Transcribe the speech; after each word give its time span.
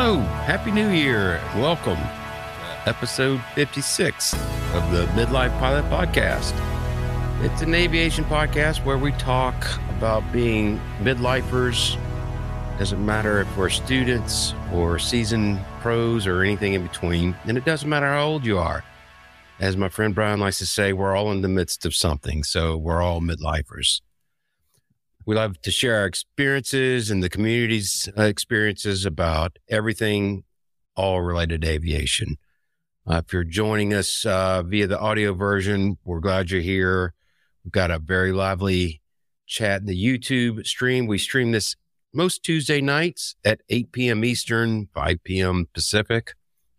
Hello, 0.00 0.20
Happy 0.20 0.70
New 0.70 0.90
Year. 0.90 1.40
Welcome 1.56 1.96
to 1.96 2.88
episode 2.88 3.42
56 3.56 4.32
of 4.32 4.92
the 4.92 5.06
Midlife 5.16 5.50
Pilot 5.58 5.84
Podcast. 5.86 6.54
It's 7.44 7.62
an 7.62 7.74
aviation 7.74 8.24
podcast 8.26 8.84
where 8.84 8.96
we 8.96 9.10
talk 9.10 9.56
about 9.96 10.22
being 10.32 10.80
midlifers. 11.00 11.98
Doesn't 12.78 13.04
matter 13.04 13.40
if 13.40 13.56
we're 13.56 13.70
students 13.70 14.54
or 14.72 15.00
seasoned 15.00 15.58
pros 15.80 16.28
or 16.28 16.42
anything 16.42 16.74
in 16.74 16.84
between. 16.84 17.34
And 17.46 17.58
it 17.58 17.64
doesn't 17.64 17.88
matter 17.88 18.06
how 18.06 18.24
old 18.24 18.46
you 18.46 18.56
are. 18.56 18.84
As 19.58 19.76
my 19.76 19.88
friend 19.88 20.14
Brian 20.14 20.38
likes 20.38 20.58
to 20.58 20.66
say, 20.66 20.92
we're 20.92 21.16
all 21.16 21.32
in 21.32 21.42
the 21.42 21.48
midst 21.48 21.84
of 21.84 21.92
something. 21.92 22.44
So 22.44 22.76
we're 22.76 23.02
all 23.02 23.20
midlifers. 23.20 24.00
We 25.28 25.34
love 25.34 25.60
to 25.60 25.70
share 25.70 25.96
our 25.96 26.06
experiences 26.06 27.10
and 27.10 27.22
the 27.22 27.28
community's 27.28 28.08
uh, 28.16 28.22
experiences 28.22 29.04
about 29.04 29.58
everything 29.68 30.44
all 30.96 31.20
related 31.20 31.60
to 31.60 31.68
aviation. 31.68 32.38
Uh, 33.06 33.20
if 33.22 33.34
you're 33.34 33.44
joining 33.44 33.92
us 33.92 34.24
uh, 34.24 34.62
via 34.62 34.86
the 34.86 34.98
audio 34.98 35.34
version, 35.34 35.98
we're 36.02 36.20
glad 36.20 36.50
you're 36.50 36.62
here. 36.62 37.12
We've 37.62 37.72
got 37.72 37.90
a 37.90 37.98
very 37.98 38.32
lively 38.32 39.02
chat 39.44 39.82
in 39.82 39.86
the 39.86 40.02
YouTube 40.02 40.66
stream. 40.66 41.06
We 41.06 41.18
stream 41.18 41.52
this 41.52 41.76
most 42.14 42.42
Tuesday 42.42 42.80
nights 42.80 43.36
at 43.44 43.60
8 43.68 43.92
p.m. 43.92 44.24
Eastern, 44.24 44.88
5 44.94 45.24
p.m. 45.24 45.68
Pacific. 45.74 46.32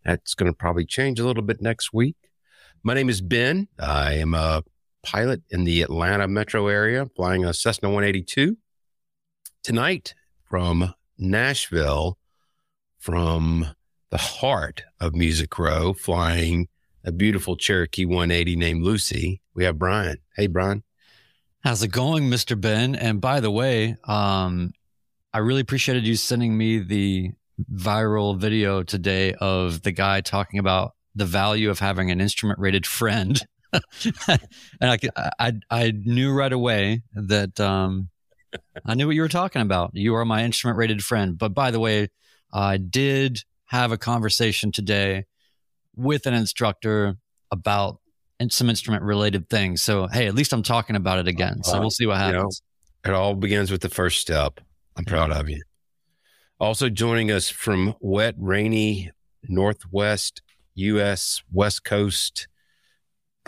That's 0.04 0.34
going 0.34 0.50
to 0.50 0.56
probably 0.56 0.86
change 0.86 1.20
a 1.20 1.24
little 1.24 1.44
bit 1.44 1.62
next 1.62 1.92
week. 1.92 2.16
My 2.82 2.94
name 2.94 3.10
is 3.10 3.20
Ben. 3.20 3.68
I 3.78 4.14
am 4.14 4.34
a 4.34 4.64
pilot 5.02 5.42
in 5.50 5.64
the 5.64 5.82
Atlanta 5.82 6.28
metro 6.28 6.68
area, 6.68 7.06
flying 7.16 7.44
a 7.44 7.54
Cessna 7.54 7.88
182. 7.88 8.56
Tonight 9.62 10.14
from 10.44 10.94
Nashville, 11.18 12.18
from 12.98 13.68
the 14.10 14.18
heart 14.18 14.82
of 15.00 15.14
Music 15.14 15.58
Row, 15.58 15.92
flying 15.92 16.68
a 17.04 17.12
beautiful 17.12 17.56
Cherokee 17.56 18.04
180 18.04 18.56
named 18.56 18.82
Lucy. 18.82 19.40
We 19.54 19.64
have 19.64 19.78
Brian. 19.78 20.18
Hey, 20.36 20.46
Brian. 20.46 20.82
How's 21.60 21.82
it 21.82 21.88
going, 21.88 22.30
Mr. 22.30 22.58
Ben? 22.58 22.94
And 22.94 23.20
by 23.20 23.40
the 23.40 23.50
way, 23.50 23.96
um, 24.04 24.72
I 25.32 25.38
really 25.38 25.60
appreciated 25.60 26.06
you 26.06 26.16
sending 26.16 26.56
me 26.56 26.78
the 26.78 27.32
viral 27.72 28.38
video 28.38 28.82
today 28.82 29.34
of 29.34 29.82
the 29.82 29.92
guy 29.92 30.20
talking 30.22 30.58
about 30.58 30.94
the 31.14 31.26
value 31.26 31.70
of 31.70 31.78
having 31.78 32.10
an 32.10 32.20
instrument 32.20 32.58
rated 32.58 32.86
friend. 32.86 33.40
and 34.28 34.40
I, 34.80 34.98
I, 35.38 35.52
I 35.70 35.90
knew 35.92 36.32
right 36.32 36.52
away 36.52 37.02
that 37.14 37.58
um, 37.60 38.08
I 38.84 38.94
knew 38.94 39.06
what 39.06 39.14
you 39.14 39.22
were 39.22 39.28
talking 39.28 39.62
about. 39.62 39.90
You 39.94 40.14
are 40.16 40.24
my 40.24 40.44
instrument 40.44 40.78
rated 40.78 41.04
friend. 41.04 41.38
But 41.38 41.54
by 41.54 41.70
the 41.70 41.80
way, 41.80 42.08
I 42.52 42.76
did 42.76 43.42
have 43.66 43.92
a 43.92 43.98
conversation 43.98 44.72
today 44.72 45.26
with 45.94 46.26
an 46.26 46.34
instructor 46.34 47.16
about 47.50 48.00
some 48.48 48.70
instrument 48.70 49.02
related 49.02 49.48
things. 49.50 49.82
So, 49.82 50.06
hey, 50.06 50.26
at 50.26 50.34
least 50.34 50.52
I'm 50.52 50.62
talking 50.62 50.96
about 50.96 51.18
it 51.18 51.28
again. 51.28 51.62
So 51.62 51.78
we'll 51.78 51.90
see 51.90 52.06
what 52.06 52.16
happens. 52.16 52.62
You 53.04 53.10
know, 53.10 53.16
it 53.16 53.20
all 53.20 53.34
begins 53.34 53.70
with 53.70 53.82
the 53.82 53.90
first 53.90 54.18
step. 54.18 54.60
I'm 54.96 55.04
proud 55.04 55.30
of 55.30 55.48
you. 55.48 55.62
Also 56.58 56.88
joining 56.88 57.30
us 57.30 57.48
from 57.48 57.94
wet, 58.00 58.34
rainy 58.38 59.10
Northwest 59.48 60.42
U.S. 60.74 61.42
West 61.52 61.84
Coast 61.84 62.48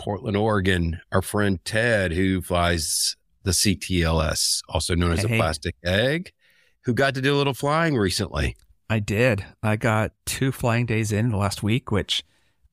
Portland, 0.03 0.35
Oregon, 0.35 0.99
our 1.13 1.21
friend 1.21 1.63
Ted, 1.63 2.11
who 2.11 2.41
flies 2.41 3.15
the 3.43 3.51
CTLS, 3.51 4.61
also 4.67 4.95
known 4.95 5.13
as 5.13 5.21
hey. 5.21 5.27
the 5.29 5.37
plastic 5.37 5.75
egg, 5.85 6.33
who 6.81 6.93
got 6.93 7.15
to 7.15 7.21
do 7.21 7.33
a 7.33 7.37
little 7.37 7.53
flying 7.53 7.95
recently. 7.95 8.57
I 8.89 8.99
did. 8.99 9.45
I 9.63 9.77
got 9.77 10.11
two 10.25 10.51
flying 10.51 10.85
days 10.85 11.13
in 11.13 11.29
the 11.29 11.37
last 11.37 11.63
week, 11.63 11.89
which 11.89 12.23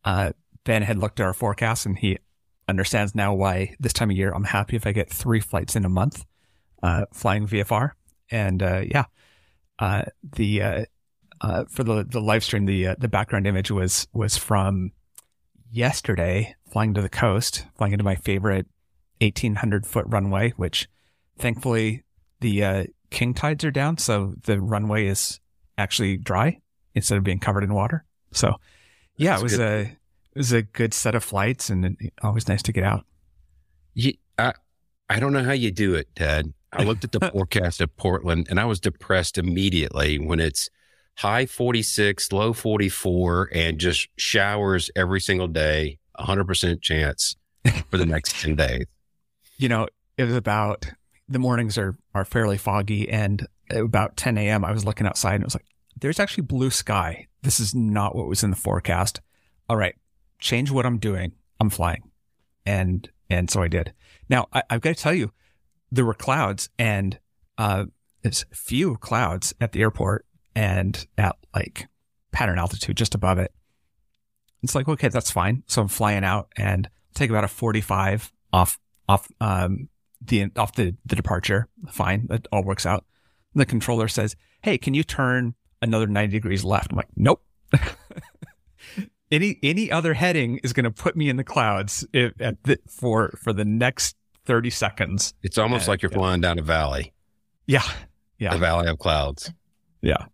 uh, 0.04 0.32
Ben 0.64 0.82
had 0.82 0.98
looked 0.98 1.20
at 1.20 1.26
our 1.26 1.32
forecast 1.32 1.86
and 1.86 1.96
he 1.96 2.18
understands 2.66 3.14
now 3.14 3.32
why 3.32 3.76
this 3.78 3.92
time 3.92 4.10
of 4.10 4.16
year 4.16 4.32
I'm 4.32 4.44
happy 4.44 4.74
if 4.74 4.84
I 4.84 4.90
get 4.90 5.08
three 5.08 5.40
flights 5.40 5.76
in 5.76 5.84
a 5.84 5.88
month 5.88 6.24
uh, 6.82 7.06
flying 7.12 7.46
VFR. 7.46 7.92
And 8.32 8.60
uh, 8.60 8.82
yeah, 8.86 9.04
uh, 9.78 10.02
the 10.36 10.62
uh, 10.62 10.84
uh, 11.40 11.64
for 11.68 11.84
the 11.84 12.04
the 12.04 12.20
live 12.20 12.42
stream, 12.42 12.66
the 12.66 12.96
the 12.98 13.08
background 13.08 13.46
image 13.46 13.70
was 13.70 14.08
was 14.12 14.36
from 14.36 14.92
yesterday 15.70 16.54
flying 16.70 16.94
to 16.94 17.02
the 17.02 17.08
coast, 17.08 17.66
flying 17.76 17.92
into 17.92 18.04
my 18.04 18.14
favorite 18.14 18.66
1800 19.20 19.86
foot 19.86 20.04
runway, 20.08 20.50
which 20.56 20.88
thankfully 21.38 22.04
the 22.40 22.64
uh, 22.64 22.84
king 23.10 23.34
tides 23.34 23.64
are 23.64 23.70
down. 23.70 23.98
So 23.98 24.34
the 24.44 24.60
runway 24.60 25.06
is 25.06 25.40
actually 25.78 26.16
dry 26.16 26.60
instead 26.94 27.18
of 27.18 27.24
being 27.24 27.38
covered 27.38 27.64
in 27.64 27.74
water. 27.74 28.04
So 28.32 28.56
yeah, 29.16 29.32
That's 29.32 29.40
it 29.40 29.44
was 29.44 29.56
good. 29.56 29.60
a, 29.60 29.80
it 29.80 30.38
was 30.38 30.52
a 30.52 30.62
good 30.62 30.94
set 30.94 31.14
of 31.14 31.24
flights 31.24 31.70
and 31.70 32.10
always 32.22 32.48
nice 32.48 32.62
to 32.62 32.72
get 32.72 32.84
out. 32.84 33.04
Yeah, 33.94 34.12
I, 34.38 34.54
I 35.08 35.20
don't 35.20 35.32
know 35.32 35.42
how 35.42 35.52
you 35.52 35.70
do 35.70 35.94
it, 35.94 36.08
Ted. 36.14 36.52
I 36.72 36.84
looked 36.84 37.04
at 37.04 37.12
the 37.12 37.20
forecast 37.32 37.80
of 37.80 37.94
Portland 37.96 38.46
and 38.48 38.60
I 38.60 38.64
was 38.64 38.78
depressed 38.80 39.38
immediately 39.38 40.18
when 40.18 40.38
it's 40.38 40.70
high 41.16 41.46
46, 41.46 42.32
low 42.32 42.52
44, 42.52 43.50
and 43.52 43.78
just 43.78 44.08
showers 44.16 44.90
every 44.96 45.20
single 45.20 45.48
day, 45.48 45.98
100% 46.18 46.80
chance 46.80 47.36
for 47.90 47.98
the 47.98 48.06
next 48.06 48.40
10 48.40 48.56
days. 48.56 48.86
You 49.58 49.68
know, 49.68 49.88
it 50.16 50.24
was 50.24 50.36
about 50.36 50.86
the 51.28 51.38
mornings 51.38 51.78
are, 51.78 51.94
are 52.14 52.24
fairly 52.24 52.56
foggy. 52.56 53.08
And 53.08 53.46
about 53.70 54.16
10 54.16 54.36
a.m., 54.38 54.64
I 54.64 54.72
was 54.72 54.84
looking 54.84 55.06
outside 55.06 55.34
and 55.34 55.42
it 55.42 55.46
was 55.46 55.54
like, 55.54 55.66
there's 56.00 56.18
actually 56.18 56.44
blue 56.44 56.70
sky. 56.70 57.28
This 57.42 57.60
is 57.60 57.74
not 57.74 58.16
what 58.16 58.26
was 58.26 58.42
in 58.42 58.50
the 58.50 58.56
forecast. 58.56 59.20
All 59.68 59.76
right, 59.76 59.94
change 60.38 60.70
what 60.70 60.86
I'm 60.86 60.98
doing. 60.98 61.32
I'm 61.60 61.70
flying. 61.70 62.10
And, 62.66 63.08
and 63.28 63.50
so 63.50 63.62
I 63.62 63.68
did. 63.68 63.92
Now, 64.28 64.48
I, 64.52 64.62
have 64.70 64.80
got 64.80 64.96
to 64.96 65.02
tell 65.02 65.14
you, 65.14 65.30
there 65.92 66.04
were 66.04 66.14
clouds 66.14 66.68
and, 66.78 67.18
uh, 67.58 67.84
there's 68.22 68.44
few 68.52 68.96
clouds 68.96 69.54
at 69.60 69.72
the 69.72 69.80
airport 69.80 70.26
and 70.60 71.06
at 71.16 71.36
like 71.54 71.88
pattern 72.32 72.58
altitude 72.58 72.94
just 72.94 73.14
above 73.14 73.38
it. 73.38 73.50
It's 74.62 74.74
like, 74.74 74.88
okay, 74.88 75.08
that's 75.08 75.30
fine. 75.30 75.62
So 75.66 75.80
I'm 75.80 75.88
flying 75.88 76.22
out 76.22 76.52
and 76.54 76.90
take 77.14 77.30
about 77.30 77.44
a 77.44 77.48
45 77.48 78.30
off, 78.52 78.78
off, 79.08 79.26
um, 79.40 79.88
the, 80.20 80.50
off 80.56 80.74
the, 80.74 80.94
the 81.06 81.16
departure. 81.16 81.66
Fine. 81.88 82.26
That 82.26 82.46
all 82.52 82.62
works 82.62 82.84
out. 82.84 83.06
And 83.54 83.60
the 83.62 83.64
controller 83.64 84.06
says, 84.06 84.36
Hey, 84.62 84.76
can 84.76 84.92
you 84.92 85.02
turn 85.02 85.54
another 85.80 86.06
90 86.06 86.30
degrees 86.30 86.62
left? 86.62 86.92
I'm 86.92 86.98
like, 86.98 87.08
nope. 87.16 87.42
any, 89.30 89.58
any 89.62 89.90
other 89.90 90.12
heading 90.12 90.58
is 90.58 90.74
going 90.74 90.84
to 90.84 90.90
put 90.90 91.16
me 91.16 91.30
in 91.30 91.36
the 91.36 91.44
clouds 91.44 92.06
if, 92.12 92.36
the, 92.36 92.78
for, 92.86 93.30
for 93.42 93.54
the 93.54 93.64
next 93.64 94.14
30 94.44 94.68
seconds. 94.68 95.32
It's 95.42 95.56
almost 95.56 95.84
and, 95.84 95.88
like 95.88 96.02
you're 96.02 96.12
yeah. 96.12 96.18
flying 96.18 96.42
down 96.42 96.58
a 96.58 96.62
valley. 96.62 97.14
Yeah. 97.66 97.84
Yeah. 98.38 98.52
The 98.52 98.58
valley 98.58 98.88
of 98.90 98.98
clouds. 98.98 99.50
Yeah. 100.02 100.26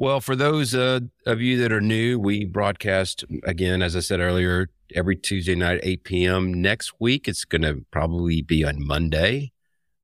Well, 0.00 0.20
for 0.20 0.36
those 0.36 0.76
uh, 0.76 1.00
of 1.26 1.40
you 1.40 1.58
that 1.58 1.72
are 1.72 1.80
new, 1.80 2.20
we 2.20 2.44
broadcast 2.44 3.24
again, 3.42 3.82
as 3.82 3.96
I 3.96 4.00
said 4.00 4.20
earlier, 4.20 4.70
every 4.94 5.16
Tuesday 5.16 5.56
night, 5.56 5.80
8 5.82 6.04
p.m. 6.04 6.54
Next 6.62 6.92
week, 7.00 7.26
it's 7.26 7.44
going 7.44 7.62
to 7.62 7.84
probably 7.90 8.40
be 8.40 8.64
on 8.64 8.76
Monday. 8.78 9.50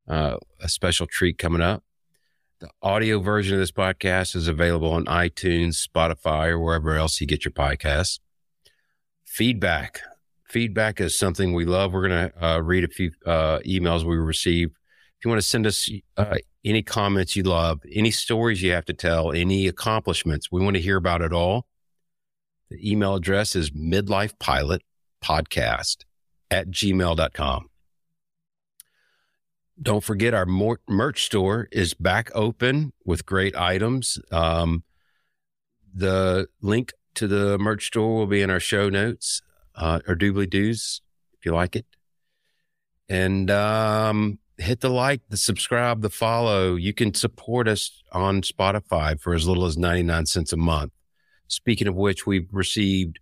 Uh, 0.08 0.38
a 0.60 0.68
special 0.68 1.06
treat 1.06 1.38
coming 1.38 1.60
up. 1.60 1.84
The 2.58 2.70
audio 2.82 3.20
version 3.20 3.54
of 3.54 3.60
this 3.60 3.70
podcast 3.70 4.34
is 4.34 4.48
available 4.48 4.90
on 4.90 5.04
iTunes, 5.04 5.86
Spotify, 5.86 6.48
or 6.48 6.58
wherever 6.58 6.96
else 6.96 7.20
you 7.20 7.28
get 7.28 7.44
your 7.44 7.52
podcasts. 7.52 8.18
Feedback. 9.24 10.00
Feedback 10.48 11.00
is 11.00 11.16
something 11.16 11.52
we 11.52 11.66
love. 11.66 11.92
We're 11.92 12.08
going 12.08 12.30
to 12.30 12.44
uh, 12.44 12.58
read 12.58 12.82
a 12.82 12.88
few 12.88 13.12
uh, 13.24 13.60
emails 13.60 14.02
we 14.02 14.16
received. 14.16 14.72
If 15.18 15.24
you 15.24 15.28
want 15.28 15.40
to 15.40 15.46
send 15.46 15.68
us 15.68 15.88
uh, 16.16 16.34
any 16.64 16.82
comments 16.82 17.36
you 17.36 17.42
love, 17.42 17.82
any 17.92 18.10
stories 18.10 18.62
you 18.62 18.72
have 18.72 18.86
to 18.86 18.94
tell, 18.94 19.32
any 19.32 19.66
accomplishments. 19.66 20.50
We 20.50 20.62
want 20.62 20.76
to 20.76 20.82
hear 20.82 20.96
about 20.96 21.20
it 21.22 21.32
all. 21.32 21.66
The 22.70 22.90
email 22.90 23.14
address 23.14 23.54
is 23.54 23.70
midlifepilotpodcast 23.72 26.04
at 26.50 26.70
gmail.com. 26.70 27.68
Don't 29.82 30.04
forget 30.04 30.34
our 30.34 30.46
merch 30.46 31.24
store 31.24 31.68
is 31.72 31.94
back 31.94 32.30
open 32.34 32.92
with 33.04 33.26
great 33.26 33.56
items. 33.56 34.20
Um, 34.30 34.84
the 35.92 36.46
link 36.62 36.92
to 37.16 37.26
the 37.26 37.58
merch 37.58 37.88
store 37.88 38.14
will 38.14 38.26
be 38.26 38.40
in 38.40 38.50
our 38.50 38.60
show 38.60 38.88
notes 38.88 39.42
uh, 39.74 39.98
or 40.06 40.14
doobly 40.14 40.48
doos 40.48 41.02
if 41.38 41.44
you 41.44 41.52
like 41.52 41.76
it. 41.76 41.86
And 43.08 43.50
um, 43.50 44.38
hit 44.58 44.80
the 44.80 44.90
like, 44.90 45.22
the 45.28 45.36
subscribe, 45.36 46.02
the 46.02 46.10
follow. 46.10 46.76
You 46.76 46.94
can 46.94 47.14
support 47.14 47.68
us 47.68 48.02
on 48.12 48.42
Spotify 48.42 49.20
for 49.20 49.34
as 49.34 49.46
little 49.46 49.64
as 49.64 49.76
99 49.76 50.26
cents 50.26 50.52
a 50.52 50.56
month. 50.56 50.92
Speaking 51.48 51.88
of 51.88 51.94
which, 51.94 52.26
we've 52.26 52.48
received 52.52 53.18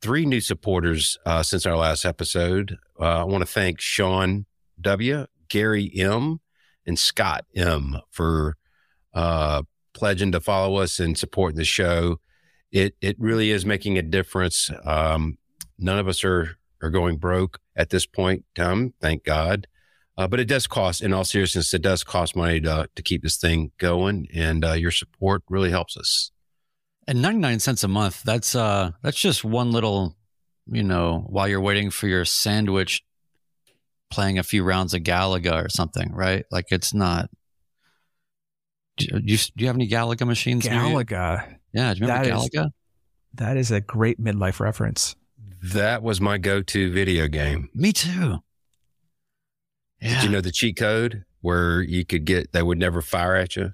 three 0.00 0.26
new 0.26 0.40
supporters 0.40 1.18
uh, 1.26 1.42
since 1.42 1.66
our 1.66 1.76
last 1.76 2.04
episode. 2.04 2.76
Uh, 3.00 3.20
I 3.20 3.24
want 3.24 3.42
to 3.42 3.52
thank 3.52 3.80
Sean 3.80 4.46
W., 4.80 5.26
Gary 5.48 5.90
M., 5.96 6.40
and 6.86 6.98
Scott 6.98 7.44
M. 7.54 7.98
for 8.10 8.56
uh, 9.12 9.62
pledging 9.92 10.32
to 10.32 10.40
follow 10.40 10.76
us 10.76 10.98
and 10.98 11.18
supporting 11.18 11.58
the 11.58 11.64
show. 11.64 12.20
It 12.70 12.94
it 13.00 13.16
really 13.18 13.50
is 13.50 13.64
making 13.66 13.98
a 13.98 14.02
difference. 14.02 14.70
Um, 14.84 15.38
none 15.78 15.98
of 15.98 16.08
us 16.08 16.24
are 16.24 16.56
are 16.82 16.90
going 16.90 17.16
broke 17.16 17.58
at 17.76 17.90
this 17.90 18.06
point, 18.06 18.44
Tom. 18.54 18.94
Thank 19.00 19.24
God. 19.24 19.66
Uh, 20.18 20.26
but 20.26 20.40
it 20.40 20.46
does 20.48 20.66
cost, 20.66 21.00
in 21.00 21.12
all 21.14 21.24
seriousness, 21.24 21.72
it 21.72 21.80
does 21.80 22.02
cost 22.02 22.34
money 22.34 22.60
to 22.60 22.88
to 22.96 23.02
keep 23.02 23.22
this 23.22 23.36
thing 23.36 23.70
going, 23.78 24.26
and 24.34 24.64
uh, 24.64 24.72
your 24.72 24.90
support 24.90 25.42
really 25.48 25.70
helps 25.70 25.96
us. 25.96 26.32
And 27.06 27.22
ninety 27.22 27.38
nine 27.38 27.60
cents 27.60 27.84
a 27.84 27.88
month. 27.88 28.24
That's 28.24 28.54
uh 28.56 28.90
that's 29.00 29.18
just 29.20 29.44
one 29.44 29.70
little, 29.70 30.16
you 30.66 30.82
know, 30.82 31.24
while 31.28 31.46
you're 31.46 31.60
waiting 31.60 31.90
for 31.90 32.08
your 32.08 32.24
sandwich, 32.24 33.02
playing 34.10 34.38
a 34.38 34.42
few 34.42 34.64
rounds 34.64 34.92
of 34.92 35.02
Galaga 35.02 35.64
or 35.64 35.68
something, 35.68 36.12
right? 36.12 36.44
Like 36.50 36.66
it's 36.70 36.92
not. 36.92 37.30
Do 38.96 39.06
you, 39.22 39.36
do 39.38 39.52
you 39.58 39.66
have 39.68 39.76
any 39.76 39.88
Galaga 39.88 40.26
machines? 40.26 40.66
Galaga. 40.66 41.56
Yeah, 41.72 41.94
do 41.94 42.00
you 42.00 42.06
remember 42.06 42.28
That 42.28 42.36
is- 42.36 42.50
Galaga? 42.50 42.70
That 43.34 43.56
is 43.56 43.70
a 43.70 43.80
great 43.80 44.20
midlife 44.20 44.58
reference. 44.58 45.14
That 45.62 46.02
was 46.02 46.20
my 46.20 46.38
go-to 46.38 46.90
video 46.90 47.28
game. 47.28 47.68
Me 47.72 47.92
too. 47.92 48.38
Yeah. 50.00 50.14
Did 50.20 50.24
you 50.24 50.30
know 50.30 50.40
the 50.40 50.52
cheat 50.52 50.76
code 50.76 51.24
where 51.40 51.82
you 51.82 52.04
could 52.04 52.24
get 52.24 52.52
they 52.52 52.62
would 52.62 52.78
never 52.78 53.02
fire 53.02 53.34
at 53.34 53.56
you? 53.56 53.72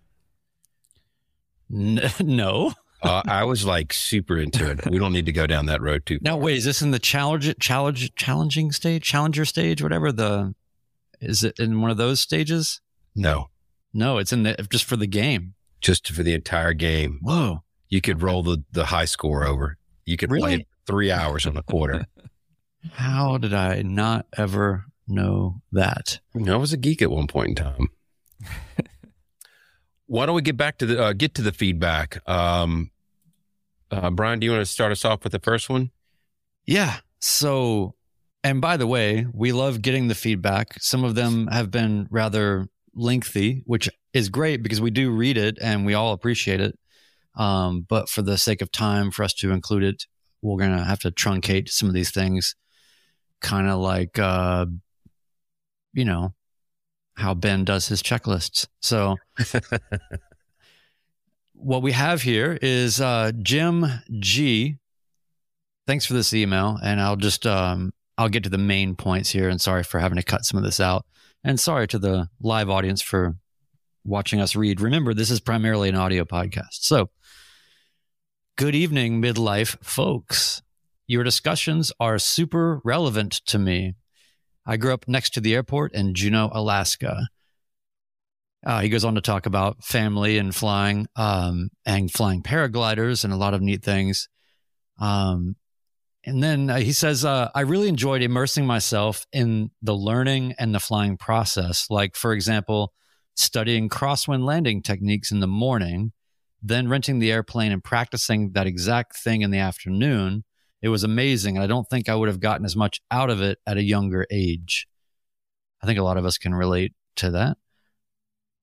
N- 1.73 2.01
no. 2.21 2.73
Uh, 3.03 3.23
I 3.27 3.45
was 3.45 3.67
like 3.67 3.93
super 3.93 4.39
into 4.39 4.71
it. 4.71 4.87
We 4.89 4.99
don't 4.99 5.13
need 5.13 5.27
to 5.27 5.33
go 5.33 5.47
down 5.47 5.67
that 5.67 5.83
road 5.83 6.07
too. 6.07 6.19
Now 6.23 6.37
wait, 6.39 6.57
is 6.57 6.65
this 6.65 6.81
in 6.81 6.91
the 6.91 6.99
challenge 6.99 7.55
challenge 7.61 8.15
challenging 8.17 8.73
stage, 8.73 9.03
challenger 9.03 9.45
stage, 9.45 9.83
whatever 9.83 10.11
the 10.11 10.55
is 11.21 11.43
it 11.45 11.59
in 11.59 11.81
one 11.81 11.91
of 11.91 11.97
those 11.97 12.21
stages? 12.21 12.81
No, 13.15 13.49
No, 13.93 14.19
it's 14.19 14.33
in 14.33 14.43
the 14.43 14.57
just 14.71 14.85
for 14.85 14.97
the 14.97 15.07
game. 15.07 15.55
just 15.81 16.11
for 16.11 16.23
the 16.23 16.35
entire 16.35 16.73
game. 16.73 17.21
Whoa. 17.23 17.63
You 17.89 18.01
could 18.01 18.23
roll 18.23 18.43
the, 18.43 18.65
the 18.73 18.87
high 18.87 19.05
score 19.05 19.45
over. 19.45 19.77
You 20.05 20.17
could 20.17 20.31
play 20.31 20.39
Really? 20.39 20.55
it 20.63 20.67
three 20.87 21.13
hours 21.13 21.47
on 21.47 21.57
a 21.57 21.63
quarter. 21.63 22.07
How 22.93 23.39
did 23.39 23.55
I 23.55 23.83
not 23.83 24.27
ever 24.37 24.87
know 25.07 25.61
that? 25.73 26.21
I 26.35 26.57
was 26.57 26.73
a 26.73 26.77
geek 26.77 27.03
at 27.03 27.11
one 27.11 27.27
point 27.27 27.51
in 27.51 27.55
time. 27.57 27.89
Why 30.07 30.27
don't 30.27 30.35
we 30.35 30.43
get 30.43 30.57
back 30.57 30.79
to 30.79 30.87
the 30.87 31.03
uh, 31.03 31.13
get 31.13 31.35
to 31.35 31.43
the 31.43 31.53
feedback? 31.53 32.21
Um, 32.29 32.91
uh, 33.91 34.11
Brian, 34.11 34.39
do 34.39 34.45
you 34.45 34.53
want 34.53 34.63
to 34.63 34.71
start 34.71 34.93
us 34.93 35.05
off 35.05 35.25
with 35.25 35.33
the 35.33 35.39
first 35.39 35.71
one? 35.71 35.91
Yeah. 36.67 36.97
So, 37.21 37.95
and 38.43 38.61
by 38.61 38.77
the 38.77 38.87
way, 38.87 39.27
we 39.33 39.53
love 39.53 39.83
getting 39.83 40.09
the 40.09 40.15
feedback. 40.15 40.81
Some 40.81 41.05
of 41.05 41.15
them 41.15 41.47
have 41.49 41.71
been 41.71 42.07
rather 42.11 42.69
lengthy, 42.95 43.63
which 43.67 43.89
is 44.13 44.29
great 44.29 44.63
because 44.63 44.81
we 44.81 44.91
do 44.91 45.11
read 45.11 45.37
it 45.37 45.59
and 45.61 45.87
we 45.87 45.95
all 45.95 46.13
appreciate 46.13 46.61
it. 46.61 46.79
Um, 47.37 47.87
but 47.89 48.09
for 48.09 48.23
the 48.23 48.39
sake 48.39 48.63
of 48.63 48.71
time, 48.71 49.11
for 49.11 49.25
us 49.25 49.35
to 49.35 49.51
include 49.51 49.83
it, 49.83 50.07
we're 50.43 50.59
going 50.59 50.77
to 50.77 50.85
have 50.85 51.01
to 51.01 51.11
truncate 51.11 51.69
some 51.69 51.89
of 51.89 51.95
these 51.95 52.11
things, 52.11 52.55
kind 53.41 53.69
of 53.69 53.81
like, 53.81 54.19
uh, 54.19 54.67
you 55.95 56.05
know, 56.05 56.35
how 57.17 57.33
Ben 57.33 57.65
does 57.65 57.89
his 57.89 58.03
checklists. 58.03 58.67
So, 58.81 59.17
what 61.55 61.83
we 61.83 61.93
have 61.93 62.23
here 62.23 62.59
is 62.61 63.01
uh, 63.01 63.33
Jim 63.41 63.87
G. 64.19 64.77
Thanks 65.87 66.05
for 66.05 66.15
this 66.15 66.35
email, 66.35 66.79
and 66.83 67.01
I'll 67.01 67.17
just 67.17 67.47
um, 67.47 67.93
I'll 68.19 68.29
get 68.29 68.43
to 68.45 68.51
the 68.51 68.59
main 68.59 68.97
points 68.97 69.31
here. 69.31 69.49
And 69.49 69.61
sorry 69.61 69.83
for 69.83 70.01
having 70.01 70.17
to 70.17 70.23
cut 70.23 70.45
some 70.45 70.59
of 70.59 70.65
this 70.65 70.81
out, 70.81 71.07
and 71.43 71.59
sorry 71.59 71.87
to 71.89 71.99
the 71.99 72.29
live 72.43 72.69
audience 72.69 73.01
for 73.01 73.37
watching 74.05 74.41
us 74.41 74.57
read. 74.57 74.81
Remember, 74.81 75.15
this 75.15 75.31
is 75.31 75.41
primarily 75.41 75.89
an 75.89 75.95
audio 75.95 76.25
podcast. 76.25 76.83
So, 76.83 77.11
good 78.57 78.75
evening, 78.75 79.23
midlife 79.23 79.83
folks. 79.85 80.63
Your 81.07 81.23
discussions 81.23 81.93
are 82.01 82.19
super 82.19 82.81
relevant 82.83 83.33
to 83.47 83.59
me. 83.59 83.95
I 84.67 84.77
grew 84.77 84.95
up 84.95 85.07
next 85.07 85.35
to 85.35 85.41
the 85.41 85.55
airport 85.55 85.95
in 85.95 86.15
Juneau, 86.15 86.51
Alaska. 86.53 87.29
Uh, 88.65 88.81
he 88.81 88.89
goes 88.89 89.05
on 89.05 89.15
to 89.15 89.21
talk 89.21 89.45
about 89.47 89.85
family 89.85 90.39
and 90.39 90.55
flying 90.55 91.07
um, 91.17 91.69
and 91.85 92.11
flying 92.11 92.43
paragliders 92.43 93.25
and 93.25 93.33
a 93.33 93.37
lot 93.37 93.53
of 93.53 93.61
neat 93.61 93.85
things. 93.85 94.29
Um, 94.99 95.57
and 96.25 96.43
then 96.43 96.71
uh, 96.71 96.77
he 96.77 96.93
says, 96.93 97.25
uh, 97.25 97.51
I 97.55 97.61
really 97.61 97.89
enjoyed 97.89 98.23
immersing 98.23 98.67
myself 98.67 99.27
in 99.33 99.71
the 99.83 99.95
learning 99.95 100.55
and 100.59 100.75
the 100.75 100.81
flying 100.81 101.19
process. 101.19 101.87
Like, 101.91 102.17
for 102.17 102.33
example, 102.33 102.95
studying 103.35 103.91
crosswind 103.91 104.45
landing 104.45 104.81
techniques 104.81 105.31
in 105.31 105.41
the 105.41 105.47
morning, 105.47 106.13
then 106.63 106.89
renting 106.89 107.19
the 107.19 107.31
airplane 107.31 107.73
and 107.73 107.85
practicing 107.85 108.53
that 108.53 108.67
exact 108.67 109.19
thing 109.19 109.43
in 109.43 109.51
the 109.51 109.59
afternoon. 109.59 110.45
It 110.85 110.91
was 110.91 111.03
amazing. 111.03 111.57
And 111.57 111.65
I 111.65 111.67
don't 111.67 111.89
think 111.89 112.11
I 112.11 112.15
would 112.15 112.29
have 112.29 112.41
gotten 112.41 112.67
as 112.67 112.77
much 112.77 113.01
out 113.11 113.31
of 113.31 113.41
it 113.41 113.59
at 113.67 113.79
a 113.79 113.83
younger 113.83 114.27
age. 114.31 114.87
I 115.83 115.87
think 115.87 115.99
a 115.99 116.03
lot 116.03 116.19
of 116.19 116.27
us 116.27 116.37
can 116.37 116.55
relate 116.55 116.93
to 117.17 117.31
that. 117.31 117.57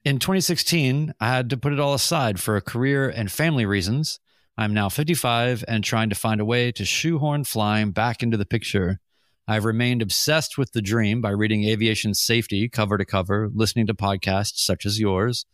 In 0.06 0.19
2016, 0.19 1.15
I 1.19 1.27
had 1.27 1.50
to 1.50 1.57
put 1.57 1.73
it 1.73 1.79
all 1.79 1.95
aside 1.95 2.39
for 2.39 2.62
career 2.62 3.09
and 3.09 3.31
family 3.31 3.65
reasons. 3.65 4.19
I'm 4.56 4.71
now 4.71 4.88
55 4.88 5.65
and 5.68 5.83
trying 5.83 6.09
to 6.09 6.15
find 6.15 6.39
a 6.39 6.45
way 6.45 6.71
to 6.73 6.85
shoehorn 6.85 7.44
flying 7.44 7.89
back 7.89 8.21
into 8.21 8.38
the 8.38 8.45
picture. 8.45 9.00
I've 9.47 9.65
remained 9.65 10.03
obsessed 10.03 10.59
with 10.59 10.74
the 10.74 10.81
dream 10.83 11.21
by 11.21 11.31
reading 11.31 11.63
aviation 11.63 12.13
safety 12.13 12.69
cover 12.69 13.00
to 13.00 13.06
cover, 13.06 13.50
listening 13.51 13.88
to 13.88 13.95
podcasts 13.95 14.57
such 14.57 14.85
as 14.85 15.00
yours, 15.00 15.47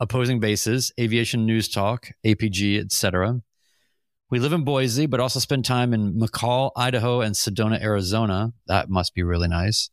opposing 0.00 0.40
bases, 0.40 0.92
aviation 0.98 1.46
news 1.46 1.68
talk, 1.68 2.10
APG, 2.26 2.80
etc. 2.80 3.42
We 4.30 4.38
live 4.38 4.52
in 4.52 4.62
Boise, 4.62 5.06
but 5.06 5.18
also 5.18 5.40
spend 5.40 5.64
time 5.64 5.92
in 5.92 6.14
McCall, 6.14 6.70
Idaho, 6.76 7.20
and 7.20 7.34
Sedona, 7.34 7.82
Arizona. 7.82 8.52
That 8.68 8.88
must 8.88 9.12
be 9.12 9.24
really 9.24 9.48
nice. 9.48 9.90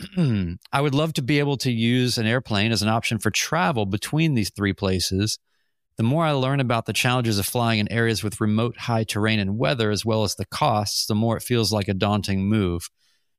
I 0.18 0.80
would 0.80 0.94
love 0.94 1.14
to 1.14 1.22
be 1.22 1.38
able 1.38 1.56
to 1.58 1.72
use 1.72 2.18
an 2.18 2.26
airplane 2.26 2.72
as 2.72 2.82
an 2.82 2.90
option 2.90 3.18
for 3.18 3.30
travel 3.30 3.86
between 3.86 4.34
these 4.34 4.50
three 4.50 4.74
places. 4.74 5.38
The 5.96 6.02
more 6.02 6.26
I 6.26 6.32
learn 6.32 6.60
about 6.60 6.84
the 6.84 6.92
challenges 6.92 7.38
of 7.38 7.46
flying 7.46 7.78
in 7.78 7.90
areas 7.90 8.22
with 8.22 8.40
remote 8.40 8.76
high 8.76 9.04
terrain 9.04 9.38
and 9.38 9.56
weather, 9.56 9.90
as 9.90 10.04
well 10.04 10.24
as 10.24 10.34
the 10.34 10.44
costs, 10.44 11.06
the 11.06 11.14
more 11.14 11.36
it 11.36 11.42
feels 11.42 11.72
like 11.72 11.88
a 11.88 11.94
daunting 11.94 12.46
move. 12.46 12.90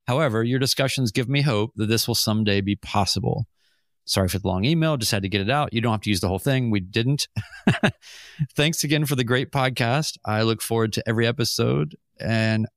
However, 0.07 0.43
your 0.43 0.59
discussions 0.59 1.11
give 1.11 1.29
me 1.29 1.41
hope 1.41 1.71
that 1.75 1.87
this 1.87 2.07
will 2.07 2.15
someday 2.15 2.61
be 2.61 2.75
possible. 2.75 3.45
Sorry 4.05 4.27
for 4.29 4.39
the 4.39 4.47
long 4.47 4.65
email, 4.65 4.97
just 4.97 5.11
had 5.11 5.23
to 5.23 5.29
get 5.29 5.41
it 5.41 5.49
out. 5.49 5.73
You 5.73 5.81
don't 5.81 5.91
have 5.91 6.01
to 6.01 6.09
use 6.09 6.21
the 6.21 6.27
whole 6.27 6.39
thing. 6.39 6.69
We 6.71 6.79
didn't. 6.79 7.27
Thanks 8.55 8.83
again 8.83 9.05
for 9.05 9.15
the 9.15 9.23
great 9.23 9.51
podcast. 9.51 10.17
I 10.23 10.43
look 10.43 10.61
forward 10.61 10.93
to 10.93 11.03
every 11.09 11.25
episode. 11.25 11.95
And 12.19 12.67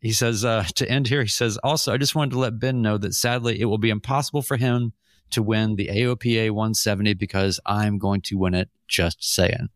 he 0.00 0.12
says, 0.12 0.44
uh, 0.44 0.64
to 0.74 0.88
end 0.88 1.06
here, 1.06 1.22
he 1.22 1.28
says, 1.28 1.56
also, 1.58 1.92
I 1.92 1.98
just 1.98 2.14
wanted 2.14 2.32
to 2.32 2.40
let 2.40 2.58
Ben 2.58 2.82
know 2.82 2.98
that 2.98 3.14
sadly 3.14 3.60
it 3.60 3.66
will 3.66 3.78
be 3.78 3.90
impossible 3.90 4.42
for 4.42 4.56
him 4.56 4.92
to 5.30 5.42
win 5.42 5.76
the 5.76 5.88
AOPA 5.88 6.50
170 6.50 7.14
because 7.14 7.60
I'm 7.64 7.98
going 7.98 8.20
to 8.22 8.36
win 8.36 8.54
it. 8.54 8.68
Just 8.88 9.22
saying. 9.22 9.68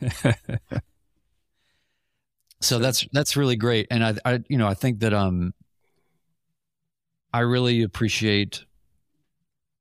So 2.60 2.78
that's 2.78 3.06
that's 3.12 3.36
really 3.36 3.56
great, 3.56 3.86
and 3.90 4.04
I, 4.04 4.14
I 4.24 4.40
you 4.48 4.58
know 4.58 4.66
I 4.66 4.74
think 4.74 5.00
that 5.00 5.14
um 5.14 5.54
I 7.32 7.40
really 7.40 7.82
appreciate 7.82 8.64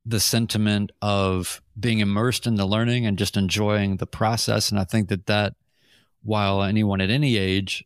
the 0.07 0.19
sentiment 0.21 0.91
of 1.01 1.61
being 1.77 1.99
immersed 1.99 2.47
in 2.47 2.55
the 2.55 2.65
learning 2.65 3.05
and 3.05 3.17
just 3.17 3.35
enjoying 3.35 3.97
the 3.97 4.07
process, 4.07 4.69
and 4.69 4.79
I 4.79 4.85
think 4.85 5.09
that 5.09 5.25
that 5.25 5.55
while 6.23 6.63
anyone 6.63 7.01
at 7.01 7.09
any 7.09 7.37
age 7.37 7.83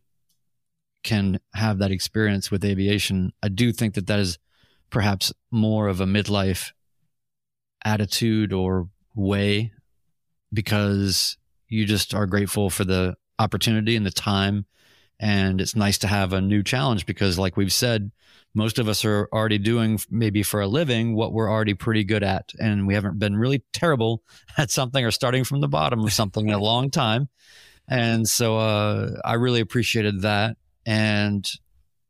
can 1.04 1.40
have 1.56 1.80
that 1.80 1.92
experience 1.92 2.52
with 2.52 2.64
aviation, 2.64 3.34
I 3.42 3.50
do 3.50 3.72
think 3.72 3.96
that 3.96 4.06
that 4.08 4.20
is 4.20 4.38
perhaps 4.92 5.34
more 5.50 5.88
of 5.88 6.00
a 6.00 6.06
midlife 6.06 6.72
attitude 7.84 8.54
or 8.54 8.90
way 9.16 9.72
because 10.54 11.38
you 11.68 11.86
just 11.86 12.14
are 12.14 12.28
grateful 12.28 12.70
for 12.70 12.84
the 12.84 13.16
opportunity 13.40 13.96
and 13.96 14.06
the 14.06 14.12
time 14.12 14.66
and 15.22 15.62
it's 15.62 15.76
nice 15.76 16.00
to 16.00 16.08
have 16.08 16.34
a 16.34 16.42
new 16.42 16.64
challenge 16.64 17.06
because 17.06 17.38
like 17.40 17.56
we've 17.56 17.72
said 17.72 18.12
most 18.54 18.80
of 18.80 18.90
us 18.90 19.06
are 19.06 19.30
already 19.32 19.58
doing 19.60 19.98
maybe 20.10 20.44
for 20.44 20.60
a 20.60 20.68
living 20.68 21.16
what 21.16 21.32
we're 21.32 21.50
already 21.50 21.74
pretty 21.76 22.04
good 22.04 22.24
at 22.24 22.52
and 22.60 22.86
we 22.88 22.94
haven't 22.96 23.18
been 23.20 23.38
really 23.38 23.64
terrible 23.72 24.24
at 24.58 24.70
something 24.72 25.06
or 25.06 25.12
starting 25.12 25.44
from 25.44 25.62
the 25.62 25.68
bottom 25.70 26.04
of 26.04 26.12
something 26.12 26.48
in 26.50 26.54
a 26.54 26.60
long 26.60 26.90
time 26.90 27.30
and 27.88 28.28
so 28.28 28.58
uh, 28.58 29.12
i 29.24 29.34
really 29.36 29.62
appreciated 29.62 30.22
that 30.24 30.58
and 30.86 31.50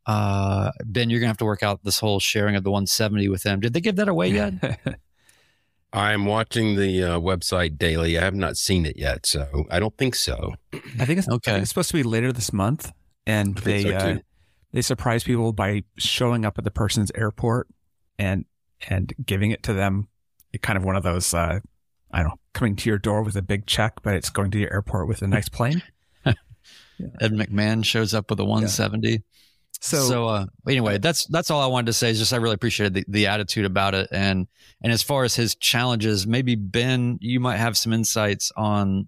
uh, 0.07 0.71
ben 0.85 1.09
you're 1.09 1.19
gonna 1.19 1.27
have 1.27 1.37
to 1.37 1.45
work 1.45 1.61
out 1.61 1.83
this 1.83 1.99
whole 1.99 2.19
sharing 2.19 2.55
of 2.55 2.63
the 2.63 2.71
170 2.71 3.27
with 3.27 3.43
them 3.43 3.59
did 3.59 3.73
they 3.73 3.81
give 3.81 3.97
that 3.97 4.07
away 4.07 4.29
yet 4.29 4.53
I'm 5.93 6.25
watching 6.25 6.77
the 6.77 7.03
uh, 7.03 7.19
website 7.19 7.77
daily. 7.77 8.17
I 8.17 8.23
have 8.23 8.33
not 8.33 8.55
seen 8.55 8.85
it 8.85 8.95
yet, 8.97 9.25
so 9.25 9.65
I 9.69 9.81
don't 9.81 9.97
think 9.97 10.15
so. 10.15 10.53
I 10.73 11.03
think 11.05 11.19
it's 11.19 11.27
I 11.27 11.33
Okay. 11.33 11.51
think 11.51 11.61
it's 11.63 11.69
supposed 11.69 11.89
to 11.89 11.97
be 11.97 12.03
later 12.03 12.31
this 12.31 12.53
month, 12.53 12.93
and 13.25 13.57
they 13.57 13.83
so, 13.83 13.89
uh, 13.91 14.17
they 14.71 14.81
surprise 14.81 15.23
people 15.23 15.53
by 15.53 15.83
showing 15.97 16.45
up 16.45 16.57
at 16.57 16.63
the 16.63 16.71
person's 16.71 17.11
airport 17.15 17.67
and 18.17 18.45
and 18.89 19.13
giving 19.25 19.51
it 19.51 19.63
to 19.63 19.73
them. 19.73 20.07
Kind 20.61 20.77
of 20.77 20.83
one 20.83 20.95
of 20.95 21.03
those 21.03 21.33
uh, 21.33 21.59
I 22.11 22.19
don't 22.19 22.29
know, 22.29 22.39
coming 22.53 22.75
to 22.77 22.89
your 22.89 22.97
door 22.97 23.23
with 23.23 23.35
a 23.35 23.41
big 23.41 23.65
check, 23.65 24.01
but 24.03 24.15
it's 24.15 24.29
going 24.29 24.51
to 24.51 24.59
your 24.59 24.73
airport 24.73 25.07
with 25.07 25.21
a 25.21 25.27
nice 25.27 25.49
plane. 25.49 25.81
Ed 26.25 26.35
McMahon 27.31 27.83
shows 27.85 28.13
up 28.13 28.29
with 28.29 28.39
a 28.39 28.45
170. 28.45 29.23
So, 29.79 29.97
so 29.97 30.27
uh, 30.27 30.45
anyway, 30.67 30.99
that's 30.99 31.25
that's 31.25 31.49
all 31.49 31.59
I 31.59 31.65
wanted 31.65 31.87
to 31.87 31.93
say. 31.93 32.11
Is 32.11 32.19
just 32.19 32.33
I 32.33 32.37
really 32.37 32.53
appreciated 32.53 32.93
the, 32.93 33.05
the 33.07 33.27
attitude 33.27 33.65
about 33.65 33.95
it, 33.95 34.09
and 34.11 34.47
and 34.83 34.91
as 34.93 35.01
far 35.01 35.23
as 35.23 35.33
his 35.33 35.55
challenges, 35.55 36.27
maybe 36.27 36.55
Ben, 36.55 37.17
you 37.19 37.39
might 37.39 37.57
have 37.57 37.75
some 37.75 37.91
insights 37.91 38.51
on, 38.55 39.07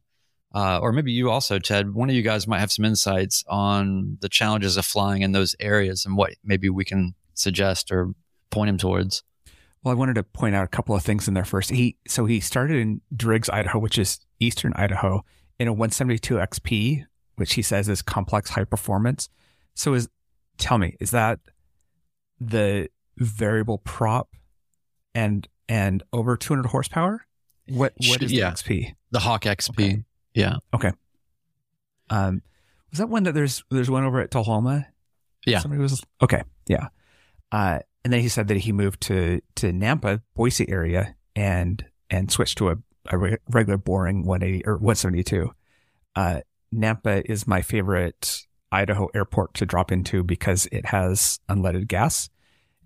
uh, 0.54 0.80
or 0.82 0.92
maybe 0.92 1.12
you 1.12 1.32
also, 1.32 1.58
Ted. 1.58 1.94
One 1.94 2.10
of 2.10 2.16
you 2.16 2.22
guys 2.22 2.48
might 2.48 2.60
have 2.60 2.72
some 2.72 2.86
insights 2.86 3.44
on 3.48 4.18
the 4.22 4.30
challenges 4.30 4.78
of 4.78 4.86
flying 4.86 5.24
in 5.24 5.32
those 5.32 5.56
areas 5.60 6.06
and 6.06 6.16
what 6.16 6.36
maybe 6.44 6.70
we 6.70 6.86
can 6.86 7.16
suggest 7.34 7.92
or 7.92 8.14
point 8.52 8.70
him 8.70 8.78
towards. 8.78 9.24
Well, 9.84 9.92
I 9.92 9.96
wanted 9.96 10.16
to 10.16 10.24
point 10.24 10.56
out 10.56 10.64
a 10.64 10.68
couple 10.68 10.96
of 10.96 11.04
things 11.04 11.28
in 11.28 11.34
there 11.34 11.44
first. 11.44 11.72
He 11.72 11.98
so 12.08 12.26
he 12.26 12.40
started 12.40 12.78
in 12.78 13.02
Driggs, 13.16 13.50
Idaho, 13.50 13.80
which 13.80 13.98
is 13.98 14.20
eastern 14.40 14.74
Idaho, 14.76 15.26
in 15.60 15.68
a 15.68 15.74
172 15.74 16.36
XP, 16.36 17.06
which 17.36 17.56
he 17.56 17.62
says 17.62 17.90
is 17.90 18.02
complex 18.02 18.52
high 18.52 18.64
performance. 18.64 19.30
So 19.74 19.94
is 19.94 20.08
tell 20.58 20.78
me, 20.78 20.96
is 21.00 21.12
that 21.12 21.40
the 22.40 22.90
variable 23.18 23.80
prop 23.80 24.30
and 25.16 25.48
and 25.68 26.04
over 26.14 26.38
200 26.38 26.68
horsepower? 26.70 27.26
What 27.68 27.94
what 28.08 28.22
is 28.22 28.32
yeah. 28.32 28.52
the 28.52 28.56
XP? 28.56 28.96
The 29.12 29.20
Hawk 29.20 29.44
XP. 29.44 29.72
Okay. 29.72 30.04
Yeah. 30.34 30.58
Okay. 30.74 30.92
Um, 32.10 32.42
was 32.90 33.00
that 33.00 33.10
one 33.10 33.24
that 33.24 33.34
there's 33.34 33.64
there's 33.72 33.90
one 33.90 34.04
over 34.04 34.20
at 34.20 34.32
Tullahoma? 34.32 34.88
Yeah. 35.46 35.60
Somebody 35.60 35.82
was 35.82 36.04
okay. 36.22 36.44
Yeah. 36.68 36.88
Uh, 37.52 37.80
and 38.04 38.12
then 38.12 38.22
he 38.22 38.30
said 38.30 38.48
that 38.48 38.58
he 38.58 38.72
moved 38.72 39.02
to 39.02 39.42
to 39.56 39.72
Nampa, 39.72 40.22
Boise 40.36 40.70
area, 40.70 41.16
and 41.36 41.86
and 42.10 42.32
switched 42.32 42.58
to 42.60 42.70
a, 42.70 42.76
a 43.10 43.18
re- 43.18 43.38
regular 43.50 43.78
boring 43.78 44.26
180 44.26 44.66
or 44.66 44.74
172. 44.74 45.52
Uh, 46.16 46.42
Nampa 46.74 47.24
is 47.26 47.48
my 47.48 47.62
favorite 47.62 48.46
Idaho 48.72 49.10
airport 49.14 49.54
to 49.56 49.66
drop 49.66 49.92
into 49.92 50.24
because 50.24 50.68
it 50.72 50.88
has 50.88 51.40
unleaded 51.50 51.88
gas. 51.88 52.30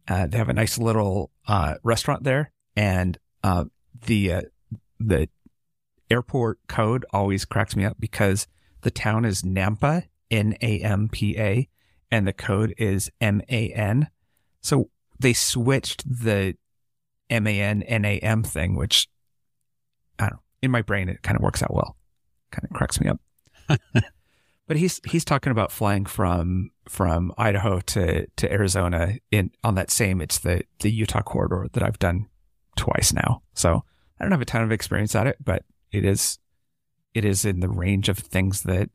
Uh, 0.07 0.27
they 0.27 0.37
have 0.37 0.49
a 0.49 0.53
nice 0.53 0.77
little 0.77 1.31
uh, 1.47 1.75
restaurant 1.83 2.23
there, 2.23 2.51
and 2.75 3.17
uh, 3.43 3.65
the 4.05 4.33
uh, 4.33 4.41
the 4.99 5.29
airport 6.09 6.59
code 6.67 7.05
always 7.11 7.45
cracks 7.45 7.75
me 7.75 7.85
up 7.85 7.97
because 7.99 8.47
the 8.81 8.91
town 8.91 9.25
is 9.25 9.41
Nampa, 9.41 10.05
N 10.29 10.55
A 10.61 10.79
M 10.79 11.09
P 11.09 11.37
A, 11.37 11.67
and 12.11 12.27
the 12.27 12.33
code 12.33 12.73
is 12.77 13.11
M 13.19 13.41
A 13.49 13.71
N. 13.71 14.09
So 14.61 14.89
they 15.19 15.33
switched 15.33 16.07
the 16.07 16.55
M 17.29 17.47
A 17.47 17.61
N 17.61 17.83
N 17.83 18.05
A 18.05 18.19
M 18.19 18.43
thing, 18.43 18.75
which 18.75 19.07
I 20.19 20.23
don't 20.23 20.33
know. 20.33 20.39
In 20.61 20.71
my 20.71 20.81
brain, 20.81 21.09
it 21.09 21.21
kind 21.21 21.37
of 21.37 21.43
works 21.43 21.61
out 21.61 21.73
well. 21.73 21.95
Kind 22.51 22.65
of 22.65 22.75
cracks 22.75 22.99
me 22.99 23.09
up. 23.09 23.19
but 24.67 24.77
he's 24.77 24.99
he's 25.05 25.25
talking 25.25 25.51
about 25.51 25.71
flying 25.71 26.05
from 26.05 26.71
from 26.87 27.33
Idaho 27.37 27.79
to 27.81 28.27
to 28.27 28.51
Arizona 28.51 29.15
in 29.31 29.51
on 29.63 29.75
that 29.75 29.91
same 29.91 30.21
it's 30.21 30.39
the 30.39 30.63
the 30.79 30.91
Utah 30.91 31.21
corridor 31.21 31.67
that 31.73 31.83
I've 31.83 31.99
done 31.99 32.27
twice 32.75 33.13
now. 33.13 33.41
So 33.53 33.83
I 34.19 34.23
don't 34.23 34.31
have 34.31 34.41
a 34.41 34.45
ton 34.45 34.63
of 34.63 34.71
experience 34.71 35.15
at 35.15 35.27
it, 35.27 35.37
but 35.43 35.63
it 35.97 36.05
is 36.05 36.39
it 37.13 37.25
is 37.25 37.45
in 37.45 37.59
the 37.59 37.69
range 37.69 38.09
of 38.09 38.17
things 38.17 38.63
that 38.63 38.89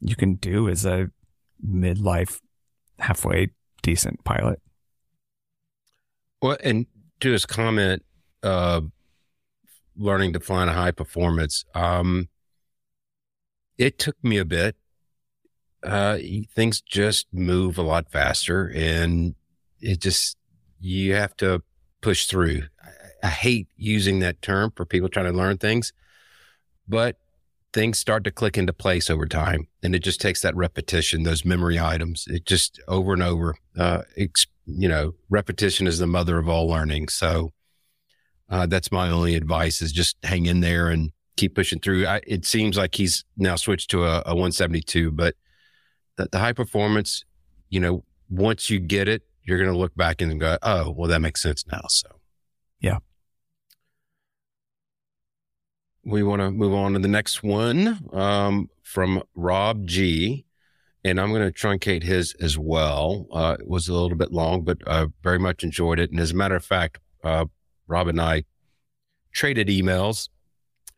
you 0.00 0.16
can 0.16 0.34
do 0.34 0.68
as 0.68 0.84
a 0.84 1.10
midlife 1.64 2.40
halfway 2.98 3.50
decent 3.82 4.24
pilot. 4.24 4.60
Well, 6.42 6.56
and 6.62 6.86
to 7.20 7.30
his 7.30 7.46
comment, 7.46 8.04
uh, 8.42 8.82
learning 9.96 10.32
to 10.32 10.40
fly 10.40 10.64
in 10.64 10.68
a 10.68 10.72
high 10.72 10.90
performance, 10.90 11.64
um, 11.74 12.28
it 13.78 13.98
took 13.98 14.16
me 14.22 14.38
a 14.38 14.44
bit. 14.44 14.76
Uh, 15.82 16.18
things 16.54 16.80
just 16.80 17.26
move 17.32 17.78
a 17.78 17.82
lot 17.82 18.10
faster, 18.10 18.72
and 18.74 19.34
it 19.80 20.00
just 20.00 20.36
you 20.80 21.14
have 21.14 21.36
to 21.36 21.62
push 22.00 22.26
through. 22.26 22.62
I, 22.82 23.26
I 23.26 23.28
hate 23.28 23.68
using 23.76 24.18
that 24.20 24.42
term 24.42 24.72
for 24.74 24.84
people 24.84 25.08
trying 25.08 25.30
to 25.30 25.38
learn 25.38 25.58
things, 25.58 25.92
but 26.88 27.16
things 27.72 27.98
start 27.98 28.24
to 28.24 28.30
click 28.30 28.56
into 28.56 28.72
place 28.72 29.10
over 29.10 29.26
time, 29.26 29.68
and 29.82 29.94
it 29.94 30.00
just 30.00 30.20
takes 30.20 30.40
that 30.42 30.56
repetition, 30.56 31.24
those 31.24 31.44
memory 31.44 31.78
items. 31.78 32.24
It 32.28 32.46
just 32.46 32.80
over 32.88 33.12
and 33.12 33.22
over. 33.22 33.56
Uh, 33.76 34.02
ex- 34.16 34.46
you 34.66 34.88
know, 34.88 35.14
repetition 35.28 35.86
is 35.86 35.98
the 35.98 36.06
mother 36.06 36.38
of 36.38 36.48
all 36.48 36.66
learning. 36.66 37.08
So 37.08 37.52
uh, 38.48 38.66
that's 38.66 38.92
my 38.92 39.10
only 39.10 39.34
advice: 39.34 39.82
is 39.82 39.92
just 39.92 40.16
hang 40.22 40.46
in 40.46 40.60
there 40.60 40.88
and 40.88 41.10
keep 41.36 41.54
pushing 41.54 41.80
through. 41.80 42.06
I, 42.06 42.20
it 42.26 42.44
seems 42.44 42.76
like 42.76 42.94
he's 42.94 43.24
now 43.36 43.56
switched 43.56 43.90
to 43.90 44.04
a, 44.04 44.22
a 44.26 44.34
172, 44.34 45.10
but 45.10 45.34
the, 46.16 46.28
the 46.30 46.38
high 46.38 46.52
performance, 46.52 47.24
you 47.68 47.80
know, 47.80 48.04
once 48.30 48.70
you 48.70 48.78
get 48.78 49.08
it, 49.08 49.22
you're 49.42 49.58
going 49.58 49.70
to 49.70 49.78
look 49.78 49.94
back 49.94 50.20
and 50.20 50.40
go, 50.40 50.56
oh, 50.62 50.90
well, 50.90 51.08
that 51.08 51.20
makes 51.20 51.42
sense 51.42 51.64
now. 51.70 51.82
So, 51.88 52.08
yeah. 52.80 52.98
We 56.04 56.22
want 56.22 56.42
to 56.42 56.50
move 56.50 56.74
on 56.74 56.92
to 56.92 56.98
the 56.98 57.08
next 57.08 57.42
one 57.42 58.00
um, 58.12 58.68
from 58.82 59.22
Rob 59.34 59.86
G. 59.86 60.44
And 61.02 61.20
I'm 61.20 61.32
going 61.32 61.50
to 61.50 61.52
truncate 61.52 62.02
his 62.02 62.34
as 62.40 62.58
well. 62.58 63.26
Uh, 63.30 63.56
it 63.58 63.68
was 63.68 63.88
a 63.88 63.92
little 63.92 64.16
bit 64.16 64.32
long, 64.32 64.62
but 64.62 64.78
I 64.86 65.06
very 65.22 65.38
much 65.38 65.62
enjoyed 65.62 65.98
it. 65.98 66.10
And 66.10 66.20
as 66.20 66.30
a 66.30 66.34
matter 66.34 66.56
of 66.56 66.64
fact, 66.64 66.98
uh, 67.22 67.46
Rob 67.86 68.08
and 68.08 68.20
I 68.20 68.44
traded 69.32 69.68
emails. 69.68 70.28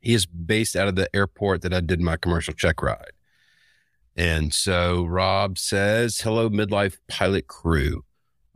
He 0.01 0.15
is 0.15 0.27
based 0.27 0.77
out 0.77 0.89
of 0.89 0.95
the 0.95 1.09
airport 1.15 1.63
that 1.63 1.75
I 1.75 1.81
did 1.81 2.01
my 2.01 2.17
commercial 2.17 2.55
check 2.55 2.83
ride. 2.83 3.13
And 4.17 4.55
so 4.55 5.05
Rob 5.05 5.59
says, 5.59 6.21
Hello, 6.21 6.49
midlife 6.49 6.99
pilot 7.09 7.49
crew. 7.49 8.05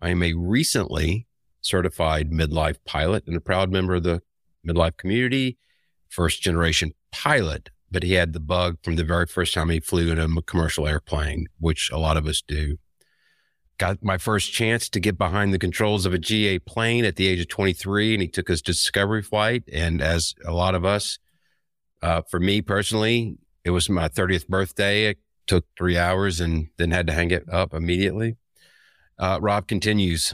I 0.01 0.11
am 0.11 0.23
a 0.23 0.35
recently 0.35 1.27
certified 1.61 2.31
midlife 2.31 2.79
pilot 2.85 3.25
and 3.27 3.37
a 3.37 3.41
proud 3.41 3.71
member 3.71 3.97
of 3.97 4.05
the 4.05 4.23
midlife 4.67 4.97
community, 4.97 5.59
first 6.11 6.43
generation 6.43 6.93
pilot. 7.13 7.71
But 7.91 8.03
he 8.03 8.13
had 8.13 8.33
the 8.33 8.41
bug 8.41 8.79
from 8.85 8.97
the 8.97 9.05
very 9.05 9.27
first 9.27 9.55
time 9.55 9.71
he 9.71 9.81
flew 9.81 10.13
in 10.13 10.19
a 10.19 10.43
commercial 10.43 10.87
airplane, 10.87 11.47
which 11.59 11.91
a 11.91 11.99
lot 11.99 12.17
of 12.17 12.27
us 12.27 12.43
do. 12.47 12.79
Got 13.79 14.05
my 14.05 14.19
first 14.19 14.53
chance 14.53 14.89
to 14.91 15.01
get 15.01 15.19
behind 15.19 15.53
the 15.53 15.59
controls 15.59 16.07
of 16.07 16.15
a 16.15 16.19
GA 16.19 16.59
plane 16.61 17.05
at 17.05 17.17
the 17.17 17.27
age 17.27 17.41
of 17.41 17.49
23, 17.49 18.15
and 18.15 18.23
he 18.23 18.29
took 18.29 18.47
his 18.47 18.63
discovery 18.63 19.23
flight. 19.23 19.65
And 19.73 20.01
as 20.01 20.35
a 20.45 20.53
lot 20.53 20.75
of 20.75 20.85
us, 20.85 21.19
uh, 22.03 22.23
for 22.29 22.39
me 22.39 22.63
personally, 22.63 23.39
it 23.65 23.71
was 23.71 23.89
my 23.89 24.09
30th 24.09 24.47
birthday. 24.47 25.07
It 25.07 25.19
took 25.47 25.65
three 25.77 25.99
hours 25.99 26.41
and 26.41 26.69
then 26.77 26.91
had 26.93 27.07
to 27.09 27.13
hang 27.13 27.31
it 27.31 27.45
up 27.51 27.75
immediately. 27.75 28.37
Uh, 29.19 29.39
Rob 29.41 29.67
continues. 29.67 30.33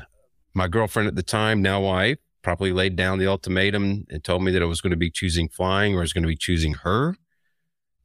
My 0.52 0.68
girlfriend 0.68 1.08
at 1.08 1.16
the 1.16 1.22
time, 1.22 1.62
now 1.62 1.80
wife, 1.80 2.18
probably 2.46 2.72
laid 2.72 2.94
down 2.94 3.18
the 3.18 3.26
ultimatum 3.26 4.06
and 4.08 4.22
told 4.22 4.40
me 4.40 4.52
that 4.52 4.62
I 4.62 4.66
was 4.66 4.80
going 4.80 4.92
to 4.92 4.96
be 4.96 5.10
choosing 5.10 5.48
flying 5.48 5.96
or 5.96 5.98
I 5.98 6.02
was 6.02 6.12
going 6.12 6.22
to 6.22 6.28
be 6.28 6.36
choosing 6.36 6.74
her. 6.74 7.16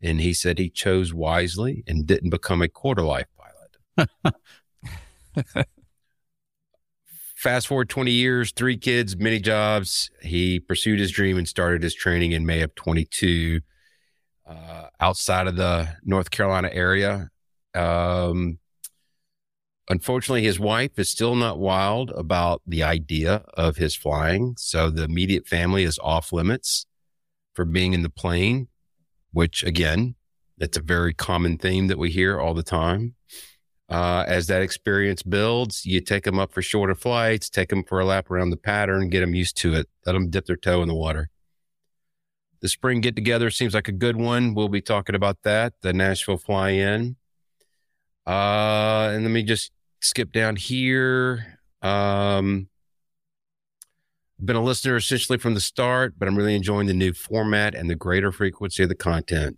And 0.02 0.20
he 0.20 0.34
said 0.34 0.58
he 0.58 0.68
chose 0.68 1.14
wisely 1.14 1.84
and 1.86 2.08
didn't 2.08 2.32
become 2.32 2.60
a 2.60 2.68
quarter 2.68 3.04
life 3.04 3.28
pilot. 3.38 4.36
Fast 7.36 7.68
forward 7.68 7.90
20 7.90 8.10
years, 8.10 8.52
three 8.52 8.78
kids, 8.78 9.16
many 9.16 9.40
jobs. 9.40 10.10
He 10.24 10.60
pursued 10.60 10.98
his 10.98 11.12
dream 11.12 11.38
and 11.38 11.48
started 11.48 11.84
his 11.84 11.94
training 11.94 12.32
in 12.32 12.44
May 12.44 12.62
of 12.62 12.74
22 12.74 13.62
uh, 14.48 14.88
outside 15.00 15.46
of 15.46 15.56
the 15.56 15.88
North 16.04 16.32
Carolina 16.32 16.72
area. 16.74 17.30
Um, 17.76 18.58
unfortunately, 19.92 20.44
his 20.44 20.58
wife 20.60 20.98
is 20.98 21.10
still 21.10 21.36
not 21.36 21.60
wild 21.60 22.12
about 22.12 22.62
the 22.66 22.82
idea 22.82 23.44
of 23.56 23.76
his 23.76 23.94
flying. 23.94 24.56
So 24.58 24.90
the 24.90 25.04
immediate 25.04 25.46
family 25.48 25.84
is 25.84 26.00
off 26.00 26.32
limits 26.32 26.86
for 27.54 27.66
being 27.66 27.94
in 27.94 28.02
the 28.02 28.10
plane, 28.10 28.70
which 29.34 29.64
again, 29.64 30.16
that's 30.58 30.78
a 30.78 30.82
very 30.82 31.14
common 31.14 31.58
theme 31.58 31.88
that 31.88 31.98
we 31.98 32.10
hear 32.10 32.40
all 32.40 32.54
the 32.54 32.64
time. 32.64 33.16
Uh, 33.90 34.24
as 34.26 34.48
that 34.48 34.62
experience 34.62 35.24
builds, 35.24 35.86
you 35.86 36.00
take 36.00 36.24
them 36.24 36.40
up 36.40 36.54
for 36.54 36.62
shorter 36.62 36.96
flights, 36.96 37.50
take 37.50 37.68
them 37.68 37.84
for 37.84 38.00
a 38.00 38.06
lap 38.06 38.32
around 38.32 38.52
the 38.52 38.58
pattern, 38.58 39.10
get 39.10 39.20
them 39.20 39.36
used 39.36 39.58
to 39.58 39.74
it, 39.74 39.90
let 40.06 40.14
them 40.14 40.30
dip 40.30 40.46
their 40.46 40.56
toe 40.56 40.82
in 40.82 40.88
the 40.88 40.96
water. 40.96 41.30
The 42.62 42.70
spring 42.70 43.02
get 43.02 43.18
together 43.18 43.50
seems 43.50 43.74
like 43.74 43.90
a 43.90 43.92
good 43.92 44.16
one. 44.16 44.54
We'll 44.54 44.70
be 44.70 44.82
talking 44.82 45.16
about 45.16 45.40
that, 45.44 45.74
the 45.82 45.92
Nashville 45.92 46.38
fly 46.38 46.70
in. 46.70 47.18
Uh, 48.26 49.10
and 49.14 49.24
let 49.24 49.32
me 49.32 49.44
just 49.44 49.74
skip 50.02 50.32
down 50.32 50.56
here. 50.56 51.60
Um, 51.82 52.68
been 54.44 54.56
a 54.56 54.64
listener 54.64 54.96
essentially 54.96 55.38
from 55.38 55.54
the 55.54 55.62
start, 55.62 56.16
but 56.18 56.28
I'm 56.28 56.36
really 56.36 56.56
enjoying 56.56 56.88
the 56.88 56.94
new 56.94 57.14
format 57.14 57.76
and 57.76 57.90
the 57.90 57.96
greater 57.96 58.32
frequency 58.32 58.84
of 58.84 58.90
the 58.90 58.96
content. 58.96 59.58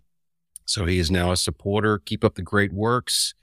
So 0.66 0.86
he 0.86 0.98
is 0.98 1.10
now 1.10 1.32
a 1.32 1.36
supporter. 1.36 1.98
Keep 1.98 2.24
up 2.24 2.34
the 2.34 2.42
great 2.42 2.72
works 2.72 3.34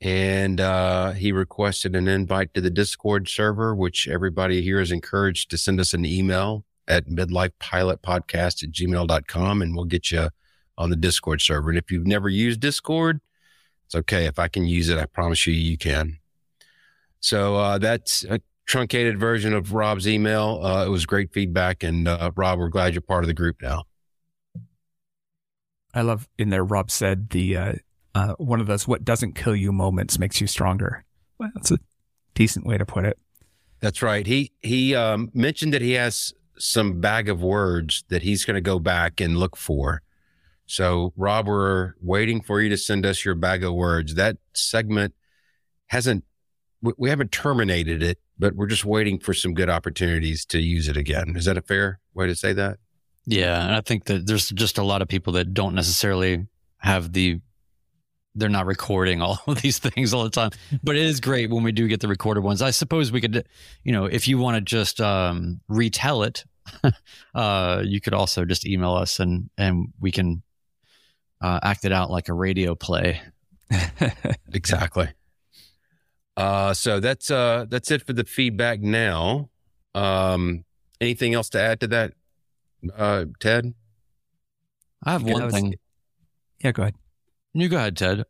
and 0.00 0.60
uh, 0.60 1.12
he 1.12 1.30
requested 1.30 1.94
an 1.94 2.08
invite 2.08 2.54
to 2.54 2.60
the 2.60 2.70
Discord 2.70 3.28
server, 3.28 3.74
which 3.74 4.08
everybody 4.08 4.62
here 4.62 4.80
is 4.80 4.90
encouraged 4.90 5.50
to 5.50 5.58
send 5.58 5.78
us 5.78 5.92
an 5.92 6.06
email 6.06 6.64
at 6.88 7.06
midlifepilotpodcast 7.06 8.62
at 8.62 8.70
gmail.com 8.70 9.62
and 9.62 9.76
we'll 9.76 9.84
get 9.84 10.10
you 10.10 10.30
on 10.78 10.90
the 10.90 10.96
Discord 10.96 11.42
server. 11.42 11.68
And 11.68 11.78
if 11.78 11.90
you've 11.90 12.06
never 12.06 12.28
used 12.28 12.60
Discord, 12.60 13.20
it's 13.90 13.96
okay. 13.96 14.26
If 14.26 14.38
I 14.38 14.46
can 14.46 14.66
use 14.66 14.88
it, 14.88 14.98
I 14.98 15.06
promise 15.06 15.48
you, 15.48 15.52
you 15.52 15.76
can. 15.76 16.18
So 17.18 17.56
uh, 17.56 17.78
that's 17.78 18.22
a 18.22 18.40
truncated 18.64 19.18
version 19.18 19.52
of 19.52 19.74
Rob's 19.74 20.06
email. 20.06 20.60
Uh, 20.62 20.86
it 20.86 20.90
was 20.90 21.06
great 21.06 21.32
feedback. 21.32 21.82
And 21.82 22.06
uh, 22.06 22.30
Rob, 22.36 22.60
we're 22.60 22.68
glad 22.68 22.94
you're 22.94 23.00
part 23.00 23.24
of 23.24 23.26
the 23.26 23.34
group 23.34 23.60
now. 23.60 23.82
I 25.92 26.02
love 26.02 26.28
in 26.38 26.50
there, 26.50 26.62
Rob 26.62 26.88
said 26.88 27.30
the 27.30 27.56
uh, 27.56 27.72
uh, 28.14 28.34
one 28.34 28.60
of 28.60 28.68
those 28.68 28.86
what 28.86 29.04
doesn't 29.04 29.34
kill 29.34 29.56
you 29.56 29.72
moments 29.72 30.20
makes 30.20 30.40
you 30.40 30.46
stronger. 30.46 31.04
Well, 31.40 31.50
that's 31.56 31.72
a 31.72 31.78
decent 32.34 32.64
way 32.64 32.78
to 32.78 32.86
put 32.86 33.04
it. 33.04 33.18
That's 33.80 34.02
right. 34.02 34.24
He 34.24 34.52
he 34.60 34.94
um, 34.94 35.32
mentioned 35.34 35.74
that 35.74 35.82
he 35.82 35.94
has 35.94 36.32
some 36.56 37.00
bag 37.00 37.28
of 37.28 37.42
words 37.42 38.04
that 38.08 38.22
he's 38.22 38.44
going 38.44 38.54
to 38.54 38.60
go 38.60 38.78
back 38.78 39.20
and 39.20 39.36
look 39.36 39.56
for. 39.56 40.02
So, 40.70 41.12
Rob, 41.16 41.48
we're 41.48 41.94
waiting 42.00 42.40
for 42.40 42.60
you 42.60 42.68
to 42.68 42.76
send 42.76 43.04
us 43.04 43.24
your 43.24 43.34
bag 43.34 43.64
of 43.64 43.74
words. 43.74 44.14
That 44.14 44.36
segment 44.54 45.14
hasn't 45.88 46.22
we 46.80 47.10
haven't 47.10 47.32
terminated 47.32 48.04
it, 48.04 48.18
but 48.38 48.54
we're 48.54 48.68
just 48.68 48.84
waiting 48.84 49.18
for 49.18 49.34
some 49.34 49.52
good 49.52 49.68
opportunities 49.68 50.44
to 50.46 50.60
use 50.60 50.86
it 50.86 50.96
again. 50.96 51.34
Is 51.36 51.46
that 51.46 51.58
a 51.58 51.60
fair 51.60 51.98
way 52.14 52.28
to 52.28 52.36
say 52.36 52.52
that? 52.52 52.78
Yeah, 53.26 53.66
and 53.66 53.74
I 53.74 53.80
think 53.80 54.04
that 54.04 54.28
there's 54.28 54.48
just 54.50 54.78
a 54.78 54.84
lot 54.84 55.02
of 55.02 55.08
people 55.08 55.32
that 55.32 55.52
don't 55.52 55.74
necessarily 55.74 56.46
have 56.78 57.12
the 57.12 57.40
they're 58.36 58.48
not 58.48 58.66
recording 58.66 59.20
all 59.22 59.40
of 59.48 59.60
these 59.62 59.80
things 59.80 60.14
all 60.14 60.22
the 60.22 60.30
time. 60.30 60.52
But 60.84 60.94
it 60.94 61.02
is 61.02 61.18
great 61.18 61.50
when 61.50 61.64
we 61.64 61.72
do 61.72 61.88
get 61.88 61.98
the 61.98 62.06
recorded 62.06 62.44
ones. 62.44 62.62
I 62.62 62.70
suppose 62.70 63.10
we 63.10 63.20
could, 63.20 63.44
you 63.82 63.90
know, 63.90 64.04
if 64.04 64.28
you 64.28 64.38
want 64.38 64.54
to 64.54 64.60
just 64.60 65.00
um, 65.00 65.60
retell 65.66 66.22
it, 66.22 66.44
uh, 67.34 67.82
you 67.84 68.00
could 68.00 68.14
also 68.14 68.44
just 68.44 68.64
email 68.64 68.94
us 68.94 69.18
and 69.18 69.50
and 69.58 69.88
we 69.98 70.12
can 70.12 70.44
uh, 71.40 71.60
act 71.62 71.84
it 71.84 71.92
out 71.92 72.10
like 72.10 72.28
a 72.28 72.34
radio 72.34 72.74
play. 72.74 73.20
exactly. 74.52 75.08
Uh, 76.36 76.72
so 76.72 77.00
that's 77.00 77.30
uh, 77.30 77.66
that's 77.68 77.90
it 77.90 78.02
for 78.02 78.12
the 78.12 78.24
feedback 78.24 78.80
now. 78.80 79.50
Um, 79.94 80.64
anything 81.00 81.34
else 81.34 81.50
to 81.50 81.60
add 81.60 81.80
to 81.80 81.86
that, 81.88 82.14
uh, 82.96 83.26
Ted? 83.40 83.74
I 85.04 85.12
have 85.12 85.22
one 85.22 85.50
thing. 85.50 85.74
Yeah, 86.62 86.72
go 86.72 86.82
ahead. 86.82 86.94
You 87.52 87.68
go 87.68 87.76
ahead, 87.76 87.96
Ted. 87.96 88.24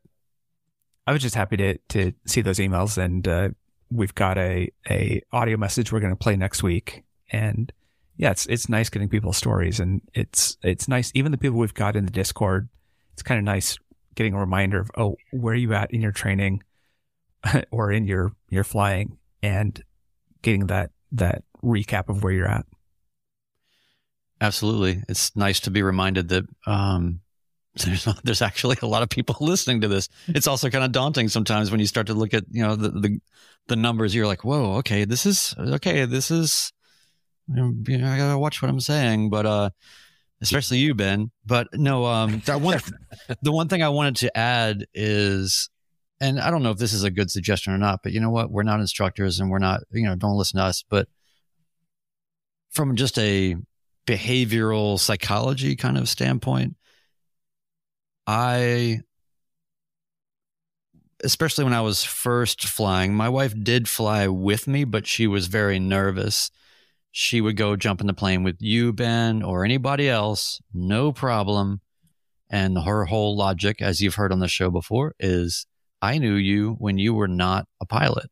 I 1.07 1.13
was 1.13 1.23
just 1.23 1.35
happy 1.35 1.57
to 1.59 1.79
to 1.91 2.13
see 2.27 2.41
those 2.41 2.59
emails, 2.59 2.97
and 2.97 3.27
uh, 3.27 3.49
we've 3.91 4.15
got 4.15 4.39
a 4.39 4.71
a 4.89 5.23
audio 5.33 5.57
message 5.57 5.93
we're 5.93 6.01
going 6.01 6.13
to 6.13 6.17
play 6.17 6.37
next 6.37 6.63
week. 6.63 7.05
And 7.33 7.73
yeah, 8.17 8.31
it's 8.31 8.47
it's 8.47 8.69
nice 8.69 8.89
getting 8.89 9.09
people's 9.09 9.37
stories, 9.37 9.81
and 9.81 10.01
it's 10.15 10.57
it's 10.63 10.89
nice 10.89 11.11
even 11.15 11.33
the 11.33 11.39
people 11.39 11.59
we've 11.59 11.75
got 11.75 11.97
in 11.97 12.05
the 12.05 12.13
Discord. 12.13 12.69
It's 13.21 13.29
kind 13.29 13.39
of 13.39 13.45
nice 13.45 13.77
getting 14.15 14.33
a 14.33 14.39
reminder 14.39 14.81
of 14.81 14.91
oh, 14.97 15.17
where 15.31 15.53
are 15.53 15.57
you 15.59 15.75
at 15.75 15.93
in 15.93 16.01
your 16.01 16.11
training, 16.11 16.63
or 17.71 17.93
in 17.93 18.07
your 18.07 18.33
your 18.49 18.65
flying, 18.65 19.19
and 19.43 19.85
getting 20.41 20.69
that 20.69 20.91
that 21.13 21.45
recap 21.63 22.09
of 22.09 22.25
where 22.25 22.33
you're 22.33 22.49
at. 22.49 22.65
Absolutely, 24.41 25.03
it's 25.07 25.37
nice 25.37 25.61
to 25.61 25.71
be 25.71 25.83
reminded 25.83 26.31
that 26.31 26.47
um, 26.67 27.21
there's 27.85 28.09
there's 28.25 28.41
actually 28.41 28.79
a 28.81 28.87
lot 28.87 29.03
of 29.03 29.11
people 29.11 29.37
listening 29.41 29.83
to 29.83 29.89
this. 29.89 30.09
It's 30.29 30.47
also 30.47 30.71
kind 30.71 30.83
of 30.83 30.91
daunting 30.91 31.29
sometimes 31.29 31.71
when 31.71 31.79
you 31.79 31.87
start 31.87 32.07
to 32.07 32.15
look 32.15 32.33
at 32.33 32.45
you 32.51 32.63
know 32.63 32.75
the 32.75 32.89
the, 32.89 33.21
the 33.67 33.77
numbers. 33.77 34.15
You're 34.15 34.27
like, 34.27 34.45
whoa, 34.45 34.77
okay, 34.77 35.05
this 35.05 35.27
is 35.27 35.55
okay. 35.59 36.07
This 36.07 36.31
is 36.31 36.73
you 37.55 37.99
know, 37.99 38.11
I 38.11 38.17
gotta 38.17 38.39
watch 38.39 38.63
what 38.63 38.71
I'm 38.71 38.81
saying, 38.81 39.29
but 39.29 39.45
uh, 39.45 39.71
especially 40.43 40.79
you, 40.79 40.95
Ben. 40.95 41.31
But 41.45 41.69
no, 41.75 42.07
um, 42.07 42.43
one 42.47 42.81
the 43.43 43.53
one 43.53 43.69
thing 43.69 43.83
I 43.83 43.89
wanted 43.89 44.17
to 44.17 44.37
add 44.37 44.87
is, 44.95 45.71
and 46.21 46.41
I 46.41 46.51
don't 46.51 46.63
know 46.63 46.71
if 46.71 46.79
this 46.79 46.93
is 46.93 47.05
a 47.05 47.11
good 47.11 47.31
suggestion 47.31 47.73
or 47.73 47.79
not, 47.79 48.01
but 48.03 48.13
you 48.13 48.21
know 48.21 48.31
what? 48.31 48.51
We're 48.51 48.63
not 48.63 48.81
instructors, 48.81 49.41
and 49.41 49.51
we're 49.51 49.59
not 49.59 49.81
you 49.91 50.05
know 50.05 50.17
don't 50.17 50.37
listen 50.37 50.59
to 50.59 50.65
us, 50.65 50.85
but 50.89 51.09
from 52.71 52.97
just 52.97 53.19
a 53.19 53.57
behavioral 54.07 54.99
psychology 54.99 55.77
kind 55.77 55.99
of 55.99 56.09
standpoint 56.09 56.75
I, 58.33 59.01
especially 61.25 61.65
when 61.65 61.73
I 61.73 61.81
was 61.81 62.05
first 62.05 62.65
flying, 62.65 63.13
my 63.13 63.29
wife 63.29 63.55
did 63.61 63.89
fly 63.89 64.29
with 64.29 64.69
me, 64.69 64.85
but 64.85 65.05
she 65.05 65.27
was 65.27 65.49
very 65.49 65.81
nervous. 65.81 66.53
She 67.13 67.41
would 67.41 67.57
go 67.57 67.77
jump 67.77 68.01
in 68.01 68.07
the 68.07 68.15
plane 68.15 68.43
with 68.45 68.57
you, 68.61 68.93
Ben, 68.93 69.43
or 69.43 69.65
anybody 69.65 70.09
else, 70.09 70.61
no 70.73 71.13
problem. 71.13 71.81
And 72.49 72.79
her 72.79 73.05
whole 73.05 73.37
logic, 73.37 73.81
as 73.81 74.01
you've 74.01 74.15
heard 74.17 74.33
on 74.33 74.41
the 74.41 74.49
show 74.49 74.71
before, 74.71 75.15
is 75.19 75.67
I 76.03 76.19
knew 76.19 76.35
you 76.35 76.77
when 76.79 76.99
you 76.99 77.15
were 77.15 77.29
not 77.29 77.67
a 77.81 77.87
pilot. 77.87 78.31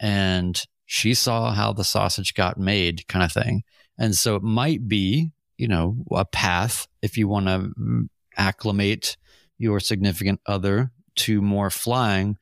And 0.00 0.60
she 0.84 1.14
saw 1.14 1.52
how 1.52 1.72
the 1.72 1.84
sausage 1.84 2.34
got 2.34 2.58
made, 2.58 3.06
kind 3.08 3.24
of 3.24 3.32
thing. 3.32 3.62
And 3.98 4.14
so 4.14 4.36
it 4.36 4.42
might 4.42 4.88
be, 4.88 5.32
you 5.58 5.68
know, 5.68 5.96
a 6.12 6.24
path 6.24 6.86
if 7.02 7.16
you 7.16 7.28
want 7.28 7.46
to 7.46 7.72
mm, 7.78 8.08
acclimate 8.36 9.16
your 9.58 9.80
significant 9.80 10.40
other 10.46 10.92
to 11.16 11.40
more 11.40 11.70
flying 11.70 12.36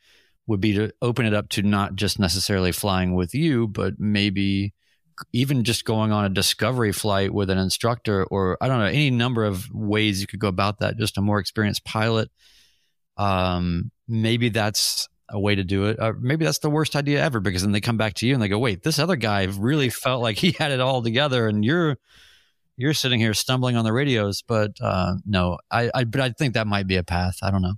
would 0.46 0.61
be 0.61 0.74
to 0.74 0.92
open 1.00 1.24
it 1.24 1.33
up 1.33 1.48
to 1.48 1.62
not 1.62 1.94
just 1.94 2.18
necessarily 2.18 2.72
flying 2.72 3.14
with 3.14 3.35
you, 3.35 3.68
but 3.68 3.98
maybe 3.98 4.74
even 5.33 5.64
just 5.64 5.85
going 5.85 6.12
on 6.12 6.24
a 6.24 6.29
discovery 6.29 6.92
flight 6.92 7.33
with 7.33 7.50
an 7.50 7.59
instructor 7.59 8.24
or 8.24 8.59
I 8.61 8.68
don't 8.68 8.79
know, 8.79 8.87
any 8.87 9.11
number 9.11 9.44
of 9.44 9.72
ways 9.72 10.20
you 10.20 10.27
could 10.27 10.40
go 10.40 10.48
about 10.48 10.81
that, 10.81 10.98
just 10.98 11.18
a 11.18 11.22
more 11.22 11.38
experienced 11.38 11.85
pilot. 11.85 12.31
Um, 13.16 13.90
maybe 14.09 14.48
that's 14.48 15.09
a 15.29 15.38
way 15.38 15.55
to 15.55 15.64
do 15.64 15.87
it. 15.87 15.98
Or 16.00 16.14
maybe 16.14 16.44
that's 16.44 16.59
the 16.59 16.70
worst 16.70 16.96
idea 16.96 17.22
ever 17.22 17.40
because 17.40 17.62
then 17.62 17.72
they 17.72 17.81
come 17.81 17.96
back 17.96 18.14
to 18.14 18.27
you 18.27 18.35
and 18.35 18.42
they 18.42 18.48
go, 18.48 18.59
wait, 18.59 18.83
this 18.83 18.98
other 18.98 19.16
guy 19.16 19.44
really 19.44 19.88
felt 19.88 20.22
like 20.22 20.37
he 20.37 20.53
had 20.59 20.72
it 20.72 20.81
all 20.81 21.03
together 21.03 21.48
and 21.48 21.64
you're 21.64 21.98
you're 22.77 22.94
sitting 22.94 23.20
here 23.20 23.35
stumbling 23.35 23.77
on 23.77 23.85
the 23.85 23.92
radios, 23.92 24.42
but 24.42 24.72
uh, 24.81 25.14
no, 25.24 25.59
I, 25.70 25.90
I, 25.94 26.05
but 26.05 26.20
I 26.20 26.31
think 26.31 26.55
that 26.55 26.66
might 26.66 26.88
be 26.88 26.96
a 26.96 27.05
path. 27.05 27.38
I 27.40 27.53
don't 27.53 27.62
know. 27.62 27.74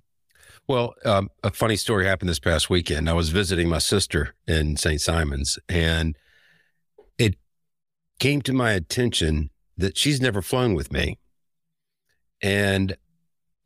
Well, 0.68 0.94
um, 1.04 1.28
a 1.44 1.50
funny 1.50 1.76
story 1.76 2.06
happened 2.06 2.28
this 2.28 2.38
past 2.38 2.70
weekend. 2.70 3.08
I 3.08 3.12
was 3.12 3.28
visiting 3.28 3.68
my 3.68 3.78
sister 3.78 4.34
in 4.48 4.76
St. 4.76 5.00
Simons, 5.00 5.58
and 5.68 6.16
came 8.18 8.42
to 8.42 8.52
my 8.52 8.72
attention 8.72 9.50
that 9.76 9.96
she's 9.98 10.20
never 10.20 10.42
flown 10.42 10.74
with 10.74 10.92
me, 10.92 11.18
and 12.42 12.96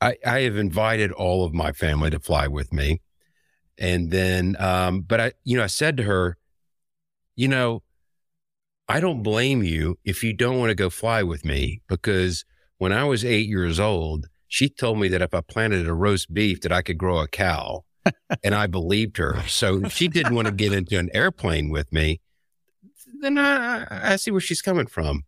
I, 0.00 0.16
I 0.26 0.40
have 0.40 0.56
invited 0.56 1.12
all 1.12 1.44
of 1.44 1.52
my 1.52 1.72
family 1.72 2.10
to 2.10 2.20
fly 2.20 2.46
with 2.46 2.72
me, 2.72 3.00
and 3.78 4.10
then, 4.10 4.56
um, 4.58 5.02
but 5.02 5.20
I, 5.20 5.32
you 5.44 5.56
know, 5.56 5.64
I 5.64 5.68
said 5.68 5.96
to 5.98 6.02
her, 6.04 6.36
you 7.36 7.48
know, 7.48 7.82
I 8.88 9.00
don't 9.00 9.22
blame 9.22 9.62
you 9.62 9.98
if 10.04 10.24
you 10.24 10.32
don't 10.32 10.58
want 10.58 10.70
to 10.70 10.74
go 10.74 10.90
fly 10.90 11.22
with 11.22 11.44
me 11.44 11.80
because 11.88 12.44
when 12.78 12.92
I 12.92 13.04
was 13.04 13.24
eight 13.24 13.48
years 13.48 13.78
old, 13.78 14.26
she 14.48 14.68
told 14.68 14.98
me 14.98 15.06
that 15.08 15.22
if 15.22 15.32
I 15.32 15.42
planted 15.42 15.86
a 15.86 15.94
roast 15.94 16.34
beef 16.34 16.60
that 16.62 16.72
I 16.72 16.82
could 16.82 16.98
grow 16.98 17.20
a 17.20 17.28
cow. 17.28 17.84
and 18.42 18.54
I 18.54 18.66
believed 18.66 19.18
her. 19.18 19.42
So 19.46 19.88
she 19.88 20.08
didn't 20.08 20.34
want 20.34 20.46
to 20.46 20.52
get 20.52 20.72
into 20.72 20.98
an 20.98 21.10
airplane 21.14 21.70
with 21.70 21.92
me, 21.92 22.20
then 23.20 23.38
I, 23.38 24.12
I 24.12 24.16
see 24.16 24.30
where 24.30 24.40
she's 24.40 24.62
coming 24.62 24.86
from. 24.86 25.24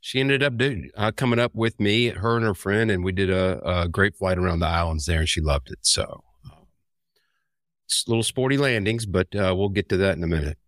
She 0.00 0.18
ended 0.18 0.42
up 0.42 0.56
doing, 0.56 0.90
uh, 0.96 1.12
coming 1.12 1.38
up 1.38 1.54
with 1.54 1.78
me, 1.78 2.08
her 2.08 2.36
and 2.36 2.44
her 2.44 2.54
friend, 2.54 2.90
and 2.90 3.04
we 3.04 3.12
did 3.12 3.30
a, 3.30 3.82
a 3.82 3.88
great 3.88 4.16
flight 4.16 4.38
around 4.38 4.58
the 4.58 4.66
islands 4.66 5.06
there, 5.06 5.20
and 5.20 5.28
she 5.28 5.40
loved 5.40 5.70
it. 5.70 5.78
So, 5.82 6.24
uh, 6.44 6.64
it's 7.86 8.08
little 8.08 8.24
sporty 8.24 8.56
landings, 8.56 9.06
but 9.06 9.34
uh, 9.34 9.54
we'll 9.56 9.68
get 9.68 9.88
to 9.90 9.96
that 9.98 10.16
in 10.16 10.24
a 10.24 10.26
minute. 10.26 10.58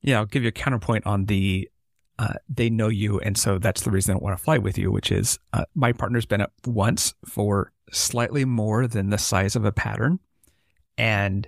Yeah, 0.00 0.18
I'll 0.18 0.26
give 0.26 0.42
you 0.42 0.48
a 0.48 0.52
counterpoint 0.52 1.06
on 1.06 1.26
the 1.26 1.68
uh, 2.18 2.34
they 2.48 2.68
know 2.68 2.88
you, 2.88 3.20
and 3.20 3.38
so 3.38 3.58
that's 3.58 3.82
the 3.82 3.90
reason 3.90 4.14
don't 4.14 4.22
want 4.22 4.36
to 4.36 4.42
fly 4.42 4.58
with 4.58 4.76
you. 4.76 4.90
Which 4.90 5.12
is, 5.12 5.38
uh, 5.52 5.64
my 5.74 5.92
partner's 5.92 6.26
been 6.26 6.40
up 6.40 6.52
once 6.66 7.14
for 7.24 7.72
slightly 7.92 8.44
more 8.44 8.86
than 8.86 9.10
the 9.10 9.18
size 9.18 9.54
of 9.54 9.64
a 9.64 9.72
pattern, 9.72 10.18
and 10.96 11.46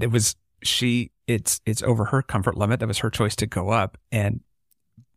it 0.00 0.10
was 0.10 0.36
she. 0.62 1.10
It's 1.26 1.60
it's 1.66 1.82
over 1.82 2.06
her 2.06 2.22
comfort 2.22 2.56
limit. 2.56 2.80
That 2.80 2.86
was 2.86 2.98
her 2.98 3.10
choice 3.10 3.36
to 3.36 3.46
go 3.46 3.70
up, 3.70 3.98
and 4.12 4.40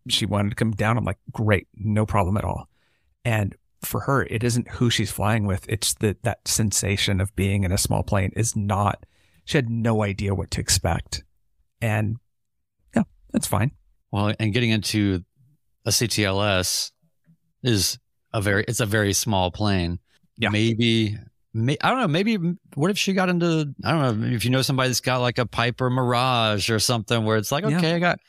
she 0.07 0.25
wanted 0.25 0.49
to 0.49 0.55
come 0.55 0.71
down. 0.71 0.97
I'm 0.97 1.05
like, 1.05 1.19
great, 1.31 1.67
no 1.75 2.05
problem 2.05 2.37
at 2.37 2.43
all. 2.43 2.67
And 3.23 3.55
for 3.83 4.01
her, 4.01 4.23
it 4.23 4.43
isn't 4.43 4.67
who 4.69 4.89
she's 4.89 5.11
flying 5.11 5.45
with. 5.45 5.65
It's 5.69 5.93
that 5.95 6.23
that 6.23 6.47
sensation 6.47 7.21
of 7.21 7.35
being 7.35 7.63
in 7.63 7.71
a 7.71 7.77
small 7.77 8.03
plane 8.03 8.31
is 8.35 8.55
not. 8.55 9.05
She 9.45 9.57
had 9.57 9.69
no 9.69 10.03
idea 10.03 10.35
what 10.35 10.51
to 10.51 10.61
expect, 10.61 11.23
and 11.81 12.17
yeah, 12.95 13.03
that's 13.31 13.47
fine. 13.47 13.71
Well, 14.11 14.33
and 14.39 14.53
getting 14.53 14.71
into 14.71 15.23
a 15.85 15.91
CTLS 15.91 16.91
is 17.63 17.99
a 18.33 18.41
very 18.41 18.63
it's 18.67 18.79
a 18.79 18.85
very 18.85 19.13
small 19.13 19.51
plane. 19.51 19.99
Yeah. 20.37 20.49
Maybe 20.49 21.11
may, 21.11 21.19
I 21.55 21.89
don't 21.89 21.99
know. 21.99 22.07
Maybe 22.07 22.37
what 22.75 22.91
if 22.91 22.97
she 22.97 23.13
got 23.13 23.29
into 23.29 23.73
I 23.83 23.91
don't 23.91 24.21
know 24.21 24.27
if 24.35 24.45
you 24.45 24.51
know 24.51 24.61
somebody 24.61 24.89
that's 24.89 25.01
got 25.01 25.17
like 25.17 25.39
a 25.39 25.45
Piper 25.45 25.89
Mirage 25.89 26.69
or 26.69 26.79
something 26.79 27.25
where 27.25 27.37
it's 27.37 27.51
like 27.51 27.63
okay. 27.63 27.95
I 27.95 27.99
got 27.99 28.19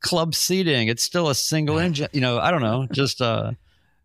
club 0.00 0.34
seating. 0.34 0.88
It's 0.88 1.02
still 1.02 1.28
a 1.28 1.34
single 1.34 1.78
engine. 1.78 2.08
You 2.12 2.20
know, 2.22 2.38
I 2.38 2.50
don't 2.50 2.62
know. 2.62 2.86
Just 2.90 3.20
uh, 3.20 3.52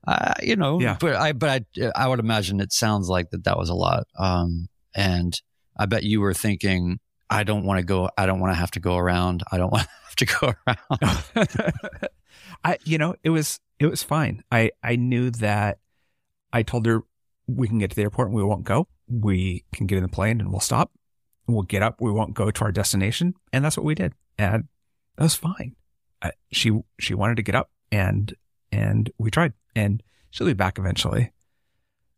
uh 0.05 0.33
you 0.43 0.55
know, 0.57 0.81
Yeah. 0.81 0.97
but 0.99 1.15
I 1.15 1.31
but 1.31 1.63
I 1.77 1.91
I 1.95 2.07
would 2.07 2.19
imagine 2.19 2.59
it 2.59 2.73
sounds 2.73 3.07
like 3.09 3.29
that 3.29 3.45
that 3.45 3.57
was 3.57 3.69
a 3.69 3.73
lot. 3.73 4.07
Um, 4.17 4.67
and 4.93 5.39
I 5.77 5.85
bet 5.85 6.03
you 6.03 6.19
were 6.21 6.33
thinking, 6.33 6.99
I 7.29 7.43
don't 7.43 7.63
want 7.65 7.79
to 7.79 7.85
go. 7.85 8.09
I 8.17 8.25
don't 8.25 8.39
want 8.39 8.51
to 8.51 8.59
have 8.59 8.71
to 8.71 8.79
go 8.79 8.97
around. 8.97 9.43
I 9.51 9.57
don't 9.57 9.71
want 9.71 9.83
to 9.83 9.89
have 10.03 10.15
to 10.17 10.25
go 10.25 10.53
around. 10.67 11.67
I 12.63 12.77
you 12.83 12.97
know, 12.97 13.15
it 13.23 13.29
was 13.29 13.59
it 13.79 13.85
was 13.85 14.03
fine. 14.03 14.43
I 14.51 14.71
I 14.83 14.97
knew 14.97 15.29
that 15.31 15.79
I 16.51 16.63
told 16.63 16.85
her 16.85 17.03
we 17.47 17.67
can 17.67 17.79
get 17.79 17.89
to 17.91 17.95
the 17.95 18.03
airport 18.03 18.27
and 18.27 18.35
we 18.35 18.43
won't 18.43 18.63
go. 18.63 18.87
We 19.09 19.63
can 19.73 19.87
get 19.87 19.97
in 19.97 20.03
the 20.03 20.09
plane 20.09 20.39
and 20.39 20.51
we'll 20.51 20.59
stop. 20.59 20.91
We'll 21.47 21.63
get 21.63 21.81
up. 21.81 22.01
We 22.01 22.11
won't 22.11 22.33
go 22.33 22.51
to 22.51 22.65
our 22.65 22.73
destination, 22.73 23.33
and 23.53 23.63
that's 23.63 23.77
what 23.77 23.85
we 23.85 23.95
did. 23.95 24.13
And 24.37 24.65
that 25.15 25.23
was 25.23 25.35
fine. 25.35 25.75
Uh, 26.21 26.31
she 26.51 26.77
she 26.99 27.13
wanted 27.13 27.37
to 27.37 27.43
get 27.43 27.55
up, 27.55 27.71
and 27.89 28.35
and 28.71 29.09
we 29.17 29.31
tried, 29.31 29.53
and 29.73 30.03
she'll 30.29 30.47
be 30.47 30.53
back 30.53 30.77
eventually. 30.77 31.31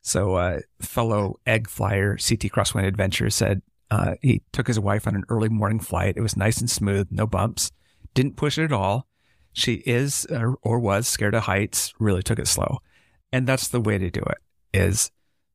So, 0.01 0.35
uh, 0.35 0.61
fellow 0.81 1.39
egg 1.45 1.69
flyer 1.69 2.13
CT 2.13 2.51
Crosswind 2.51 2.87
Adventure 2.87 3.29
said 3.29 3.61
uh, 3.91 4.15
he 4.21 4.41
took 4.51 4.67
his 4.67 4.79
wife 4.79 5.07
on 5.07 5.15
an 5.15 5.25
early 5.29 5.49
morning 5.49 5.79
flight. 5.79 6.15
It 6.17 6.21
was 6.21 6.37
nice 6.37 6.59
and 6.59 6.69
smooth, 6.69 7.07
no 7.11 7.27
bumps. 7.27 7.71
Didn't 8.13 8.37
push 8.37 8.57
it 8.57 8.63
at 8.63 8.73
all. 8.73 9.07
She 9.53 9.83
is 9.85 10.25
or, 10.31 10.57
or 10.61 10.79
was 10.79 11.07
scared 11.07 11.35
of 11.35 11.43
heights. 11.43 11.93
Really 11.99 12.23
took 12.23 12.39
it 12.39 12.47
slow, 12.47 12.79
and 13.31 13.45
that's 13.45 13.67
the 13.67 13.81
way 13.81 13.99
to 13.99 14.09
do 14.09 14.21
it. 14.21 14.37
Is 14.73 15.11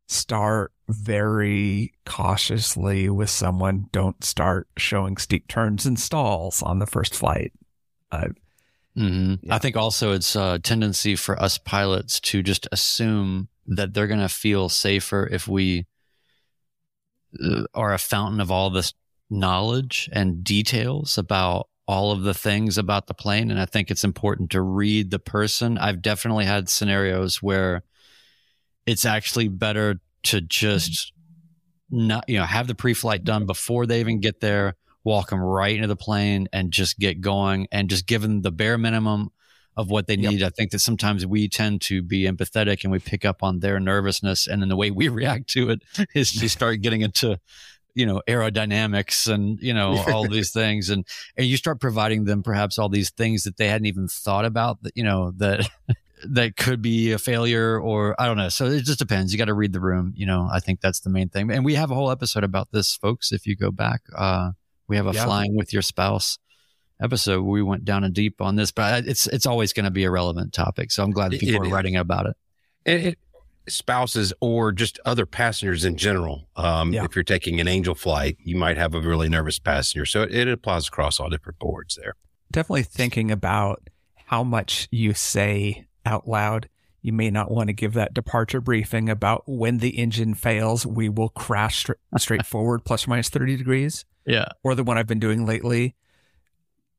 start 0.07 0.73
very 0.89 1.93
cautiously 2.05 3.09
with 3.09 3.31
someone. 3.31 3.87
Don't 3.93 4.23
start 4.23 4.69
showing 4.77 5.17
steep 5.17 5.49
turns 5.49 5.87
and 5.87 5.99
stalls 5.99 6.63
on 6.63 6.79
the 6.79 6.87
first 6.87 7.15
flight. 7.15 7.53
hmm 8.95 9.35
Yeah. 9.43 9.55
I 9.55 9.59
think 9.59 9.77
also 9.77 10.13
it's 10.13 10.37
a 10.37 10.59
tendency 10.59 11.17
for 11.17 11.41
us 11.43 11.59
pilots 11.59 12.21
to 12.21 12.43
just 12.43 12.69
assume 12.71 13.49
that 13.67 13.95
they're 13.95 14.07
going 14.07 14.21
to 14.21 14.29
feel 14.29 14.69
safer 14.69 15.29
if 15.31 15.49
we 15.49 15.87
uh, 17.43 17.65
are 17.75 17.93
a 17.95 17.99
fountain 17.99 18.41
of 18.41 18.51
all 18.51 18.71
this 18.71 18.93
knowledge 19.31 20.09
and 20.13 20.45
details 20.45 21.19
about 21.19 21.69
all 21.87 22.13
of 22.13 22.23
the 22.23 22.35
things 22.35 22.79
about 22.79 23.07
the 23.07 23.15
plane. 23.15 23.51
And 23.51 23.61
I 23.61 23.67
think 23.67 23.91
it's 23.91 24.05
important 24.05 24.51
to 24.51 24.61
read 24.61 25.11
the 25.11 25.19
person. 25.19 25.77
I've 25.79 26.03
definitely 26.03 26.45
had 26.45 26.69
scenarios 26.69 27.43
where 27.43 27.83
it's 28.87 29.05
actually 29.05 29.49
better 29.49 30.01
to 30.25 30.41
just 30.41 31.13
not, 31.91 32.25
you 32.29 32.39
know, 32.39 32.45
have 32.45 32.67
the 32.67 32.75
pre 32.75 32.95
flight 32.95 33.25
done 33.25 33.47
before 33.47 33.87
they 33.87 34.01
even 34.01 34.21
get 34.21 34.41
there, 34.41 34.75
walk 35.05 35.31
them 35.31 35.41
right 35.41 35.77
into 35.77 35.87
the 35.89 35.97
plane 35.97 36.49
and 36.53 36.71
just 36.73 36.99
get 36.99 37.21
going 37.21 37.67
and 37.71 37.91
just 37.91 38.07
give 38.07 38.23
them 38.23 38.43
the 38.43 38.51
bare 38.51 38.79
minimum 38.79 39.31
of 39.77 39.91
what 39.91 40.07
they 40.07 40.17
Yep. 40.17 40.31
need. 40.31 40.43
I 40.43 40.51
think 40.51 40.71
that 40.71 40.79
sometimes 40.79 41.27
we 41.27 41.49
tend 41.49 41.81
to 41.83 42.01
be 42.03 42.23
empathetic 42.25 42.85
and 42.85 42.93
we 42.93 43.01
pick 43.01 43.25
up 43.25 43.43
on 43.43 43.61
their 43.61 43.81
nervousness. 43.81 44.47
And 44.47 44.63
then 44.63 44.69
the 44.69 44.77
way 44.77 44.91
we 44.91 45.09
react 45.21 45.49
to 45.51 45.71
it 45.71 45.83
is 46.15 46.33
to 46.33 46.49
start 46.49 46.81
getting 46.81 47.03
into, 47.03 47.39
you 47.95 48.07
know, 48.07 48.23
aerodynamics 48.29 49.33
and, 49.33 49.59
you 49.61 49.75
know, 49.75 49.99
all 50.07 50.29
these 50.29 50.53
things. 50.53 50.91
And, 50.91 51.07
and 51.37 51.47
you 51.47 51.57
start 51.57 51.81
providing 51.81 52.25
them 52.25 52.43
perhaps 52.43 52.79
all 52.79 52.89
these 52.89 53.11
things 53.11 53.45
that 53.45 53.57
they 53.57 53.69
hadn't 53.69 53.87
even 53.87 54.09
thought 54.09 54.45
about 54.45 54.83
that, 54.83 54.97
you 54.97 55.05
know, 55.05 55.33
that, 55.39 55.69
that 56.31 56.57
could 56.57 56.81
be 56.83 57.13
a 57.13 57.19
failure 57.19 57.79
or 57.81 58.15
I 58.21 58.27
don't 58.27 58.37
know. 58.37 58.49
So 58.49 58.67
it 58.67 58.85
just 58.85 58.99
depends. 58.99 59.33
You 59.33 59.39
got 59.39 59.47
to 59.47 59.55
read 59.55 59.73
the 59.73 59.81
room. 59.81 60.13
You 60.17 60.27
know, 60.27 60.49
I 60.53 60.61
think 60.61 60.81
that's 60.81 61.01
the 61.01 61.11
main 61.11 61.29
thing. 61.29 61.51
And 61.51 61.65
we 61.65 61.75
have 61.75 61.91
a 61.91 61.95
whole 61.95 62.11
episode 62.11 62.45
about 62.45 62.69
this, 62.73 62.95
folks. 62.97 63.33
If 63.33 63.47
you 63.47 63.57
go 63.57 63.71
back, 63.71 64.03
uh, 64.17 64.51
we 64.89 64.97
have 64.97 65.07
a 65.07 65.13
Yeah. 65.13 65.25
flying 65.25 65.55
with 65.57 65.73
your 65.73 65.83
spouse 65.83 66.39
episode 67.01 67.43
we 67.43 67.61
went 67.63 67.85
down 67.85 68.05
and 68.05 68.15
deep 68.15 68.41
on 68.41 68.55
this, 68.57 68.71
but 68.71 69.07
it's 69.07 69.27
it's 69.27 69.47
always 69.47 69.73
going 69.73 69.85
to 69.85 69.91
be 69.91 70.05
a 70.05 70.11
relevant 70.11 70.53
topic. 70.53 70.91
So 70.93 71.03
I'm 71.03 71.11
glad 71.11 71.33
that 71.33 71.41
people 71.41 71.57
it 71.57 71.65
are 71.65 71.67
is. 71.67 71.73
writing 71.73 71.97
about 71.97 72.27
it. 72.27 72.37
And 72.87 73.03
it, 73.09 73.19
spouses 73.67 74.33
or 74.41 74.73
just 74.73 74.99
other 75.07 75.25
passengers 75.27 75.85
in 75.87 75.97
general. 75.97 76.47
Um, 76.55 76.93
Yeah. 76.93 77.05
If 77.05 77.17
you're 77.17 77.25
taking 77.25 77.61
an 77.61 77.67
angel 77.69 77.95
flight, 77.95 78.37
you 78.45 78.57
might 78.57 78.77
have 78.77 78.95
a 78.95 79.01
really 79.01 79.29
nervous 79.29 79.59
passenger. 79.59 80.05
So 80.05 80.23
it, 80.23 80.35
it 80.35 80.49
applies 80.49 80.87
across 80.89 81.19
all 81.19 81.31
different 81.31 81.59
boards 81.59 81.97
there. 81.97 82.15
definitely 82.53 82.83
thinking 82.83 83.31
about 83.31 83.89
how 84.27 84.45
much 84.45 84.87
you 84.91 85.15
say 85.15 85.87
out 86.05 86.29
loud. 86.29 86.69
You 87.03 87.13
may 87.13 87.31
not 87.31 87.51
want 87.51 87.69
to 87.69 87.75
give 87.75 87.93
that 87.95 88.15
departure 88.15 88.61
briefing 88.61 89.11
about 89.11 89.43
when 89.47 89.79
the 89.79 89.99
engine 89.99 90.35
fails, 90.35 90.87
we 90.87 91.09
will 91.09 91.29
crash 91.29 91.81
stra- 91.81 91.97
straight 92.19 92.47
forward 92.47 92.85
plus 92.85 93.07
or 93.07 93.11
minus 93.11 93.29
30 93.29 93.57
degrees. 93.57 94.05
Yeah. 94.27 94.47
Or 94.63 94.75
the 94.75 94.85
one 94.85 94.97
I've 94.97 95.07
been 95.07 95.21
doing 95.21 95.45
lately. 95.45 95.95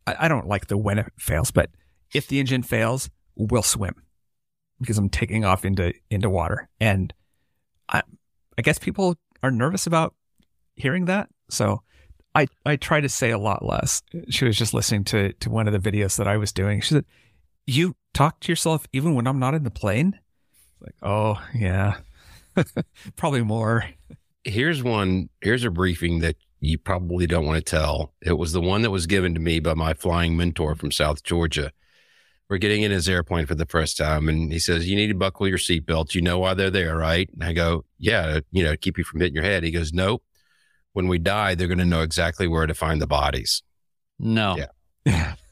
I, 0.06 0.16
I 0.20 0.28
don't 0.28 0.48
like 0.48 0.68
the 0.68 0.78
when 0.78 1.00
it 1.00 1.12
fails, 1.18 1.52
but 1.52 1.72
if 2.14 2.28
the 2.28 2.40
engine 2.40 2.64
fails, 2.64 3.10
we'll 3.36 3.64
swim 3.64 3.96
because 4.80 4.98
I'm 4.98 5.10
taking 5.10 5.46
off 5.46 5.66
into 5.66 5.94
into 6.10 6.30
water. 6.30 6.70
And 6.80 7.14
I 7.90 8.04
I 8.58 8.62
guess 8.62 8.80
people 8.80 9.16
are 9.44 9.52
nervous 9.52 9.88
about 9.88 10.14
hearing 10.76 11.06
that. 11.06 11.30
So 11.50 11.82
I 12.34 12.48
I 12.66 12.76
try 12.76 13.02
to 13.02 13.10
say 13.10 13.32
a 13.32 13.38
lot 13.38 13.66
less. 13.66 14.02
She 14.30 14.46
was 14.46 14.58
just 14.58 14.74
listening 14.74 15.04
to 15.06 15.34
to 15.34 15.50
one 15.50 15.68
of 15.68 15.74
the 15.74 15.92
videos 15.92 16.18
that 16.18 16.28
I 16.28 16.38
was 16.38 16.52
doing. 16.52 16.82
She 16.82 16.94
said, 16.94 17.06
"You 17.66 17.96
talk 18.14 18.40
to 18.42 18.52
yourself 18.52 18.88
even 18.94 19.16
when 19.16 19.28
I'm 19.28 19.40
not 19.40 19.54
in 19.54 19.64
the 19.64 19.72
plane." 19.72 20.20
Like, 20.82 20.96
oh 21.02 21.42
yeah, 21.54 21.98
probably 23.16 23.44
more. 23.44 23.86
Here's 24.44 24.84
one. 24.84 25.30
Here's 25.42 25.64
a 25.64 25.72
briefing 25.72 26.20
that 26.20 26.36
you 26.60 26.78
probably 26.78 27.28
don't 27.28 27.46
want 27.46 27.64
to 27.64 27.70
tell. 27.70 28.14
It 28.22 28.38
was 28.38 28.54
the 28.54 28.62
one 28.62 28.82
that 28.84 28.92
was 28.92 29.08
given 29.08 29.34
to 29.34 29.40
me 29.40 29.60
by 29.60 29.74
my 29.74 29.94
flying 29.94 30.38
mentor 30.38 30.76
from 30.76 30.92
South 30.92 31.24
Georgia. 31.24 31.72
We're 32.48 32.58
getting 32.58 32.84
in 32.84 32.92
his 32.92 33.10
airplane 33.10 33.48
for 33.48 33.56
the 33.56 33.66
first 33.66 33.98
time, 33.98 34.30
and 34.30 34.52
he 34.52 34.60
says, 34.60 34.88
"You 34.88 34.96
need 34.96 35.08
to 35.08 35.16
buckle 35.16 35.48
your 35.48 35.58
seatbelts. 35.58 36.14
You 36.14 36.22
know 36.22 36.38
why 36.40 36.54
they're 36.54 36.70
there, 36.70 36.96
right?" 36.96 37.30
And 37.34 37.44
I 37.44 37.54
go, 37.54 37.86
"Yeah, 37.98 38.42
you 38.52 38.64
know, 38.64 38.78
keep 38.78 38.98
you 38.98 39.04
from 39.04 39.22
hitting 39.22 39.36
your 39.36 39.44
head." 39.44 39.64
He 39.64 39.72
goes, 39.72 39.94
"Nope. 39.94 40.24
When 40.96 41.10
we 41.10 41.20
die, 41.20 41.56
they're 41.56 41.68
going 41.68 41.80
to 41.80 41.86
know 41.86 42.04
exactly 42.04 42.48
where 42.48 42.66
to 42.66 42.74
find 42.74 43.02
the 43.02 43.08
bodies. 43.08 43.64
No. 44.18 44.56
Yeah. 45.06 45.36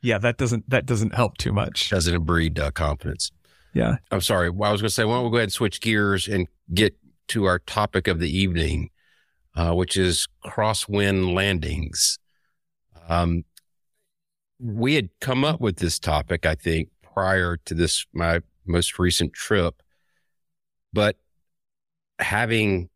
yeah, 0.00 0.18
that 0.18 0.36
doesn't 0.36 0.68
that 0.70 0.86
doesn't 0.86 1.14
help 1.14 1.38
too 1.38 1.52
much. 1.52 1.90
Doesn't 1.90 2.24
breed 2.24 2.58
uh, 2.58 2.70
confidence." 2.70 3.30
Yeah. 3.72 3.96
I'm 4.10 4.20
sorry. 4.20 4.50
Well, 4.50 4.68
I 4.68 4.72
was 4.72 4.80
going 4.80 4.88
to 4.88 4.94
say, 4.94 5.04
why 5.04 5.14
don't 5.14 5.24
we 5.24 5.30
go 5.30 5.36
ahead 5.36 5.44
and 5.44 5.52
switch 5.52 5.80
gears 5.80 6.26
and 6.26 6.48
get 6.74 6.96
to 7.28 7.44
our 7.44 7.58
topic 7.60 8.08
of 8.08 8.18
the 8.18 8.30
evening, 8.30 8.90
uh, 9.54 9.72
which 9.72 9.96
is 9.96 10.26
crosswind 10.44 11.34
landings. 11.34 12.18
Um, 13.08 13.44
we 14.58 14.94
had 14.94 15.10
come 15.20 15.44
up 15.44 15.60
with 15.60 15.76
this 15.76 15.98
topic, 15.98 16.44
I 16.44 16.54
think, 16.54 16.88
prior 17.02 17.56
to 17.64 17.74
this, 17.74 18.06
my 18.12 18.40
most 18.66 18.98
recent 18.98 19.32
trip, 19.32 19.82
but 20.92 21.16
having 22.18 22.88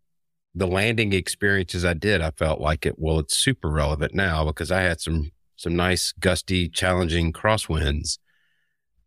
the 0.55 0.67
landing 0.67 1.13
experiences 1.13 1.85
I 1.85 1.95
did, 1.95 2.21
I 2.21 2.31
felt 2.33 2.61
like 2.61 2.87
it, 2.87 2.99
well, 2.99 3.19
it's 3.19 3.37
super 3.37 3.71
relevant 3.71 4.15
now 4.15 4.45
because 4.45 4.71
I 4.71 4.83
had 4.83 5.01
some, 5.01 5.31
some 5.57 5.77
nice 5.77 6.13
gusty, 6.13 6.69
challenging 6.69 7.33
crosswinds. 7.33 8.19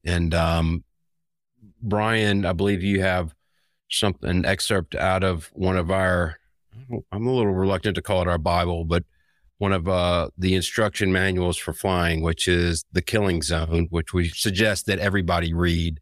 And, 0.03 0.33
um, 0.33 0.83
Brian, 1.81 2.45
I 2.45 2.53
believe 2.53 2.83
you 2.83 3.01
have 3.01 3.33
something 3.89 4.29
an 4.29 4.45
excerpt 4.45 4.95
out 4.95 5.23
of 5.23 5.49
one 5.53 5.77
of 5.77 5.91
our. 5.91 6.37
I'm 7.11 7.27
a 7.27 7.31
little 7.31 7.53
reluctant 7.53 7.95
to 7.95 8.01
call 8.01 8.21
it 8.21 8.27
our 8.27 8.37
Bible, 8.37 8.85
but 8.85 9.03
one 9.57 9.73
of 9.73 9.87
uh, 9.87 10.29
the 10.37 10.53
instruction 10.53 11.11
manuals 11.11 11.57
for 11.57 11.73
flying, 11.73 12.21
which 12.21 12.47
is 12.47 12.85
the 12.91 13.01
Killing 13.01 13.41
Zone, 13.41 13.87
which 13.89 14.13
we 14.13 14.29
suggest 14.29 14.85
that 14.85 14.99
everybody 14.99 15.53
read. 15.53 15.99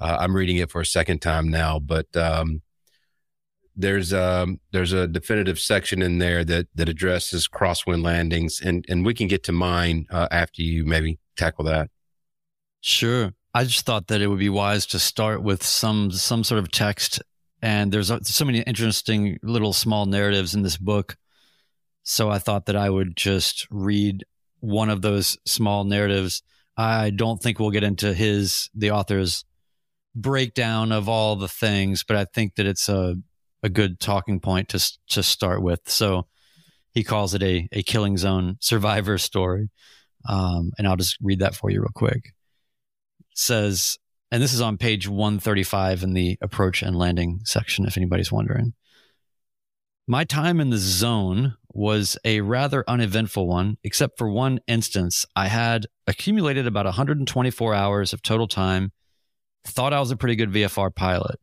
Uh, 0.00 0.16
I'm 0.20 0.34
reading 0.34 0.56
it 0.58 0.70
for 0.70 0.80
a 0.80 0.86
second 0.86 1.20
time 1.20 1.48
now, 1.48 1.78
but 1.78 2.06
um, 2.16 2.62
there's 3.76 4.12
um, 4.12 4.60
there's 4.72 4.92
a 4.92 5.06
definitive 5.06 5.58
section 5.58 6.02
in 6.02 6.18
there 6.18 6.44
that 6.44 6.68
that 6.74 6.88
addresses 6.88 7.48
crosswind 7.48 8.04
landings, 8.04 8.60
and 8.60 8.84
and 8.88 9.04
we 9.04 9.14
can 9.14 9.28
get 9.28 9.42
to 9.44 9.52
mine 9.52 10.06
uh, 10.10 10.28
after 10.30 10.62
you 10.62 10.84
maybe 10.84 11.18
tackle 11.36 11.64
that. 11.64 11.90
Sure. 12.80 13.32
I 13.54 13.64
just 13.64 13.86
thought 13.86 14.08
that 14.08 14.20
it 14.20 14.26
would 14.26 14.40
be 14.40 14.48
wise 14.48 14.84
to 14.86 14.98
start 14.98 15.42
with 15.42 15.62
some 15.62 16.10
some 16.10 16.44
sort 16.44 16.58
of 16.58 16.70
text, 16.70 17.22
and 17.62 17.92
there's 17.92 18.10
uh, 18.10 18.20
so 18.22 18.44
many 18.44 18.60
interesting 18.60 19.38
little 19.42 19.72
small 19.72 20.06
narratives 20.06 20.54
in 20.54 20.62
this 20.62 20.76
book. 20.76 21.16
So 22.02 22.30
I 22.30 22.38
thought 22.38 22.66
that 22.66 22.76
I 22.76 22.90
would 22.90 23.16
just 23.16 23.66
read 23.70 24.24
one 24.60 24.90
of 24.90 25.02
those 25.02 25.38
small 25.46 25.84
narratives. 25.84 26.42
I 26.76 27.10
don't 27.10 27.40
think 27.42 27.58
we'll 27.58 27.70
get 27.70 27.84
into 27.84 28.12
his 28.12 28.70
the 28.74 28.90
author's 28.90 29.44
breakdown 30.14 30.92
of 30.92 31.08
all 31.08 31.36
the 31.36 31.48
things, 31.48 32.04
but 32.04 32.16
I 32.16 32.24
think 32.24 32.56
that 32.56 32.66
it's 32.66 32.88
a 32.88 33.16
a 33.64 33.68
good 33.68 33.98
talking 33.98 34.38
point 34.38 34.68
to 34.68 34.92
to 35.08 35.24
start 35.24 35.60
with. 35.62 35.80
So 35.86 36.28
he 36.92 37.02
calls 37.02 37.34
it 37.34 37.42
a 37.42 37.68
a 37.72 37.82
killing 37.82 38.16
zone 38.16 38.58
survivor 38.60 39.18
story, 39.18 39.70
um, 40.28 40.70
and 40.78 40.86
I'll 40.86 40.96
just 40.96 41.16
read 41.20 41.40
that 41.40 41.56
for 41.56 41.70
you 41.70 41.80
real 41.80 41.90
quick 41.92 42.34
says, 43.34 43.98
and 44.30 44.42
this 44.42 44.52
is 44.52 44.60
on 44.60 44.78
page 44.78 45.08
135 45.08 46.02
in 46.02 46.14
the 46.14 46.38
approach 46.40 46.82
and 46.82 46.96
landing 46.96 47.40
section, 47.44 47.86
if 47.86 47.96
anybody's 47.96 48.32
wondering. 48.32 48.72
My 50.06 50.24
time 50.24 50.60
in 50.60 50.70
the 50.70 50.78
zone 50.78 51.56
was 51.72 52.16
a 52.24 52.40
rather 52.40 52.84
uneventful 52.86 53.46
one, 53.46 53.78
except 53.82 54.18
for 54.18 54.28
one 54.28 54.60
instance. 54.66 55.24
I 55.34 55.48
had 55.48 55.86
accumulated 56.06 56.66
about 56.66 56.84
124 56.84 57.74
hours 57.74 58.12
of 58.12 58.22
total 58.22 58.46
time, 58.46 58.92
thought 59.64 59.94
I 59.94 60.00
was 60.00 60.10
a 60.10 60.16
pretty 60.16 60.36
good 60.36 60.52
VFR 60.52 60.94
pilot. 60.94 61.40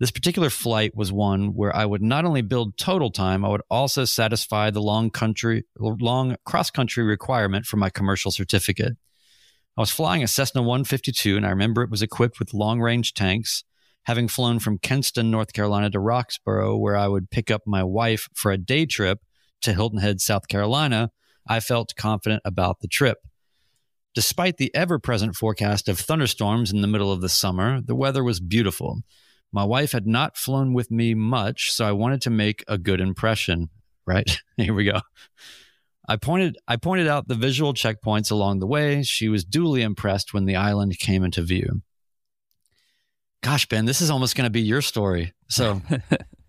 This 0.00 0.10
particular 0.12 0.48
flight 0.48 0.94
was 0.94 1.12
one 1.12 1.54
where 1.54 1.74
I 1.74 1.84
would 1.84 2.02
not 2.02 2.24
only 2.24 2.42
build 2.42 2.76
total 2.76 3.10
time, 3.10 3.44
I 3.44 3.48
would 3.48 3.62
also 3.68 4.04
satisfy 4.04 4.70
the 4.70 4.80
long 4.80 5.10
country, 5.10 5.64
long 5.76 6.36
cross 6.44 6.70
country 6.70 7.02
requirement 7.02 7.66
for 7.66 7.78
my 7.78 7.90
commercial 7.90 8.30
certificate. 8.30 8.96
I 9.76 9.80
was 9.80 9.90
flying 9.90 10.22
a 10.22 10.28
Cessna 10.28 10.62
152, 10.62 11.36
and 11.36 11.44
I 11.44 11.50
remember 11.50 11.82
it 11.82 11.90
was 11.90 12.02
equipped 12.02 12.38
with 12.38 12.54
long 12.54 12.80
range 12.80 13.14
tanks. 13.14 13.64
Having 14.04 14.28
flown 14.28 14.58
from 14.60 14.78
Kinston, 14.78 15.30
North 15.30 15.52
Carolina 15.52 15.90
to 15.90 15.98
Roxboro, 15.98 16.78
where 16.78 16.96
I 16.96 17.08
would 17.08 17.30
pick 17.30 17.50
up 17.50 17.62
my 17.66 17.82
wife 17.82 18.28
for 18.34 18.52
a 18.52 18.56
day 18.56 18.86
trip 18.86 19.18
to 19.62 19.72
Hilton 19.72 19.98
Head, 19.98 20.20
South 20.20 20.48
Carolina, 20.48 21.10
I 21.48 21.60
felt 21.60 21.96
confident 21.96 22.42
about 22.44 22.80
the 22.80 22.88
trip. 22.88 23.18
Despite 24.14 24.56
the 24.56 24.74
ever 24.74 24.98
present 24.98 25.34
forecast 25.34 25.88
of 25.88 25.98
thunderstorms 25.98 26.72
in 26.72 26.80
the 26.80 26.88
middle 26.88 27.12
of 27.12 27.20
the 27.20 27.28
summer, 27.28 27.80
the 27.80 27.94
weather 27.94 28.24
was 28.24 28.40
beautiful. 28.40 29.02
My 29.52 29.64
wife 29.64 29.92
had 29.92 30.06
not 30.06 30.36
flown 30.36 30.74
with 30.74 30.90
me 30.90 31.14
much, 31.14 31.72
so 31.72 31.86
I 31.86 31.92
wanted 31.92 32.20
to 32.22 32.30
make 32.30 32.64
a 32.68 32.78
good 32.78 33.00
impression. 33.00 33.70
Right? 34.06 34.38
Here 34.56 34.74
we 34.74 34.84
go. 34.84 35.00
I 36.08 36.16
pointed 36.16 36.56
I 36.66 36.76
pointed 36.76 37.06
out 37.06 37.28
the 37.28 37.34
visual 37.34 37.74
checkpoints 37.74 38.30
along 38.30 38.60
the 38.60 38.66
way. 38.66 39.02
She 39.02 39.28
was 39.28 39.44
duly 39.44 39.82
impressed 39.82 40.32
when 40.32 40.46
the 40.46 40.56
island 40.56 40.98
came 40.98 41.22
into 41.22 41.42
view. 41.42 41.82
Gosh, 43.42 43.66
Ben, 43.66 43.84
this 43.84 44.00
is 44.00 44.10
almost 44.10 44.34
going 44.34 44.46
to 44.46 44.50
be 44.50 44.62
your 44.62 44.82
story. 44.82 45.32
So 45.48 45.80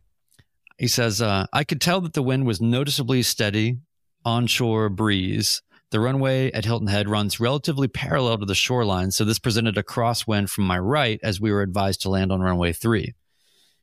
he 0.77 0.87
says, 0.87 1.21
uh, 1.21 1.45
I 1.53 1.63
could 1.63 1.81
tell 1.81 2.01
that 2.01 2.13
the 2.13 2.23
wind 2.23 2.47
was 2.47 2.61
noticeably 2.61 3.21
steady, 3.21 3.77
onshore 4.25 4.89
breeze. 4.89 5.61
The 5.91 5.99
runway 5.99 6.51
at 6.51 6.65
Hilton 6.65 6.87
Head 6.87 7.09
runs 7.09 7.39
relatively 7.39 7.87
parallel 7.87 8.37
to 8.37 8.45
the 8.45 8.53
shoreline, 8.53 9.09
so 9.09 9.25
this 9.25 9.39
presented 9.39 9.75
a 9.75 9.83
crosswind 9.83 10.49
from 10.49 10.65
my 10.65 10.77
right 10.77 11.19
as 11.23 11.41
we 11.41 11.51
were 11.51 11.63
advised 11.63 12.01
to 12.01 12.09
land 12.09 12.31
on 12.31 12.41
runway 12.41 12.73
three. 12.73 13.15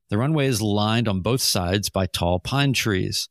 The 0.08 0.18
runway 0.18 0.46
is 0.46 0.62
lined 0.62 1.08
on 1.08 1.20
both 1.20 1.40
sides 1.40 1.88
by 1.88 2.06
tall 2.06 2.38
pine 2.38 2.72
trees. 2.74 3.28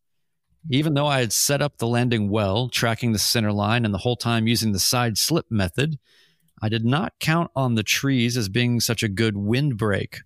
Even 0.70 0.94
though 0.94 1.08
I 1.08 1.22
had 1.22 1.32
set 1.32 1.62
up 1.62 1.78
the 1.78 1.88
landing 1.88 2.30
well, 2.30 2.68
tracking 2.68 3.14
the 3.14 3.20
center 3.20 3.54
line 3.54 3.86
and 3.86 3.94
the 3.94 4.00
whole 4.00 4.18
time 4.18 4.46
using 4.46 4.74
the 4.74 4.80
side 4.80 5.18
slip 5.18 5.46
method, 5.50 5.98
I 6.62 6.68
did 6.68 6.84
not 6.84 7.14
count 7.22 7.52
on 7.56 7.76
the 7.76 7.84
trees 7.84 8.36
as 8.36 8.50
being 8.50 8.82
such 8.82 9.04
a 9.04 9.08
good 9.08 9.38
windbreak. 9.38 10.22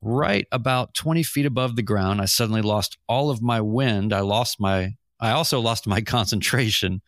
Right 0.00 0.46
about 0.50 0.94
20 0.94 1.22
feet 1.22 1.44
above 1.44 1.76
the 1.76 1.82
ground, 1.82 2.22
I 2.22 2.26
suddenly 2.26 2.62
lost 2.62 2.96
all 3.08 3.28
of 3.28 3.42
my 3.42 3.60
wind. 3.60 4.14
I 4.14 4.20
lost 4.20 4.58
my 4.58 4.94
I 5.20 5.32
also 5.32 5.60
lost 5.60 5.86
my 5.86 6.00
concentration. 6.16 7.02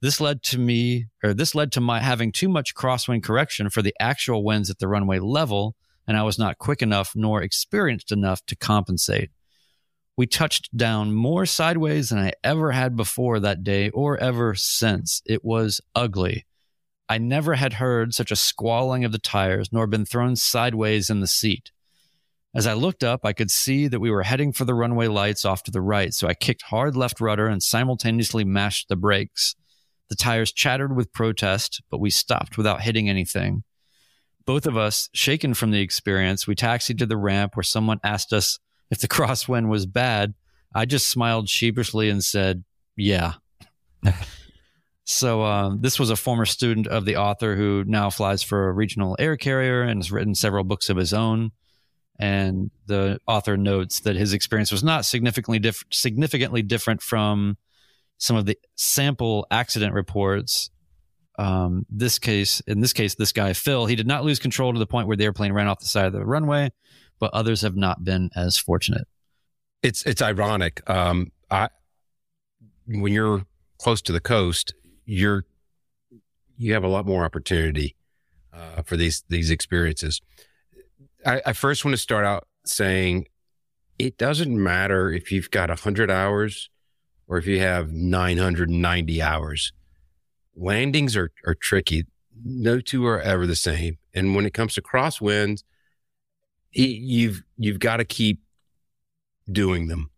This 0.00 0.20
led 0.20 0.42
to 0.44 0.58
me, 0.58 1.06
or 1.24 1.34
this 1.34 1.54
led 1.54 1.72
to 1.72 1.80
my 1.80 2.00
having 2.00 2.30
too 2.30 2.48
much 2.48 2.74
crosswind 2.74 3.24
correction 3.24 3.68
for 3.68 3.82
the 3.82 3.94
actual 3.98 4.44
winds 4.44 4.70
at 4.70 4.78
the 4.78 4.86
runway 4.86 5.18
level, 5.18 5.74
and 6.06 6.16
I 6.16 6.22
was 6.22 6.38
not 6.38 6.58
quick 6.58 6.82
enough 6.82 7.12
nor 7.16 7.42
experienced 7.42 8.12
enough 8.12 8.44
to 8.46 8.56
compensate. 8.56 9.30
We 10.16 10.26
touched 10.26 10.76
down 10.76 11.12
more 11.12 11.46
sideways 11.46 12.08
than 12.08 12.18
I 12.18 12.32
ever 12.42 12.72
had 12.72 12.96
before 12.96 13.40
that 13.40 13.64
day 13.64 13.90
or 13.90 14.16
ever 14.18 14.54
since. 14.54 15.22
It 15.26 15.44
was 15.44 15.80
ugly. 15.94 16.46
I 17.08 17.18
never 17.18 17.54
had 17.54 17.74
heard 17.74 18.14
such 18.14 18.30
a 18.30 18.36
squalling 18.36 19.04
of 19.04 19.12
the 19.12 19.18
tires 19.18 19.72
nor 19.72 19.86
been 19.86 20.04
thrown 20.04 20.36
sideways 20.36 21.08
in 21.08 21.20
the 21.20 21.26
seat. 21.26 21.72
As 22.54 22.66
I 22.66 22.72
looked 22.72 23.04
up, 23.04 23.20
I 23.24 23.32
could 23.32 23.50
see 23.50 23.88
that 23.88 24.00
we 24.00 24.10
were 24.10 24.22
heading 24.22 24.52
for 24.52 24.64
the 24.64 24.74
runway 24.74 25.06
lights 25.06 25.44
off 25.44 25.62
to 25.64 25.70
the 25.70 25.80
right, 25.80 26.12
so 26.12 26.26
I 26.26 26.34
kicked 26.34 26.62
hard 26.62 26.96
left 26.96 27.20
rudder 27.20 27.46
and 27.46 27.62
simultaneously 27.62 28.44
mashed 28.44 28.88
the 28.88 28.96
brakes. 28.96 29.54
The 30.08 30.16
tires 30.16 30.52
chattered 30.52 30.96
with 30.96 31.12
protest, 31.12 31.82
but 31.90 32.00
we 32.00 32.10
stopped 32.10 32.56
without 32.56 32.82
hitting 32.82 33.08
anything. 33.08 33.64
Both 34.46 34.66
of 34.66 34.76
us, 34.76 35.10
shaken 35.12 35.52
from 35.52 35.70
the 35.70 35.80
experience, 35.80 36.46
we 36.46 36.54
taxied 36.54 36.98
to 36.98 37.06
the 37.06 37.18
ramp 37.18 37.54
where 37.54 37.62
someone 37.62 38.00
asked 38.02 38.32
us 38.32 38.58
if 38.90 39.00
the 39.00 39.08
crosswind 39.08 39.68
was 39.68 39.86
bad. 39.86 40.34
I 40.74 40.86
just 40.86 41.10
smiled 41.10 41.48
sheepishly 41.48 42.08
and 42.08 42.24
said, 42.24 42.64
Yeah. 42.96 43.34
so, 45.04 45.42
uh, 45.42 45.74
this 45.78 45.98
was 45.98 46.08
a 46.08 46.16
former 46.16 46.46
student 46.46 46.86
of 46.86 47.04
the 47.04 47.16
author 47.16 47.56
who 47.56 47.84
now 47.86 48.08
flies 48.08 48.42
for 48.42 48.68
a 48.68 48.72
regional 48.72 49.16
air 49.18 49.36
carrier 49.36 49.82
and 49.82 49.98
has 49.98 50.10
written 50.12 50.34
several 50.34 50.64
books 50.64 50.88
of 50.88 50.96
his 50.96 51.12
own. 51.12 51.52
And 52.18 52.70
the 52.86 53.20
author 53.26 53.56
notes 53.56 54.00
that 54.00 54.16
his 54.16 54.32
experience 54.32 54.72
was 54.72 54.82
not 54.82 55.04
significantly, 55.04 55.58
diff- 55.58 55.84
significantly 55.90 56.62
different 56.62 57.00
from 57.00 57.56
some 58.18 58.36
of 58.36 58.46
the 58.46 58.58
sample 58.76 59.46
accident 59.50 59.94
reports. 59.94 60.70
Um, 61.38 61.86
this 61.88 62.18
case, 62.18 62.60
in 62.66 62.80
this 62.80 62.92
case, 62.92 63.14
this 63.14 63.32
guy 63.32 63.52
Phil, 63.52 63.86
he 63.86 63.94
did 63.94 64.08
not 64.08 64.24
lose 64.24 64.40
control 64.40 64.72
to 64.72 64.78
the 64.78 64.86
point 64.86 65.06
where 65.06 65.16
the 65.16 65.24
airplane 65.24 65.52
ran 65.52 65.68
off 65.68 65.78
the 65.78 65.86
side 65.86 66.06
of 66.06 66.12
the 66.12 66.26
runway, 66.26 66.72
but 67.20 67.32
others 67.32 67.62
have 67.62 67.76
not 67.76 68.02
been 68.02 68.30
as 68.34 68.58
fortunate. 68.58 69.06
It's 69.82 70.02
it's 70.04 70.20
ironic. 70.20 70.88
Um, 70.90 71.30
I 71.48 71.68
when 72.86 73.12
you're 73.12 73.44
close 73.78 74.02
to 74.02 74.12
the 74.12 74.20
coast, 74.20 74.74
you're 75.04 75.44
you 76.56 76.72
have 76.72 76.82
a 76.82 76.88
lot 76.88 77.06
more 77.06 77.24
opportunity 77.24 77.94
uh, 78.52 78.82
for 78.82 78.96
these 78.96 79.22
these 79.28 79.50
experiences. 79.50 80.20
I, 81.24 81.40
I 81.46 81.52
first 81.52 81.84
want 81.84 81.92
to 81.92 82.02
start 82.02 82.24
out 82.24 82.48
saying 82.64 83.26
it 83.98 84.18
doesn't 84.18 84.60
matter 84.60 85.12
if 85.12 85.30
you've 85.30 85.50
got 85.50 85.70
a 85.70 85.76
hundred 85.76 86.10
hours 86.10 86.68
or 87.28 87.36
if 87.36 87.46
you 87.46 87.60
have 87.60 87.92
990 87.92 89.22
hours. 89.22 89.72
Landings 90.56 91.16
are, 91.16 91.30
are 91.46 91.54
tricky. 91.54 92.06
No 92.44 92.80
two 92.80 93.06
are 93.06 93.20
ever 93.20 93.46
the 93.46 93.54
same. 93.54 93.98
And 94.14 94.34
when 94.34 94.46
it 94.46 94.54
comes 94.54 94.74
to 94.74 94.82
crosswinds, 94.82 95.62
you've 96.72 97.44
you've 97.56 97.78
got 97.78 97.98
to 97.98 98.04
keep 98.04 98.40
doing 99.50 99.88
them. 99.88 100.10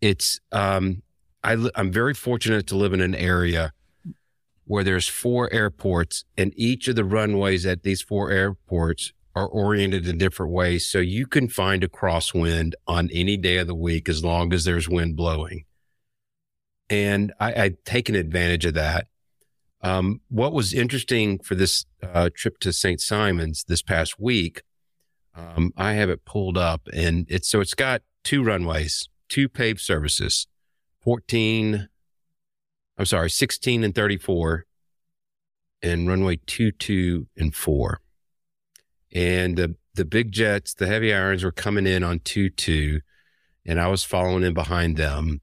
It's 0.00 0.40
um, 0.52 1.02
I, 1.44 1.56
I'm 1.74 1.92
very 1.92 2.14
fortunate 2.14 2.66
to 2.68 2.76
live 2.76 2.92
in 2.92 3.00
an 3.00 3.14
area 3.14 3.72
where 4.64 4.84
there's 4.84 5.08
four 5.08 5.52
airports, 5.52 6.24
and 6.38 6.52
each 6.56 6.88
of 6.88 6.96
the 6.96 7.04
runways 7.04 7.66
at 7.66 7.82
these 7.82 8.00
four 8.00 8.30
airports 8.30 9.12
are 9.34 9.46
oriented 9.46 10.06
in 10.06 10.18
different 10.18 10.52
ways. 10.52 10.86
So 10.86 10.98
you 10.98 11.26
can 11.26 11.48
find 11.48 11.82
a 11.82 11.88
crosswind 11.88 12.74
on 12.86 13.10
any 13.12 13.36
day 13.36 13.58
of 13.58 13.66
the 13.66 13.74
week 13.74 14.08
as 14.08 14.24
long 14.24 14.52
as 14.52 14.64
there's 14.64 14.88
wind 14.88 15.16
blowing 15.16 15.64
and 16.92 17.32
I, 17.40 17.54
I'd 17.62 17.84
taken 17.86 18.14
advantage 18.14 18.66
of 18.66 18.74
that. 18.74 19.06
Um, 19.80 20.20
what 20.28 20.52
was 20.52 20.74
interesting 20.74 21.38
for 21.38 21.54
this 21.54 21.86
uh, 22.02 22.28
trip 22.34 22.58
to 22.58 22.72
St. 22.72 23.00
Simons 23.00 23.64
this 23.66 23.80
past 23.80 24.20
week, 24.20 24.62
um, 25.34 25.72
I 25.74 25.94
have 25.94 26.10
it 26.10 26.26
pulled 26.26 26.58
up, 26.58 26.82
and 26.92 27.24
it's 27.30 27.48
so 27.48 27.60
it's 27.60 27.72
got 27.72 28.02
two 28.22 28.44
runways, 28.44 29.08
two 29.30 29.48
paved 29.48 29.80
services, 29.80 30.46
fourteen. 31.00 31.88
I'm 32.98 33.06
sorry, 33.06 33.30
sixteen 33.30 33.82
and 33.82 33.94
thirty-four, 33.94 34.66
and 35.82 36.06
runway 36.06 36.40
two, 36.46 36.72
two, 36.72 37.26
and 37.38 37.54
four. 37.54 38.02
And 39.14 39.56
the 39.56 39.76
the 39.94 40.04
big 40.04 40.30
jets, 40.30 40.74
the 40.74 40.86
heavy 40.86 41.14
irons 41.14 41.42
were 41.42 41.52
coming 41.52 41.86
in 41.86 42.04
on 42.04 42.18
two, 42.20 42.50
two, 42.50 43.00
and 43.64 43.80
I 43.80 43.88
was 43.88 44.04
following 44.04 44.44
in 44.44 44.52
behind 44.52 44.98
them 44.98 45.40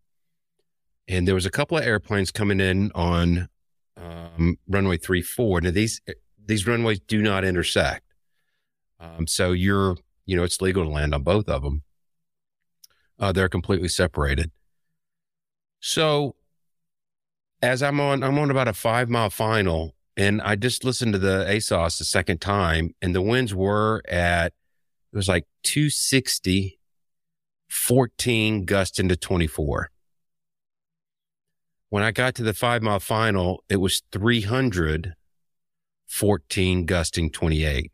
and 1.10 1.28
there 1.28 1.36
was 1.36 1.46
a 1.48 1.50
couple 1.50 1.78
of 1.78 1.84
airplanes 1.84 2.32
coming 2.32 2.62
in 2.62 2.92
on 2.94 3.50
um, 3.98 4.58
runway 4.68 4.96
three 4.96 5.24
four. 5.24 5.60
Now 5.60 5.72
these 5.72 6.00
these 6.46 6.68
runways 6.68 7.00
do 7.00 7.22
not 7.22 7.44
intersect, 7.44 8.06
um, 9.00 9.28
so 9.28 9.52
you're 9.52 9.98
you 10.26 10.38
know 10.38 10.44
it's 10.44 10.62
legal 10.62 10.84
to 10.86 10.90
land 10.90 11.14
on 11.14 11.24
both 11.24 11.50
of 11.50 11.64
them. 11.64 11.82
Uh, 13.18 13.32
they're 13.34 13.50
completely 13.50 13.90
separated. 13.90 14.52
So 15.82 16.36
as 17.62 17.84
I'm 17.84 18.00
on, 18.00 18.24
I'm 18.24 18.38
on 18.38 18.52
about 18.52 18.68
a 18.68 18.74
five 18.74 19.10
mile 19.10 19.32
final, 19.32 19.96
and 20.16 20.42
I 20.42 20.56
just 20.56 20.86
listened 20.86 21.14
to 21.14 21.20
the 21.20 21.46
ASOS 21.50 21.98
the 21.98 22.06
second 22.06 22.40
time, 22.40 22.94
and 23.02 23.16
the 23.16 23.22
winds 23.22 23.54
were 23.54 24.04
at 24.08 24.54
it 25.12 25.18
was 25.18 25.28
like 25.28 25.48
260, 25.64 26.80
14 27.68 28.66
gust 28.66 29.00
into 29.00 29.16
24. 29.16 29.90
When 31.90 32.04
I 32.04 32.12
got 32.12 32.36
to 32.36 32.44
the 32.44 32.54
five 32.54 32.82
mile 32.84 33.00
final, 33.00 33.64
it 33.70 33.78
was 33.78 34.04
300, 34.12 35.16
14 36.08 36.86
gusting 36.86 37.32
28. 37.32 37.92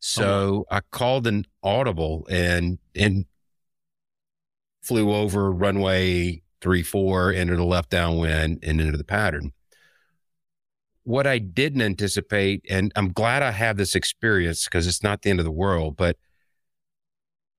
So 0.00 0.24
oh, 0.24 0.64
I 0.70 0.80
called 0.90 1.26
an 1.26 1.46
audible 1.62 2.26
and, 2.30 2.78
and 2.94 3.24
flew 4.82 5.12
over 5.12 5.50
runway 5.50 6.42
three, 6.60 6.82
four, 6.82 7.32
entered 7.32 7.56
the 7.56 7.64
left 7.64 7.90
downwind 7.90 8.60
and 8.62 8.80
into 8.80 8.96
the 8.96 9.04
pattern. 9.04 9.52
What 11.02 11.26
I 11.26 11.38
didn't 11.38 11.82
anticipate, 11.82 12.64
and 12.70 12.92
I'm 12.96 13.12
glad 13.12 13.42
I 13.42 13.50
have 13.50 13.76
this 13.76 13.94
experience 13.94 14.64
because 14.64 14.86
it's 14.86 15.02
not 15.02 15.22
the 15.22 15.30
end 15.30 15.40
of 15.40 15.44
the 15.44 15.50
world, 15.50 15.96
but 15.96 16.16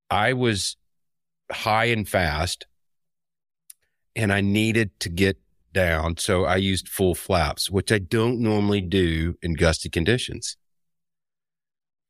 I 0.09 0.33
was 0.33 0.77
high 1.51 1.85
and 1.85 2.07
fast, 2.07 2.65
and 4.15 4.31
I 4.31 4.41
needed 4.41 4.97
to 5.01 5.09
get 5.09 5.37
down. 5.73 6.17
So 6.17 6.45
I 6.45 6.55
used 6.55 6.87
full 6.87 7.15
flaps, 7.15 7.69
which 7.69 7.91
I 7.91 7.99
don't 7.99 8.39
normally 8.39 8.81
do 8.81 9.37
in 9.41 9.53
gusty 9.53 9.89
conditions. 9.89 10.57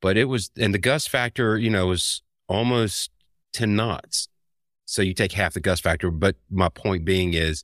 But 0.01 0.17
it 0.17 0.25
was, 0.25 0.51
and 0.57 0.73
the 0.73 0.79
gust 0.79 1.09
factor, 1.09 1.57
you 1.57 1.69
know, 1.69 1.87
was 1.87 2.21
almost 2.47 3.09
10 3.53 3.75
knots. 3.75 4.27
So 4.85 5.01
you 5.01 5.13
take 5.13 5.31
half 5.31 5.53
the 5.55 5.59
gust 5.59 5.81
factor. 5.81 6.11
But 6.11 6.35
my 6.51 6.69
point 6.69 7.05
being 7.05 7.33
is 7.33 7.63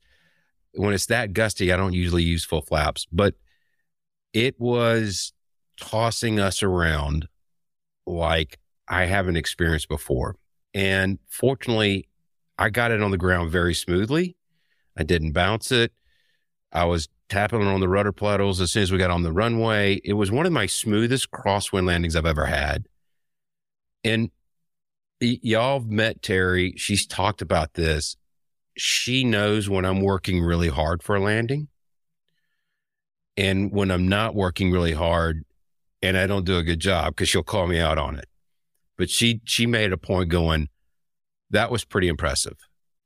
when 0.73 0.93
it's 0.93 1.06
that 1.08 1.34
gusty, 1.34 1.71
I 1.71 1.77
don't 1.77 1.93
usually 1.93 2.23
use 2.23 2.43
full 2.43 2.62
flaps, 2.62 3.06
but 3.12 3.36
it 4.34 4.60
was 4.60 5.34
tossing 5.80 6.39
us 6.39 6.63
around 6.63 7.27
like 8.08 8.58
I 8.88 9.06
haven't 9.06 9.36
experienced 9.36 9.89
before. 9.89 10.38
And 10.73 11.19
fortunately, 11.27 12.08
I 12.62 12.69
got 12.69 12.91
it 12.91 13.02
on 13.02 13.10
the 13.10 13.17
ground 13.17 13.50
very 13.50 13.74
smoothly. 13.74 14.36
I 14.95 15.02
didn't 15.02 15.32
bounce 15.32 15.71
it. 15.71 15.91
I 16.71 16.86
was 16.86 17.10
tapping 17.28 17.63
on 17.63 17.80
the 17.80 17.89
rudder 17.89 18.12
pedals 18.12 18.62
as 18.62 18.71
soon 18.71 18.84
as 18.84 18.91
we 18.91 19.00
got 19.00 19.10
on 19.10 19.24
the 19.24 19.32
runway. 19.32 20.00
It 20.06 20.13
was 20.13 20.30
one 20.30 20.45
of 20.45 20.54
my 20.54 20.67
smoothest 20.67 21.32
crosswind 21.32 21.88
landings 21.88 22.15
I've 22.15 22.28
ever 22.28 22.45
had. 22.45 22.86
And 24.04 24.30
y- 25.19 25.39
y'all 25.41 25.80
have 25.80 25.89
met 25.89 26.21
Terry. 26.21 26.76
She's 26.78 27.08
talked 27.08 27.41
about 27.41 27.74
this. 27.74 28.15
She 28.78 29.24
knows 29.24 29.67
when 29.67 29.84
I'm 29.84 30.02
working 30.02 30.43
really 30.43 30.69
hard 30.69 31.02
for 31.02 31.15
a 31.15 31.19
landing. 31.19 31.67
And 33.38 33.71
when 33.71 33.89
I'm 33.89 34.08
not 34.08 34.36
working 34.36 34.71
really 34.71 34.93
hard 34.93 35.45
and 36.04 36.15
I 36.15 36.28
don't 36.28 36.45
do 36.45 36.58
a 36.58 36.63
good 36.63 36.80
job, 36.80 37.15
because 37.15 37.28
she'll 37.28 37.41
call 37.41 37.65
me 37.65 37.80
out 37.80 37.97
on 37.97 38.17
it. 38.17 38.28
But 39.00 39.10
she 39.10 39.41
she 39.45 39.65
made 39.65 39.91
a 39.91 39.97
point 39.97 40.30
going, 40.30 40.69
that 41.51 41.71
was 41.71 41.83
pretty 41.83 42.07
impressive. 42.07 42.57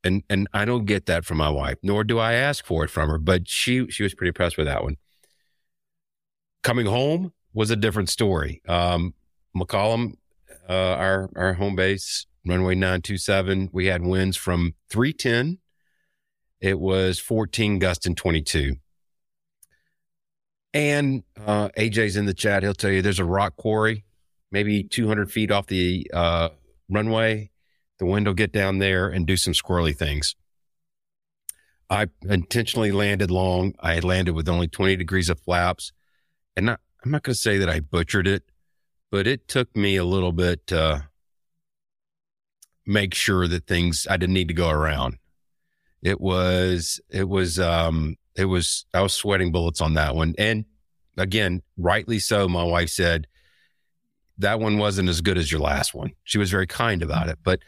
And 0.03 0.23
and 0.29 0.47
I 0.53 0.65
don't 0.65 0.85
get 0.85 1.07
that 1.07 1.25
from 1.25 1.37
my 1.37 1.49
wife, 1.49 1.77
nor 1.83 2.03
do 2.03 2.19
I 2.19 2.33
ask 2.33 2.65
for 2.65 2.83
it 2.83 2.89
from 2.89 3.09
her, 3.09 3.17
but 3.17 3.47
she 3.47 3.87
she 3.89 4.03
was 4.03 4.13
pretty 4.13 4.29
impressed 4.29 4.57
with 4.57 4.67
that 4.67 4.83
one. 4.83 4.97
Coming 6.63 6.85
home 6.85 7.33
was 7.53 7.71
a 7.71 7.75
different 7.75 8.09
story. 8.09 8.61
Um, 8.67 9.13
McCollum, 9.55 10.13
uh, 10.69 10.73
our 10.73 11.29
our 11.35 11.53
home 11.53 11.75
base, 11.75 12.27
runway 12.45 12.75
927, 12.75 13.69
we 13.71 13.87
had 13.87 14.03
winds 14.03 14.37
from 14.37 14.75
310. 14.89 15.59
It 16.61 16.79
was 16.79 17.19
14 17.19 17.79
gust 17.79 18.05
and 18.05 18.15
22. 18.15 18.75
And 20.73 21.23
uh, 21.45 21.69
AJ's 21.77 22.17
in 22.17 22.25
the 22.25 22.33
chat. 22.33 22.63
He'll 22.63 22.73
tell 22.73 22.91
you 22.91 23.01
there's 23.01 23.19
a 23.19 23.25
rock 23.25 23.55
quarry, 23.55 24.03
maybe 24.51 24.83
200 24.83 25.31
feet 25.31 25.51
off 25.51 25.67
the 25.67 26.09
uh, 26.13 26.49
runway. 26.89 27.51
The 27.99 28.05
wind 28.05 28.27
will 28.27 28.33
get 28.33 28.51
down 28.51 28.79
there 28.79 29.07
and 29.07 29.25
do 29.25 29.37
some 29.37 29.53
squirrely 29.53 29.95
things. 29.95 30.35
I 31.89 32.07
intentionally 32.23 32.91
landed 32.91 33.31
long. 33.31 33.75
I 33.79 33.99
landed 33.99 34.33
with 34.33 34.49
only 34.49 34.67
20 34.67 34.95
degrees 34.95 35.29
of 35.29 35.39
flaps. 35.39 35.91
And 36.57 36.65
not, 36.65 36.79
I'm 37.03 37.11
not 37.11 37.23
going 37.23 37.35
to 37.35 37.39
say 37.39 37.57
that 37.59 37.69
I 37.69 37.79
butchered 37.79 38.27
it, 38.27 38.43
but 39.11 39.27
it 39.27 39.47
took 39.47 39.75
me 39.75 39.95
a 39.95 40.03
little 40.03 40.31
bit 40.31 40.67
to 40.67 41.07
make 42.85 43.13
sure 43.13 43.47
that 43.47 43.67
things 43.67 44.07
I 44.09 44.17
didn't 44.17 44.33
need 44.33 44.47
to 44.47 44.53
go 44.53 44.69
around. 44.69 45.17
It 46.01 46.19
was, 46.19 46.99
it 47.09 47.27
was, 47.29 47.59
um, 47.59 48.15
it 48.35 48.45
was, 48.45 48.85
I 48.93 49.01
was 49.01 49.13
sweating 49.13 49.51
bullets 49.51 49.81
on 49.81 49.93
that 49.93 50.15
one. 50.15 50.35
And 50.37 50.65
again, 51.17 51.61
rightly 51.77 52.19
so. 52.19 52.47
My 52.47 52.63
wife 52.63 52.89
said 52.89 53.27
that 54.37 54.59
one 54.59 54.77
wasn't 54.77 55.09
as 55.09 55.21
good 55.21 55.37
as 55.37 55.51
your 55.51 55.61
last 55.61 55.93
one. 55.93 56.11
She 56.23 56.37
was 56.37 56.51
very 56.51 56.67
kind 56.67 57.01
about 57.01 57.29
it. 57.29 57.39
But 57.43 57.59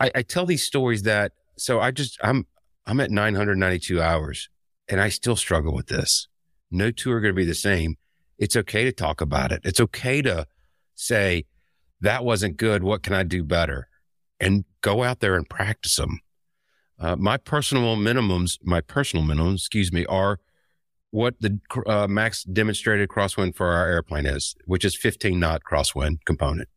I, 0.00 0.10
I 0.14 0.22
tell 0.22 0.46
these 0.46 0.62
stories 0.62 1.02
that, 1.02 1.32
so 1.56 1.80
I 1.80 1.90
just, 1.90 2.18
I'm, 2.22 2.46
I'm 2.86 3.00
at 3.00 3.10
992 3.10 4.00
hours 4.00 4.48
and 4.88 5.00
I 5.00 5.08
still 5.08 5.36
struggle 5.36 5.74
with 5.74 5.88
this. 5.88 6.28
No 6.70 6.90
two 6.90 7.10
are 7.12 7.20
going 7.20 7.34
to 7.34 7.36
be 7.36 7.44
the 7.44 7.54
same. 7.54 7.96
It's 8.38 8.56
okay 8.56 8.84
to 8.84 8.92
talk 8.92 9.20
about 9.20 9.52
it. 9.52 9.62
It's 9.64 9.80
okay 9.80 10.22
to 10.22 10.46
say, 10.94 11.44
that 12.00 12.24
wasn't 12.24 12.56
good. 12.56 12.82
What 12.82 13.02
can 13.02 13.12
I 13.12 13.22
do 13.22 13.42
better? 13.42 13.88
And 14.40 14.64
go 14.80 15.02
out 15.02 15.20
there 15.20 15.34
and 15.34 15.48
practice 15.48 15.96
them. 15.96 16.20
Uh, 16.98 17.16
my 17.16 17.36
personal 17.36 17.96
minimums, 17.96 18.58
my 18.62 18.80
personal 18.80 19.24
minimums, 19.24 19.56
excuse 19.56 19.92
me, 19.92 20.06
are 20.06 20.38
what 21.10 21.34
the 21.40 21.58
uh, 21.86 22.06
max 22.06 22.44
demonstrated 22.44 23.08
crosswind 23.08 23.54
for 23.54 23.68
our 23.68 23.88
airplane 23.88 24.26
is, 24.26 24.54
which 24.66 24.84
is 24.84 24.94
15 24.94 25.38
knot 25.38 25.62
crosswind 25.68 26.18
component. 26.24 26.68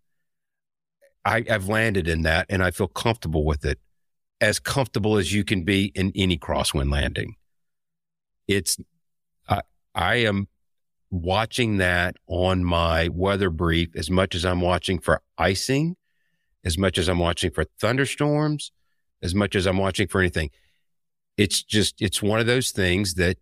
I, 1.24 1.44
I've 1.50 1.68
landed 1.68 2.08
in 2.08 2.24
that 2.24 2.48
and 2.50 2.64
I 2.64 2.72
feel 2.72 2.88
comfortable 2.88 3.46
with 3.46 3.66
it, 3.66 3.80
as 4.40 4.60
comfortable 4.60 5.18
as 5.18 5.34
you 5.34 5.44
can 5.44 5.64
be 5.64 5.92
in 5.96 6.12
any 6.16 6.38
crosswind 6.38 6.92
landing. 6.92 7.36
It's, 8.48 8.78
I, 9.48 9.62
I 9.94 10.16
am 10.16 10.48
watching 11.12 11.78
that 11.78 12.16
on 12.28 12.64
my 12.64 13.10
weather 13.10 13.50
brief 13.50 13.90
as 13.96 14.10
much 14.10 14.34
as 14.34 14.46
I'm 14.46 14.62
watching 14.62 15.00
for 15.00 15.22
icing, 15.38 15.96
as 16.64 16.78
much 16.78 16.98
as 16.98 17.08
I'm 17.08 17.20
watching 17.20 17.52
for 17.52 17.66
thunderstorms, 17.80 18.72
as 19.22 19.36
much 19.36 19.56
as 19.56 19.68
I'm 19.68 19.78
watching 19.78 20.08
for 20.08 20.22
anything. 20.22 20.50
It's 21.38 21.64
just, 21.64 22.02
it's 22.02 22.22
one 22.22 22.40
of 22.40 22.46
those 22.46 22.72
things 22.72 23.16
that 23.16 23.38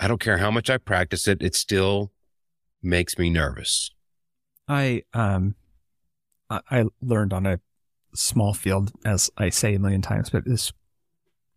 I 0.00 0.08
don't 0.08 0.20
care 0.20 0.38
how 0.38 0.50
much 0.50 0.70
I 0.70 0.78
practice 0.78 1.28
it, 1.28 1.42
it 1.42 1.54
still 1.54 2.12
makes 2.82 3.18
me 3.18 3.30
nervous. 3.30 3.90
I, 4.66 5.02
um, 5.12 5.54
I 6.50 6.84
learned 7.00 7.32
on 7.32 7.46
a 7.46 7.60
small 8.14 8.54
field, 8.54 8.92
as 9.04 9.30
I 9.38 9.50
say 9.50 9.74
a 9.74 9.78
million 9.78 10.02
times, 10.02 10.30
but 10.30 10.44
this 10.44 10.72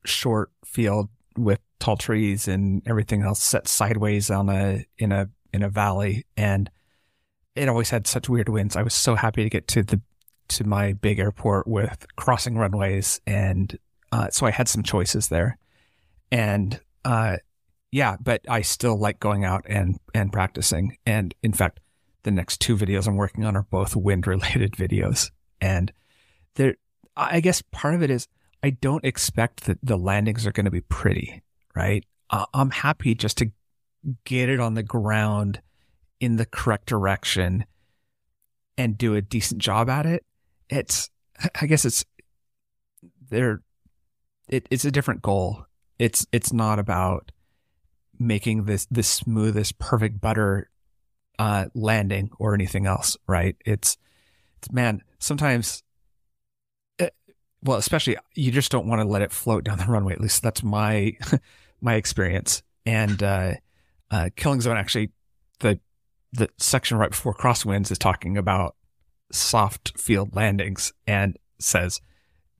short 0.06 0.52
field 0.64 1.10
with 1.38 1.60
tall 1.80 1.98
trees 1.98 2.48
and 2.48 2.82
everything 2.88 3.24
else 3.24 3.42
set 3.42 3.68
sideways 3.68 4.30
on 4.30 4.50
a 4.50 4.86
in 4.98 5.12
a 5.12 5.30
in 5.54 5.64
a 5.64 5.70
valley, 5.70 6.26
and 6.38 6.70
it 7.56 7.70
always 7.70 7.90
had 7.90 8.08
such 8.08 8.30
weird 8.30 8.50
winds. 8.50 8.76
I 8.76 8.84
was 8.84 8.94
so 8.94 9.16
happy 9.16 9.44
to 9.44 9.50
get 9.50 9.68
to 9.70 9.84
the 9.84 10.02
to 10.50 10.64
my 10.64 10.94
big 10.94 11.20
airport 11.20 11.68
with 11.68 12.06
crossing 12.16 12.58
runways, 12.58 13.22
and 13.26 13.78
uh, 14.12 14.30
so 14.30 14.46
I 14.46 14.52
had 14.52 14.68
some 14.68 14.84
choices 14.84 15.30
there, 15.30 15.58
and 16.32 16.80
uh, 17.04 17.38
yeah, 17.92 18.18
but 18.22 18.42
I 18.50 18.62
still 18.62 18.98
like 18.98 19.20
going 19.20 19.44
out 19.44 19.66
and 19.68 20.00
and 20.14 20.32
practicing, 20.32 20.98
and 21.06 21.34
in 21.42 21.54
fact, 21.54 21.80
the 22.24 22.32
next 22.32 22.60
two 22.60 22.76
videos 22.76 23.08
I'm 23.08 23.16
working 23.16 23.46
on 23.46 23.56
are 23.56 23.68
both 23.70 23.96
wind 23.96 24.28
related 24.28 24.72
videos. 24.78 25.32
And 25.62 25.92
there, 26.56 26.76
I 27.16 27.40
guess 27.40 27.62
part 27.72 27.96
of 27.96 28.02
it 28.02 28.10
is 28.10 28.28
I 28.64 28.72
don't 28.72 29.06
expect 29.06 29.66
that 29.66 29.80
the 29.84 29.98
landings 29.98 30.48
are 30.48 30.52
going 30.52 30.66
to 30.66 30.72
be 30.72 30.82
pretty, 30.82 31.44
right? 31.76 32.06
I'm 32.54 32.72
happy 32.72 33.14
just 33.14 33.38
to 33.40 33.52
get 34.24 34.50
it 34.50 34.60
on 34.60 34.74
the 34.74 34.84
ground 34.84 35.62
in 36.20 36.38
the 36.38 36.46
correct 36.46 36.88
direction 36.88 37.66
and 38.78 38.98
do 38.98 39.16
a 39.16 39.22
decent 39.22 39.62
job 39.62 39.90
at 39.90 40.06
it. 40.06 40.26
It's, 40.70 41.10
I 41.62 41.68
guess 41.68 41.86
it's 41.86 42.06
there. 43.30 43.62
It, 44.48 44.68
it's 44.72 44.86
a 44.86 44.92
different 44.92 45.22
goal. 45.22 45.66
It's, 46.00 46.26
it's 46.32 46.52
not 46.52 46.80
about 46.80 47.32
making 48.18 48.64
this, 48.64 48.88
the 48.90 49.04
smoothest, 49.04 49.78
perfect 49.78 50.20
butter 50.22 50.70
uh, 51.40 51.66
landing 51.74 52.30
or 52.40 52.54
anything 52.54 52.86
else, 52.86 53.18
right? 53.28 53.56
It's, 53.66 53.98
it's 54.58 54.72
man, 54.72 55.02
sometimes, 55.20 55.84
it, 57.00 57.14
eh, 57.28 57.34
well, 57.62 57.78
especially 57.78 58.18
you 58.36 58.52
just 58.52 58.72
don't 58.72 58.88
want 58.88 59.02
to 59.02 59.08
let 59.08 59.22
it 59.22 59.32
float 59.32 59.64
down 59.64 59.78
the 59.78 59.86
runway. 59.86 60.14
At 60.14 60.22
least 60.22 60.44
that's 60.44 60.64
my, 60.64 61.18
my 61.82 61.96
experience. 61.96 62.64
And, 62.86 63.22
uh, 63.22 63.54
uh, 64.12 64.30
Killing 64.36 64.62
Zone 64.62 64.78
actually, 64.78 65.12
the, 65.60 65.80
the 66.34 66.50
section 66.58 66.98
right 66.98 67.10
before 67.10 67.34
crosswinds 67.34 67.92
is 67.92 67.98
talking 67.98 68.38
about 68.38 68.76
soft 69.32 69.98
field 69.98 70.36
landings 70.36 70.94
and 71.08 71.38
says, 71.60 72.02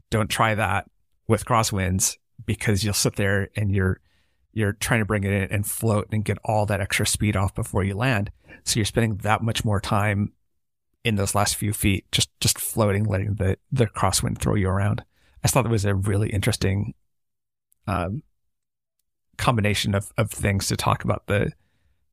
don't 0.10 0.30
try 0.30 0.56
that 0.56 0.90
with 1.28 1.46
crosswinds 1.46 2.18
because 2.46 2.84
you'll 2.84 2.94
sit 2.94 3.16
there 3.16 3.50
and 3.56 3.72
you're, 3.72 4.00
you're 4.54 4.74
trying 4.74 5.02
to 5.02 5.06
bring 5.06 5.24
it 5.24 5.32
in 5.34 5.44
and 5.52 5.68
float 5.68 6.08
and 6.12 6.24
get 6.24 6.38
all 6.46 6.66
that 6.68 6.80
extra 6.80 7.06
speed 7.06 7.36
off 7.36 7.54
before 7.56 7.84
you 7.84 7.96
land. 7.96 8.32
So 8.64 8.80
you're 8.80 8.86
spending 8.86 9.18
that 9.18 9.42
much 9.42 9.66
more 9.66 9.82
time 9.82 10.34
in 11.04 11.16
those 11.16 11.36
last 11.36 11.56
few 11.56 11.74
feet, 11.74 12.06
just, 12.12 12.30
just 12.40 12.60
floating, 12.60 13.04
letting 13.04 13.36
the, 13.36 13.58
the 13.72 13.88
crosswind 13.88 14.38
throw 14.38 14.56
you 14.56 14.70
around. 14.70 15.04
I 15.44 15.48
thought 15.48 15.64
that 15.64 15.70
was 15.70 15.86
a 15.86 15.96
really 15.96 16.30
interesting, 16.30 16.94
um, 17.88 18.24
combination 19.38 19.96
of, 19.96 20.14
of 20.18 20.32
things 20.32 20.68
to 20.68 20.78
talk 20.78 21.04
about 21.04 21.28
the, 21.28 21.52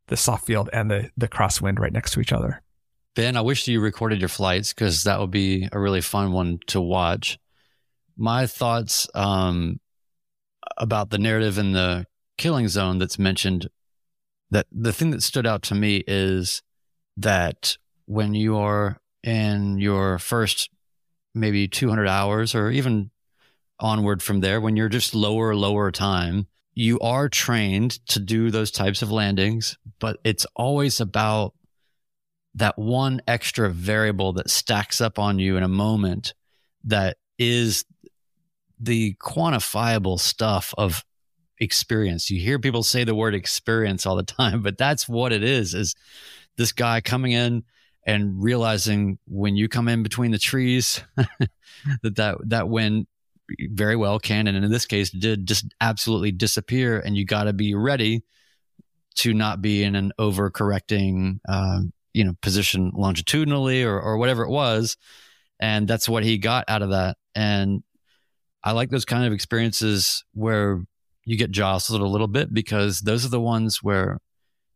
the 0.08 0.16
soft 0.16 0.46
field 0.46 0.68
and 0.72 0.90
the, 0.90 1.10
the 1.16 1.28
crosswind 1.28 1.78
right 1.78 1.92
next 1.92 2.12
to 2.12 2.20
each 2.20 2.32
other. 2.32 2.62
Ben, 3.14 3.36
I 3.36 3.42
wish 3.42 3.68
you 3.68 3.80
recorded 3.80 4.20
your 4.20 4.28
flights 4.28 4.72
because 4.72 5.04
that 5.04 5.20
would 5.20 5.30
be 5.30 5.68
a 5.70 5.78
really 5.78 6.00
fun 6.00 6.32
one 6.32 6.58
to 6.68 6.80
watch. 6.80 7.38
My 8.16 8.46
thoughts 8.46 9.08
um, 9.14 9.78
about 10.76 11.10
the 11.10 11.18
narrative 11.18 11.58
and 11.58 11.74
the 11.74 12.06
killing 12.40 12.68
zone 12.68 12.98
that's 12.98 13.18
mentioned 13.18 13.68
that 14.50 14.66
the 14.72 14.94
thing 14.94 15.10
that 15.10 15.22
stood 15.22 15.46
out 15.46 15.62
to 15.62 15.74
me 15.74 16.02
is 16.06 16.62
that 17.18 17.76
when 18.06 18.32
you 18.32 18.56
are 18.56 18.98
in 19.22 19.78
your 19.78 20.18
first 20.18 20.70
maybe 21.34 21.68
200 21.68 22.08
hours 22.08 22.54
or 22.54 22.70
even 22.70 23.10
onward 23.78 24.22
from 24.22 24.40
there, 24.40 24.58
when 24.58 24.74
you're 24.74 24.88
just 24.88 25.14
lower, 25.14 25.54
lower 25.54 25.90
time, 25.90 26.46
you 26.72 26.98
are 27.00 27.28
trained 27.28 28.04
to 28.06 28.18
do 28.18 28.50
those 28.50 28.70
types 28.70 29.02
of 29.02 29.10
landings, 29.12 29.76
but 29.98 30.16
it's 30.24 30.46
always 30.56 30.98
about 30.98 31.52
that 32.54 32.78
one 32.78 33.20
extra 33.28 33.68
variable 33.68 34.32
that 34.32 34.48
stacks 34.48 35.02
up 35.02 35.18
on 35.18 35.38
you 35.38 35.58
in 35.58 35.62
a 35.62 35.68
moment 35.68 36.32
that 36.84 37.18
is 37.38 37.84
the 38.80 39.14
quantifiable 39.20 40.18
stuff 40.18 40.72
of 40.78 41.04
experience. 41.60 42.30
You 42.30 42.40
hear 42.40 42.58
people 42.58 42.82
say 42.82 43.04
the 43.04 43.14
word 43.14 43.34
experience 43.34 44.06
all 44.06 44.16
the 44.16 44.22
time, 44.22 44.62
but 44.62 44.78
that's 44.78 45.08
what 45.08 45.32
it 45.32 45.44
is 45.44 45.74
is 45.74 45.94
this 46.56 46.72
guy 46.72 47.00
coming 47.00 47.32
in 47.32 47.64
and 48.06 48.42
realizing 48.42 49.18
when 49.26 49.56
you 49.56 49.68
come 49.68 49.88
in 49.88 50.02
between 50.02 50.30
the 50.30 50.38
trees 50.38 51.02
that 51.16 52.16
that 52.16 52.38
that 52.46 52.68
wind 52.68 53.06
very 53.70 53.96
well 53.96 54.18
can 54.18 54.46
and 54.46 54.56
in 54.56 54.70
this 54.70 54.86
case 54.86 55.10
did 55.10 55.46
just 55.46 55.66
absolutely 55.80 56.30
disappear 56.30 57.00
and 57.00 57.16
you 57.16 57.24
got 57.24 57.44
to 57.44 57.52
be 57.52 57.74
ready 57.74 58.22
to 59.16 59.34
not 59.34 59.60
be 59.60 59.82
in 59.82 59.96
an 59.96 60.12
overcorrecting 60.20 61.40
uh, 61.48 61.80
you 62.14 62.24
know 62.24 62.34
position 62.42 62.92
longitudinally 62.94 63.82
or, 63.82 64.00
or 64.00 64.18
whatever 64.18 64.44
it 64.44 64.50
was 64.50 64.96
and 65.58 65.88
that's 65.88 66.08
what 66.08 66.22
he 66.22 66.38
got 66.38 66.64
out 66.68 66.82
of 66.82 66.90
that 66.90 67.16
and 67.34 67.82
i 68.62 68.72
like 68.72 68.90
those 68.90 69.04
kind 69.04 69.24
of 69.26 69.32
experiences 69.32 70.24
where 70.32 70.80
you 71.24 71.36
get 71.36 71.50
jostled 71.50 72.00
a 72.00 72.06
little 72.06 72.28
bit 72.28 72.52
because 72.52 73.00
those 73.00 73.24
are 73.24 73.30
the 73.30 73.40
ones 73.40 73.82
where 73.82 74.18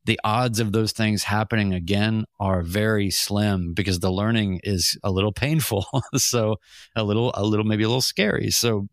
the 0.05 0.21
odds 0.23 0.61
of 0.61 0.73
those 0.73 0.93
things 0.93 1.25
happening 1.25 1.73
again 1.73 2.25
are 2.39 2.63
very 2.63 3.11
slim 3.11 3.73
because 3.73 4.01
the 4.01 4.13
learning 4.13 4.61
is 4.63 4.99
a 5.03 5.11
little 5.11 5.33
painful 5.33 5.87
so 6.17 6.57
a 6.95 7.03
little 7.03 7.33
a 7.35 7.43
little 7.45 7.65
maybe 7.65 7.85
a 7.85 7.89
little 7.89 8.01
scary. 8.01 8.51
So 8.51 8.89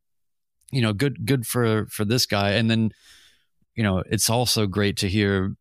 you 0.71 0.81
know 0.81 0.93
good 0.93 1.25
good 1.25 1.45
for 1.45 1.85
for 1.87 2.05
this 2.05 2.25
guy. 2.25 2.51
And 2.51 2.71
then 2.71 2.91
you 3.75 3.83
know 3.83 4.03
it's 4.09 4.29
also 4.29 4.67
great 4.67 4.97
to 4.97 5.09
hear 5.09 5.53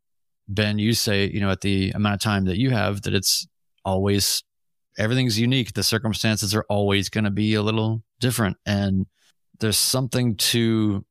ben 0.49 0.79
you 0.79 0.93
say 0.95 1.29
you 1.29 1.41
know 1.41 1.51
at 1.51 1.61
the 1.61 1.91
amount 1.91 2.15
of 2.15 2.21
time 2.21 2.45
that 2.45 2.59
you 2.59 2.71
have 2.71 3.03
that 3.03 3.15
it's 3.15 3.49
always 3.85 4.45
everything's 4.99 5.39
unique. 5.39 5.73
The 5.73 5.83
circumstances 5.83 6.55
are 6.55 6.65
always 6.69 7.09
going 7.09 7.25
to 7.25 7.31
be 7.31 7.55
a 7.55 7.63
little 7.63 8.03
different. 8.21 8.57
And 8.67 9.07
there's 9.59 9.79
something 9.79 10.37
to 10.37 11.05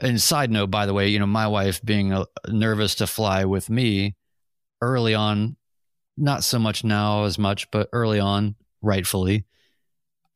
and 0.00 0.20
side 0.20 0.50
note, 0.50 0.70
by 0.70 0.86
the 0.86 0.94
way, 0.94 1.08
you 1.08 1.18
know, 1.18 1.26
my 1.26 1.46
wife 1.46 1.82
being 1.82 2.12
uh, 2.12 2.24
nervous 2.48 2.96
to 2.96 3.06
fly 3.06 3.44
with 3.44 3.70
me 3.70 4.16
early 4.80 5.14
on, 5.14 5.56
not 6.16 6.44
so 6.44 6.58
much 6.58 6.84
now 6.84 7.24
as 7.24 7.38
much, 7.38 7.70
but 7.70 7.88
early 7.92 8.20
on, 8.20 8.56
rightfully, 8.82 9.44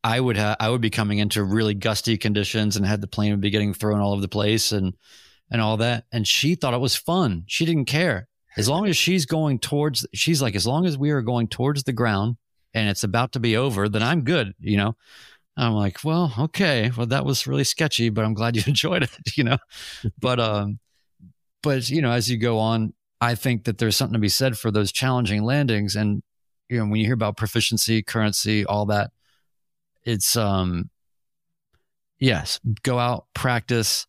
I 0.03 0.21
would 0.21 0.37
have, 0.37 0.57
I 0.61 0.69
would 0.69 0.83
be 0.83 0.91
coming 0.91 1.19
into 1.19 1.43
really 1.43 1.75
gusty 1.75 2.19
conditions 2.19 2.77
and 2.77 2.85
had 2.85 3.01
the 3.01 3.07
plane 3.07 3.31
would 3.31 3.41
be 3.41 3.51
getting 3.51 3.73
thrown 3.73 4.01
all 4.01 4.12
over 4.12 4.21
the 4.21 4.29
place 4.29 4.71
and, 4.73 4.95
and 5.51 5.62
all 5.62 5.79
that. 5.79 6.05
And 6.12 6.29
she 6.29 6.55
thought 6.55 6.75
it 6.75 6.81
was 6.81 6.97
fun. 6.97 7.45
She 7.47 7.65
didn't 7.65 7.87
care. 7.87 8.29
As 8.57 8.69
long 8.69 8.87
as 8.87 8.97
she's 8.97 9.27
going 9.27 9.59
towards, 9.59 10.07
she's 10.15 10.43
like, 10.43 10.55
as 10.55 10.67
long 10.67 10.87
as 10.87 10.97
we 10.97 11.11
are 11.11 11.23
going 11.23 11.49
towards 11.49 11.85
the 11.85 11.93
ground 11.93 12.37
and 12.73 12.89
it's 12.89 13.03
about 13.03 13.33
to 13.33 13.41
be 13.41 13.57
over, 13.57 13.89
then 13.89 14.03
I'm 14.03 14.25
good, 14.25 14.55
you 14.61 14.77
know? 14.77 14.97
I'm 15.57 15.73
like, 15.73 16.03
well, 16.03 16.33
okay, 16.39 16.91
well, 16.97 17.07
that 17.07 17.25
was 17.25 17.47
really 17.47 17.65
sketchy, 17.65 18.09
but 18.09 18.25
I'm 18.25 18.35
glad 18.35 18.57
you 18.57 18.63
enjoyed 18.67 19.05
it, 19.05 19.37
you 19.37 19.45
know. 19.45 19.59
but 20.19 20.41
um, 20.41 20.79
but 21.63 21.89
you 21.89 22.03
know, 22.03 22.11
as 22.11 22.31
you 22.31 22.37
go 22.39 22.59
on, 22.59 22.93
I 23.21 23.35
think 23.35 23.65
that 23.65 23.79
there's 23.79 23.97
something 23.97 24.15
to 24.15 24.19
be 24.19 24.29
said 24.29 24.59
for 24.59 24.71
those 24.71 24.93
challenging 24.93 25.45
landings, 25.45 25.97
and 25.97 26.23
you 26.69 26.79
know, 26.79 26.87
when 26.87 27.01
you 27.01 27.07
hear 27.07 27.15
about 27.15 27.37
proficiency, 27.37 28.03
currency, 28.03 28.65
all 28.65 28.87
that, 28.87 29.13
it's 30.03 30.37
um, 30.37 30.91
yes, 32.19 32.61
go 32.83 32.99
out, 32.99 33.27
practice, 33.35 34.07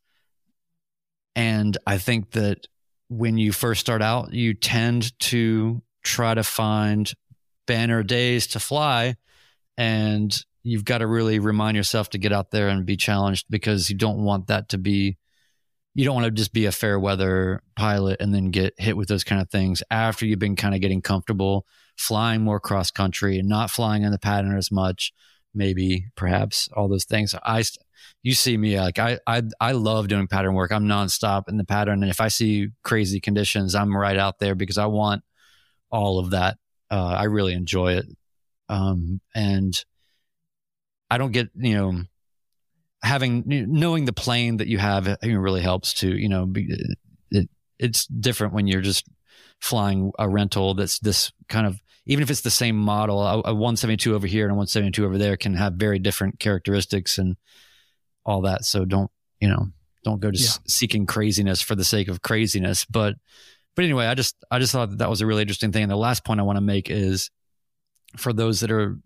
and 1.36 1.78
I 1.86 1.98
think 2.00 2.32
that 2.32 2.68
when 3.08 3.38
you 3.38 3.52
first 3.52 3.82
start 3.82 4.02
out, 4.02 4.34
you 4.34 4.56
tend 4.56 5.18
to 5.20 5.82
try 6.04 6.34
to 6.34 6.44
find 6.44 7.12
banner 7.68 8.02
days 8.02 8.48
to 8.48 8.60
fly, 8.60 9.16
and 9.78 10.44
you've 10.66 10.84
got 10.84 10.98
to 10.98 11.08
really 11.08 11.40
remind 11.40 11.78
yourself 11.78 12.10
to 12.10 12.18
get 12.18 12.34
out 12.34 12.50
there 12.50 12.70
and 12.70 12.86
be 12.86 12.98
challenged 12.98 13.46
because 13.50 13.90
you 13.90 13.96
don't 13.96 14.24
want 14.24 14.48
that 14.48 14.70
to 14.70 14.78
be 14.78 15.18
you 15.94 16.04
don't 16.04 16.16
want 16.16 16.26
to 16.26 16.32
just 16.32 16.52
be 16.52 16.66
a 16.66 16.72
fair 16.74 17.00
weather 17.00 17.62
pilot 17.78 18.20
and 18.20 18.34
then 18.34 18.52
get 18.52 18.74
hit 18.78 18.98
with 18.98 19.08
those 19.08 19.24
kind 19.24 19.42
of 19.42 19.50
things 19.50 19.82
after 19.90 20.26
you've 20.26 20.40
been 20.40 20.56
kind 20.56 20.76
of 20.76 20.82
getting 20.82 21.02
comfortable 21.02 21.66
flying 21.98 22.42
more 22.42 22.60
cross 22.60 22.92
country 22.92 23.40
and 23.40 23.48
not 23.48 23.72
flying 23.72 24.04
in 24.04 24.12
the 24.12 24.20
pattern 24.20 24.58
as 24.58 24.72
much 24.72 25.14
maybe 25.54 26.08
perhaps 26.16 26.68
all 26.74 26.90
those 26.90 27.06
things. 27.06 27.34
I 27.44 27.64
you 28.22 28.34
see 28.34 28.58
me 28.58 28.80
like 28.80 29.00
i 29.00 29.20
i, 29.26 29.42
I 29.62 29.72
love 29.72 30.08
doing 30.08 30.28
pattern 30.28 30.54
work. 30.54 30.72
I'm 30.72 30.86
nonstop 30.86 31.48
in 31.48 31.58
the 31.58 31.64
pattern 31.64 32.04
and 32.04 32.12
if 32.12 32.20
i 32.20 32.28
see 32.28 32.70
crazy 32.84 33.20
conditions 33.20 33.74
i'm 33.74 33.96
right 33.96 34.18
out 34.18 34.40
there 34.40 34.56
because 34.56 34.78
i 34.78 34.86
want 34.86 35.24
all 35.92 36.20
of 36.20 36.32
that. 36.32 36.58
Uh, 36.92 37.16
i 37.18 37.24
really 37.24 37.54
enjoy 37.54 37.94
it. 37.94 38.06
Um, 38.68 39.22
and 39.34 39.74
I 41.10 41.18
don't 41.18 41.32
get, 41.32 41.50
you 41.56 41.76
know, 41.76 42.04
having 43.02 43.44
knowing 43.46 44.06
the 44.06 44.14
plane 44.14 44.58
that 44.58 44.68
you 44.68 44.78
have 44.78 45.08
it 45.08 45.20
really 45.24 45.62
helps 45.62 45.94
to, 45.96 46.16
You 46.16 46.30
know, 46.30 46.52
it, 47.32 47.50
it's 47.80 48.06
different 48.08 48.54
when 48.54 48.68
you're 48.68 48.82
just 48.82 49.08
flying 49.62 50.12
a 50.20 50.28
rental 50.28 50.74
that's 50.74 51.00
this 51.00 51.32
kind 51.48 51.68
of 51.68 51.80
even 52.08 52.22
if 52.22 52.30
it's 52.30 52.42
the 52.42 52.52
same 52.52 52.76
model, 52.76 53.22
a, 53.22 53.38
a 53.46 53.54
172 53.54 54.14
over 54.14 54.28
here 54.28 54.44
and 54.44 54.52
a 54.52 54.56
172 54.56 55.04
over 55.04 55.18
there 55.18 55.38
can 55.38 55.56
have 55.56 55.74
very 55.74 55.98
different 55.98 56.40
characteristics 56.40 57.18
and 57.18 57.36
all 58.26 58.42
that. 58.42 58.64
So 58.64 58.86
don't 58.86 59.12
you 59.40 59.48
know 59.48 59.68
don't 60.04 60.22
go 60.22 60.32
to 60.32 60.38
yeah. 60.38 60.50
seeking 60.68 61.06
craziness 61.06 61.62
for 61.62 61.76
the 61.76 61.84
sake 61.84 62.08
of 62.08 62.22
craziness. 62.22 62.86
But 62.86 63.16
but 63.76 63.84
anyway, 63.86 64.06
I 64.06 64.14
just 64.14 64.36
I 64.50 64.60
just 64.60 64.72
thought 64.72 64.92
that 64.92 65.00
that 65.00 65.10
was 65.10 65.22
a 65.22 65.26
really 65.26 65.42
interesting 65.42 65.72
thing. 65.72 65.84
And 65.84 65.92
the 65.92 65.98
last 65.98 66.24
point 66.24 66.40
I 66.40 66.44
want 66.44 66.58
to 66.58 66.62
make 66.62 66.90
is 66.90 67.30
for 68.16 68.32
those 68.32 68.62
that 68.62 68.72
are 68.72 68.98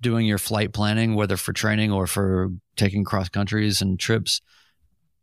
doing 0.00 0.26
your 0.26 0.38
flight 0.38 0.72
planning, 0.72 1.14
whether 1.14 1.36
for 1.36 1.52
training 1.52 1.92
or 1.92 2.06
for 2.06 2.50
taking 2.76 3.04
cross 3.04 3.28
countries 3.28 3.82
and 3.82 3.98
trips, 3.98 4.40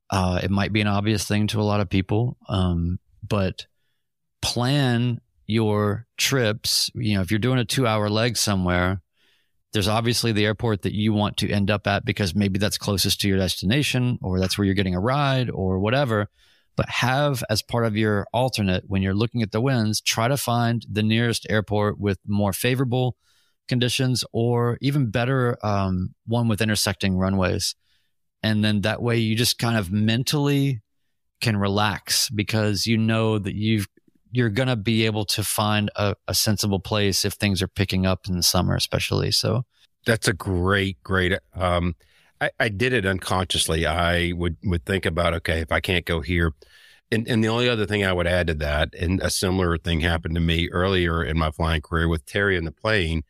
uh, 0.09 0.39
it 0.41 0.51
might 0.51 0.71
be 0.71 0.81
an 0.81 0.87
obvious 0.87 1.25
thing 1.25 1.47
to 1.47 1.61
a 1.61 1.63
lot 1.63 1.79
of 1.79 1.89
people. 1.89 2.37
Um, 2.47 2.99
but 3.27 3.65
plan 4.41 5.19
your 5.47 6.05
trips. 6.17 6.91
You 6.93 7.15
know, 7.15 7.21
if 7.21 7.31
you're 7.31 7.39
doing 7.39 7.59
a 7.59 7.65
two 7.65 7.87
hour 7.87 8.09
leg 8.09 8.37
somewhere, 8.37 9.01
there's 9.73 9.87
obviously 9.87 10.31
the 10.31 10.45
airport 10.45 10.83
that 10.83 10.93
you 10.93 11.13
want 11.13 11.37
to 11.37 11.51
end 11.51 11.69
up 11.69 11.87
at 11.87 12.05
because 12.05 12.33
maybe 12.33 12.59
that's 12.59 12.77
closest 12.77 13.21
to 13.21 13.27
your 13.27 13.37
destination 13.37 14.17
or 14.21 14.39
that's 14.39 14.57
where 14.57 14.65
you're 14.65 14.75
getting 14.75 14.95
a 14.95 14.99
ride 14.99 15.49
or 15.49 15.79
whatever. 15.79 16.29
But 16.75 16.89
have 16.89 17.43
as 17.49 17.61
part 17.61 17.85
of 17.85 17.97
your 17.97 18.27
alternate 18.33 18.83
when 18.87 19.01
you're 19.01 19.15
looking 19.15 19.41
at 19.41 19.51
the 19.51 19.61
winds, 19.61 19.99
try 19.99 20.27
to 20.27 20.37
find 20.37 20.85
the 20.89 21.03
nearest 21.03 21.47
airport 21.49 21.99
with 21.99 22.19
more 22.25 22.53
favorable 22.53 23.17
conditions 23.67 24.23
or 24.31 24.77
even 24.81 25.09
better 25.09 25.57
um, 25.63 26.13
one 26.25 26.47
with 26.47 26.61
intersecting 26.61 27.17
runways. 27.17 27.75
And 28.43 28.63
then 28.63 28.81
that 28.81 29.01
way 29.01 29.17
you 29.17 29.35
just 29.35 29.57
kind 29.57 29.77
of 29.77 29.91
mentally 29.91 30.81
can 31.41 31.57
relax 31.57 32.29
because 32.29 32.87
you 32.87 32.97
know 32.97 33.37
that 33.39 33.55
you've 33.55 33.87
you're 34.31 34.49
going 34.49 34.67
to 34.67 34.75
be 34.75 35.05
able 35.05 35.23
to 35.23 35.43
find 35.43 35.89
a, 35.95 36.13
a, 36.27 36.33
sensible 36.33 36.79
place 36.79 37.23
if 37.23 37.33
things 37.33 37.61
are 37.61 37.67
picking 37.67 38.05
up 38.05 38.27
in 38.27 38.35
the 38.35 38.43
summer 38.43 38.75
especially. 38.75 39.31
So 39.31 39.63
that's 40.05 40.27
a 40.27 40.33
great 40.33 41.01
great 41.03 41.33
um 41.53 41.95
I, 42.39 42.51
I 42.59 42.69
did 42.69 42.93
it 42.93 43.05
unconsciously. 43.05 43.85
I 43.85 44.33
would 44.33 44.57
would 44.63 44.85
think 44.85 45.05
about 45.05 45.33
okay 45.35 45.59
if 45.61 45.71
i 45.71 45.79
can't 45.79 46.05
go 46.05 46.21
here. 46.21 46.53
And, 47.09 47.27
and 47.27 47.41
the 47.41 47.47
only 47.47 47.69
other 47.69 47.85
thing 47.85 48.03
I 48.03 48.11
would 48.11 48.27
add 48.27 48.47
to 48.47 48.53
that, 48.55 48.93
and 48.93 49.21
a 49.21 49.29
similar 49.29 49.77
thing 49.77 50.01
happened 50.01 50.35
to 50.35 50.41
me 50.41 50.69
earlier 50.69 51.23
in 51.23 51.37
my 51.37 51.51
flying 51.51 51.81
career 51.81 52.09
with 52.09 52.25
Terry 52.25 52.57
in 52.57 52.65
the 52.65 52.71
plane, 52.71 53.23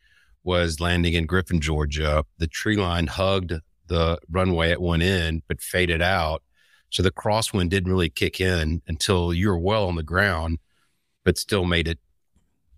was 0.48 0.80
landing 0.80 1.12
in 1.12 1.26
Griffin, 1.26 1.60
Georgia. 1.60 2.24
The 2.38 2.46
tree 2.46 2.76
line 2.76 3.06
hugged 3.06 3.52
the 3.88 4.18
runway 4.30 4.70
at 4.70 4.80
one 4.80 5.02
end, 5.02 5.42
but 5.46 5.60
faded 5.60 6.00
out. 6.00 6.42
So 6.88 7.02
the 7.02 7.10
crosswind 7.10 7.68
didn't 7.68 7.92
really 7.92 8.08
kick 8.08 8.40
in 8.40 8.80
until 8.88 9.34
you 9.34 9.48
were 9.48 9.58
well 9.58 9.86
on 9.88 9.96
the 9.96 10.02
ground, 10.02 10.58
but 11.22 11.36
still 11.36 11.66
made 11.66 11.86
it, 11.86 11.98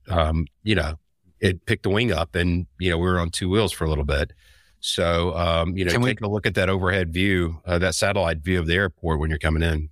um, 0.08 0.46
you 0.64 0.74
know, 0.74 0.96
it 1.38 1.64
picked 1.64 1.84
the 1.84 1.90
wing 1.90 2.10
up 2.10 2.34
and, 2.34 2.66
you 2.80 2.90
know, 2.90 2.98
we 2.98 3.06
were 3.06 3.20
on 3.20 3.30
two 3.30 3.48
wheels 3.48 3.70
for 3.70 3.84
a 3.84 3.88
little 3.88 4.04
bit. 4.04 4.32
So, 4.80 5.36
um, 5.36 5.76
you 5.76 5.84
know, 5.84 5.92
Can 5.92 6.02
take 6.02 6.20
we, 6.20 6.26
a 6.26 6.28
look 6.28 6.46
at 6.46 6.54
that 6.56 6.68
overhead 6.68 7.12
view, 7.12 7.60
uh, 7.64 7.78
that 7.78 7.94
satellite 7.94 8.38
view 8.38 8.58
of 8.58 8.66
the 8.66 8.74
airport 8.74 9.20
when 9.20 9.30
you're 9.30 9.38
coming 9.38 9.62
in. 9.62 9.90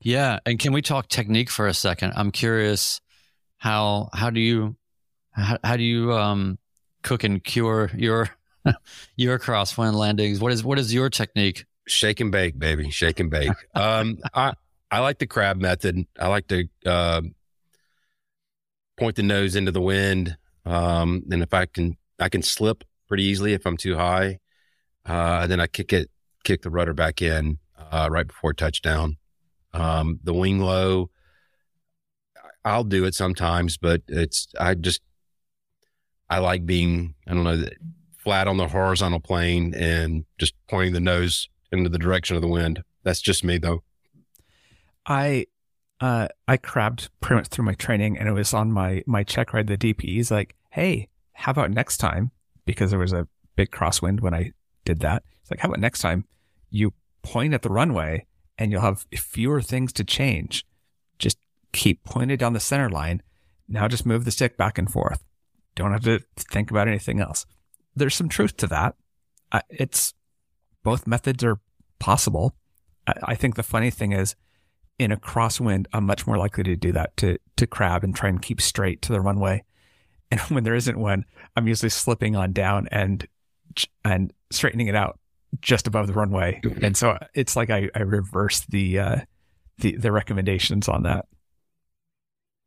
Yeah. 0.00 0.40
And 0.44 0.58
can 0.58 0.72
we 0.72 0.82
talk 0.82 1.06
technique 1.06 1.50
for 1.50 1.68
a 1.68 1.74
second? 1.74 2.14
I'm 2.16 2.32
curious 2.32 3.00
how, 3.58 4.08
how 4.12 4.30
do 4.30 4.40
you, 4.40 4.74
how, 5.30 5.58
how 5.62 5.76
do 5.76 5.84
you, 5.84 6.12
um, 6.12 6.58
cook 7.02 7.24
and 7.24 7.42
cure 7.42 7.90
your 7.94 8.30
your 9.16 9.38
crosswind 9.38 9.94
landings? 9.94 10.40
What 10.40 10.52
is 10.52 10.64
what 10.64 10.78
is 10.78 10.92
your 10.92 11.10
technique? 11.10 11.64
Shake 11.88 12.20
and 12.20 12.30
bake, 12.30 12.58
baby. 12.58 12.90
Shake 12.90 13.20
and 13.20 13.30
bake. 13.30 13.52
um, 13.74 14.18
I 14.34 14.54
I 14.90 15.00
like 15.00 15.18
the 15.18 15.26
crab 15.26 15.60
method. 15.60 16.06
I 16.18 16.28
like 16.28 16.46
to 16.48 16.68
uh, 16.86 17.22
point 18.96 19.16
the 19.16 19.22
nose 19.22 19.56
into 19.56 19.72
the 19.72 19.80
wind, 19.80 20.36
um, 20.64 21.22
and 21.30 21.42
if 21.42 21.52
I 21.52 21.66
can 21.66 21.96
I 22.18 22.28
can 22.28 22.42
slip 22.42 22.84
pretty 23.08 23.24
easily 23.24 23.52
if 23.52 23.66
I'm 23.66 23.76
too 23.76 23.96
high. 23.96 24.38
Uh, 25.04 25.46
then 25.48 25.58
I 25.60 25.66
kick 25.66 25.92
it, 25.92 26.10
kick 26.44 26.62
the 26.62 26.70
rudder 26.70 26.94
back 26.94 27.20
in 27.20 27.58
uh, 27.90 28.08
right 28.10 28.26
before 28.26 28.52
touchdown. 28.52 29.16
Um, 29.74 30.20
the 30.22 30.32
wing 30.32 30.60
low, 30.60 31.10
I'll 32.64 32.84
do 32.84 33.04
it 33.04 33.14
sometimes, 33.14 33.76
but 33.76 34.02
it's 34.06 34.48
I 34.58 34.74
just 34.74 35.02
I 36.32 36.38
like 36.38 36.64
being 36.64 37.14
I 37.26 37.34
don't 37.34 37.44
know 37.44 37.64
flat 38.16 38.48
on 38.48 38.56
the 38.56 38.68
horizontal 38.68 39.20
plane 39.20 39.74
and 39.74 40.24
just 40.38 40.54
pointing 40.66 40.94
the 40.94 41.00
nose 41.00 41.48
into 41.70 41.90
the 41.90 41.98
direction 41.98 42.36
of 42.36 42.42
the 42.42 42.48
wind. 42.48 42.82
That's 43.02 43.20
just 43.20 43.44
me 43.44 43.58
though. 43.58 43.82
I 45.04 45.46
uh, 46.00 46.28
I 46.48 46.56
crabbed 46.56 47.10
pretty 47.20 47.40
much 47.40 47.48
through 47.48 47.66
my 47.66 47.74
training, 47.74 48.16
and 48.16 48.28
it 48.28 48.32
was 48.32 48.54
on 48.54 48.72
my 48.72 49.02
my 49.06 49.24
check 49.24 49.52
ride. 49.52 49.66
The 49.66 49.76
DP's 49.76 50.30
like, 50.30 50.56
"Hey, 50.70 51.08
how 51.34 51.52
about 51.52 51.70
next 51.70 51.98
time?" 51.98 52.30
Because 52.64 52.90
there 52.90 52.98
was 52.98 53.12
a 53.12 53.28
big 53.54 53.70
crosswind 53.70 54.20
when 54.20 54.32
I 54.32 54.52
did 54.86 55.00
that. 55.00 55.24
It's 55.42 55.50
like, 55.50 55.60
"How 55.60 55.68
about 55.68 55.80
next 55.80 56.00
time 56.00 56.24
you 56.70 56.94
point 57.22 57.52
at 57.52 57.60
the 57.60 57.68
runway, 57.68 58.26
and 58.56 58.72
you'll 58.72 58.80
have 58.80 59.06
fewer 59.14 59.60
things 59.60 59.92
to 59.92 60.04
change. 60.04 60.64
Just 61.18 61.36
keep 61.72 62.02
pointed 62.04 62.40
down 62.40 62.54
the 62.54 62.60
center 62.60 62.88
line. 62.88 63.22
Now 63.68 63.86
just 63.86 64.06
move 64.06 64.24
the 64.24 64.30
stick 64.30 64.56
back 64.56 64.78
and 64.78 64.90
forth. 64.90 65.22
Don't 65.74 65.92
have 65.92 66.04
to 66.04 66.20
think 66.36 66.70
about 66.70 66.88
anything 66.88 67.20
else." 67.20 67.46
There's 67.94 68.14
some 68.14 68.28
truth 68.28 68.56
to 68.58 68.66
that. 68.68 68.96
It's 69.68 70.14
both 70.82 71.06
methods 71.06 71.44
are 71.44 71.60
possible. 71.98 72.54
I 73.06 73.34
think 73.34 73.56
the 73.56 73.62
funny 73.62 73.90
thing 73.90 74.12
is 74.12 74.34
in 74.98 75.12
a 75.12 75.16
crosswind, 75.16 75.86
I'm 75.92 76.04
much 76.04 76.26
more 76.26 76.38
likely 76.38 76.64
to 76.64 76.76
do 76.76 76.92
that 76.92 77.16
to 77.18 77.38
to 77.56 77.66
crab 77.66 78.04
and 78.04 78.14
try 78.14 78.28
and 78.28 78.40
keep 78.40 78.60
straight 78.60 79.02
to 79.02 79.12
the 79.12 79.20
runway. 79.20 79.64
And 80.30 80.40
when 80.48 80.64
there 80.64 80.74
isn't 80.74 80.98
one, 80.98 81.24
I'm 81.56 81.68
usually 81.68 81.90
slipping 81.90 82.36
on 82.36 82.52
down 82.52 82.88
and 82.90 83.26
and 84.04 84.32
straightening 84.50 84.86
it 84.86 84.94
out 84.94 85.18
just 85.60 85.86
above 85.86 86.06
the 86.06 86.12
runway. 86.12 86.60
And 86.82 86.96
so 86.96 87.18
it's 87.34 87.56
like 87.56 87.70
I, 87.70 87.88
I 87.94 88.00
reverse 88.00 88.60
the 88.68 88.98
uh, 88.98 89.16
the 89.78 89.96
the 89.96 90.12
recommendations 90.12 90.88
on 90.88 91.02
that. 91.02 91.26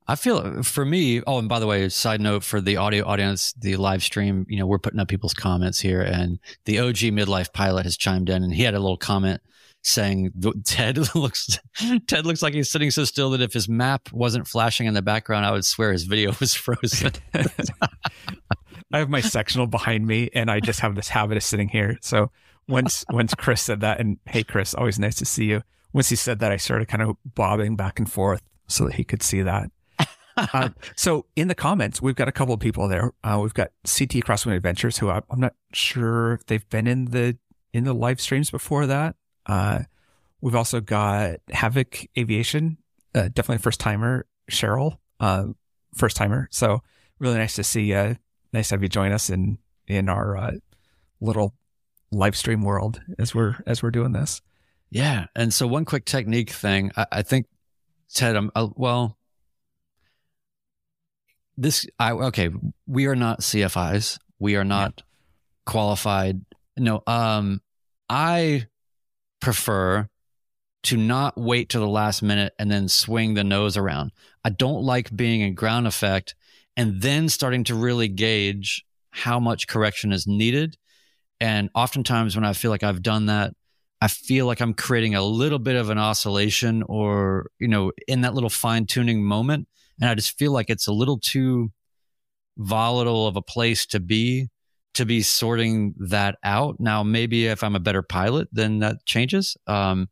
I 0.07 0.15
feel 0.15 0.61
for 0.61 0.85
me. 0.85 1.21
Oh, 1.25 1.39
and 1.39 1.49
by 1.49 1.59
the 1.59 1.67
way, 1.67 1.89
side 1.89 2.21
note 2.21 2.43
for 2.43 2.61
the 2.61 2.77
audio 2.77 3.05
audience, 3.05 3.53
the 3.53 3.75
live 3.77 4.03
stream. 4.03 4.45
You 4.47 4.59
know, 4.59 4.67
we're 4.67 4.79
putting 4.79 4.99
up 4.99 5.07
people's 5.07 5.33
comments 5.33 5.79
here, 5.79 6.01
and 6.01 6.39
the 6.65 6.79
OG 6.79 6.97
midlife 7.13 7.53
pilot 7.53 7.85
has 7.85 7.97
chimed 7.97 8.29
in, 8.29 8.43
and 8.43 8.53
he 8.53 8.63
had 8.63 8.75
a 8.75 8.79
little 8.79 8.97
comment 8.97 9.41
saying 9.81 10.31
Ted 10.63 10.97
looks 11.15 11.59
Ted 12.07 12.25
looks 12.25 12.41
like 12.41 12.53
he's 12.53 12.69
sitting 12.69 12.91
so 12.91 13.03
still 13.03 13.29
that 13.31 13.41
if 13.41 13.53
his 13.53 13.69
map 13.69 14.11
wasn't 14.11 14.47
flashing 14.47 14.87
in 14.87 14.93
the 14.93 15.01
background, 15.01 15.45
I 15.45 15.51
would 15.51 15.65
swear 15.65 15.91
his 15.91 16.03
video 16.03 16.33
was 16.39 16.53
frozen. 16.53 17.11
I 18.93 18.99
have 18.99 19.09
my 19.09 19.21
sectional 19.21 19.67
behind 19.67 20.05
me, 20.05 20.29
and 20.33 20.51
I 20.51 20.59
just 20.59 20.79
have 20.81 20.95
this 20.95 21.09
habit 21.09 21.37
of 21.37 21.43
sitting 21.43 21.69
here. 21.69 21.97
So 22.01 22.31
once 22.67 23.05
once 23.09 23.33
Chris 23.33 23.61
said 23.61 23.81
that, 23.81 23.99
and 23.99 24.19
hey, 24.25 24.43
Chris, 24.43 24.73
always 24.73 24.99
nice 24.99 25.15
to 25.15 25.25
see 25.25 25.45
you. 25.45 25.63
Once 25.93 26.09
he 26.09 26.15
said 26.15 26.39
that, 26.39 26.51
I 26.51 26.57
started 26.57 26.87
kind 26.87 27.01
of 27.01 27.17
bobbing 27.25 27.75
back 27.75 27.99
and 27.99 28.11
forth 28.11 28.41
so 28.67 28.85
that 28.85 28.95
he 28.95 29.03
could 29.03 29.23
see 29.23 29.41
that. 29.41 29.69
Uh, 30.38 30.69
so 30.95 31.25
in 31.36 31.47
the 31.47 31.55
comments, 31.55 32.01
we've 32.01 32.15
got 32.15 32.27
a 32.27 32.31
couple 32.31 32.53
of 32.53 32.59
people 32.59 32.88
there. 32.88 33.11
Uh, 33.23 33.39
we've 33.41 33.53
got 33.53 33.71
CT 33.83 34.23
Crosswind 34.23 34.55
Adventures, 34.55 34.97
who 34.97 35.09
I, 35.09 35.21
I'm 35.29 35.39
not 35.39 35.53
sure 35.73 36.33
if 36.33 36.45
they've 36.45 36.67
been 36.69 36.88
in 36.88 37.05
the 37.05 37.38
in 37.73 37.83
the 37.83 37.93
live 37.93 38.21
streams 38.21 38.51
before 38.51 38.86
that. 38.88 39.15
Uh, 39.45 39.83
we've 40.41 40.55
also 40.55 40.81
got 40.81 41.38
Havoc 41.51 42.07
Aviation, 42.17 42.77
uh, 43.13 43.29
definitely 43.33 43.57
first 43.57 43.79
timer. 43.79 44.25
Cheryl, 44.49 44.97
uh, 45.19 45.45
first 45.95 46.15
timer. 46.15 46.47
So 46.51 46.81
really 47.19 47.38
nice 47.38 47.55
to 47.55 47.63
see. 47.63 47.93
Uh, 47.93 48.15
nice 48.53 48.69
to 48.69 48.75
have 48.75 48.83
you 48.83 48.89
join 48.89 49.11
us 49.11 49.29
in 49.29 49.57
in 49.88 50.09
our 50.09 50.53
little 51.19 51.55
live 52.11 52.36
stream 52.36 52.61
world 52.61 53.01
as 53.19 53.36
we're 53.36 53.55
as 53.65 53.83
we're 53.83 53.91
doing 53.91 54.11
this. 54.13 54.41
Yeah, 54.89 55.25
and 55.36 55.53
so 55.53 55.67
one 55.67 55.86
quick 55.86 56.05
technique 56.05 56.51
thing. 56.51 56.91
I, 56.95 57.05
I 57.11 57.21
think 57.21 57.47
Ted, 58.13 58.36
I'm 58.36 58.51
uh, 58.55 58.67
well. 58.75 59.17
This 61.57 61.85
I 61.99 62.11
okay. 62.11 62.49
We 62.87 63.05
are 63.07 63.15
not 63.15 63.41
CFIs. 63.41 64.19
We 64.39 64.55
are 64.55 64.63
not 64.63 64.93
yeah. 64.97 65.03
qualified. 65.65 66.41
No. 66.77 67.01
Um, 67.07 67.61
I 68.09 68.67
prefer 69.39 70.09
to 70.83 70.97
not 70.97 71.35
wait 71.37 71.69
to 71.69 71.79
the 71.79 71.87
last 71.87 72.21
minute 72.21 72.53
and 72.59 72.69
then 72.69 72.87
swing 72.87 73.33
the 73.33 73.43
nose 73.43 73.75
around. 73.77 74.11
I 74.43 74.49
don't 74.49 74.83
like 74.83 75.15
being 75.15 75.41
in 75.41 75.55
ground 75.55 75.87
effect 75.87 76.35
and 76.77 77.01
then 77.01 77.29
starting 77.29 77.63
to 77.65 77.75
really 77.75 78.07
gauge 78.07 78.85
how 79.09 79.39
much 79.39 79.67
correction 79.67 80.11
is 80.11 80.27
needed. 80.27 80.77
And 81.39 81.69
oftentimes 81.73 82.35
when 82.35 82.45
I 82.45 82.53
feel 82.53 82.69
like 82.69 82.83
I've 82.83 83.01
done 83.01 83.27
that, 83.27 83.53
I 84.01 84.07
feel 84.07 84.45
like 84.45 84.61
I'm 84.61 84.73
creating 84.73 85.15
a 85.15 85.23
little 85.23 85.57
bit 85.57 85.75
of 85.75 85.89
an 85.89 85.97
oscillation 85.97 86.83
or, 86.83 87.49
you 87.59 87.67
know, 87.67 87.91
in 88.07 88.21
that 88.21 88.33
little 88.33 88.49
fine 88.49 88.85
tuning 88.85 89.23
moment. 89.23 89.67
And 90.01 90.09
I 90.09 90.15
just 90.15 90.37
feel 90.37 90.51
like 90.51 90.69
it's 90.69 90.87
a 90.87 90.93
little 90.93 91.19
too 91.19 91.71
volatile 92.57 93.27
of 93.27 93.35
a 93.35 93.41
place 93.41 93.85
to 93.87 93.99
be 93.99 94.49
to 94.95 95.05
be 95.05 95.21
sorting 95.21 95.93
that 95.97 96.37
out. 96.41 96.79
Now, 96.79 97.03
maybe 97.03 97.47
if 97.47 97.63
I'm 97.63 97.75
a 97.75 97.81
better 97.81 98.01
pilot, 98.01 98.47
then 98.53 98.79
that 98.79 99.05
changes. 99.05 99.57
Um, 99.67 100.07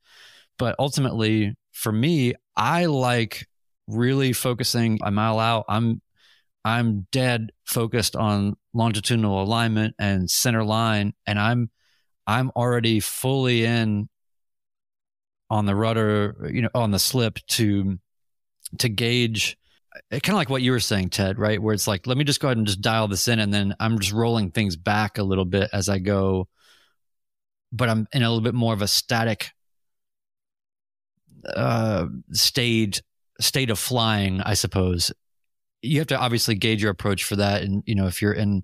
but 0.59 0.75
ultimately, 0.77 1.55
for 1.71 1.91
me, 1.91 2.33
I 2.55 2.85
like 2.85 3.47
really 3.87 4.33
focusing 4.33 4.99
a 5.01 5.09
mile 5.09 5.39
out. 5.39 5.65
I'm 5.69 6.01
I'm 6.65 7.07
dead 7.11 7.51
focused 7.65 8.15
on 8.15 8.55
longitudinal 8.73 9.41
alignment 9.41 9.95
and 9.99 10.29
center 10.29 10.63
line, 10.63 11.13
and 11.25 11.39
I'm 11.39 11.69
I'm 12.27 12.51
already 12.55 12.99
fully 12.99 13.65
in 13.65 14.09
on 15.49 15.65
the 15.65 15.75
rudder, 15.75 16.49
you 16.51 16.61
know, 16.61 16.69
on 16.73 16.91
the 16.91 16.99
slip 16.99 17.39
to 17.47 17.99
to 18.79 18.89
gauge 18.89 19.57
kind 20.11 20.29
of 20.29 20.35
like 20.35 20.49
what 20.49 20.61
you 20.61 20.71
were 20.71 20.79
saying, 20.79 21.09
Ted, 21.09 21.37
right? 21.37 21.61
Where 21.61 21.73
it's 21.73 21.87
like, 21.87 22.07
let 22.07 22.17
me 22.17 22.23
just 22.23 22.39
go 22.39 22.47
ahead 22.47 22.57
and 22.57 22.67
just 22.67 22.81
dial 22.81 23.07
this 23.07 23.27
in, 23.27 23.39
and 23.39 23.53
then 23.53 23.75
I'm 23.79 23.99
just 23.99 24.13
rolling 24.13 24.51
things 24.51 24.75
back 24.75 25.17
a 25.17 25.23
little 25.23 25.45
bit 25.45 25.69
as 25.73 25.89
I 25.89 25.99
go, 25.99 26.47
but 27.71 27.89
I'm 27.89 28.07
in 28.13 28.23
a 28.23 28.29
little 28.29 28.43
bit 28.43 28.55
more 28.55 28.73
of 28.73 28.81
a 28.81 28.87
static 28.87 29.51
uh, 31.55 32.07
state 32.31 33.01
state 33.39 33.69
of 33.69 33.79
flying, 33.79 34.41
I 34.41 34.53
suppose. 34.53 35.11
You 35.81 35.99
have 35.99 36.07
to 36.07 36.19
obviously 36.19 36.55
gauge 36.55 36.81
your 36.81 36.91
approach 36.91 37.23
for 37.23 37.35
that, 37.35 37.61
and 37.63 37.83
you 37.85 37.95
know 37.95 38.07
if 38.07 38.21
you're 38.21 38.33
in 38.33 38.63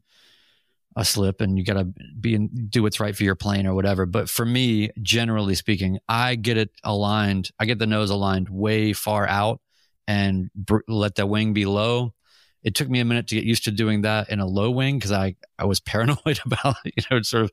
a 0.96 1.06
slip 1.06 1.40
and 1.40 1.58
you 1.58 1.64
got 1.64 1.74
to 1.74 1.88
be 2.20 2.34
in, 2.34 2.50
do 2.70 2.82
what's 2.84 3.00
right 3.00 3.16
for 3.16 3.24
your 3.24 3.36
plane 3.36 3.68
or 3.68 3.76
whatever. 3.76 4.06
But 4.06 4.30
for 4.30 4.46
me, 4.46 4.90
generally 5.02 5.56
speaking, 5.56 6.00
I 6.10 6.36
get 6.36 6.58
it 6.58 6.72
aligned. 6.84 7.52
I 7.60 7.66
get 7.66 7.80
the 7.80 7.88
nose 7.88 8.10
aligned 8.10 8.50
way 8.50 8.94
far 8.94 9.28
out 9.28 9.62
and 10.10 10.50
br- 10.56 10.80
let 10.88 11.14
the 11.14 11.28
wing 11.28 11.54
be 11.54 11.66
low. 11.66 12.16
It 12.64 12.74
took 12.74 12.90
me 12.90 13.00
a 13.00 13.06
minute 13.06 13.28
to 13.28 13.36
get 13.36 13.44
used 13.44 13.66
to 13.66 13.72
doing 13.72 14.02
that 14.02 14.32
in 14.32 14.40
a 14.40 14.46
low 14.46 14.72
wing 14.72 14.98
because 14.98 15.12
I, 15.12 15.36
I 15.58 15.66
was 15.66 15.80
paranoid 15.80 16.40
about, 16.44 16.78
you 16.84 17.04
know, 17.10 17.22
sort 17.22 17.44
of 17.44 17.52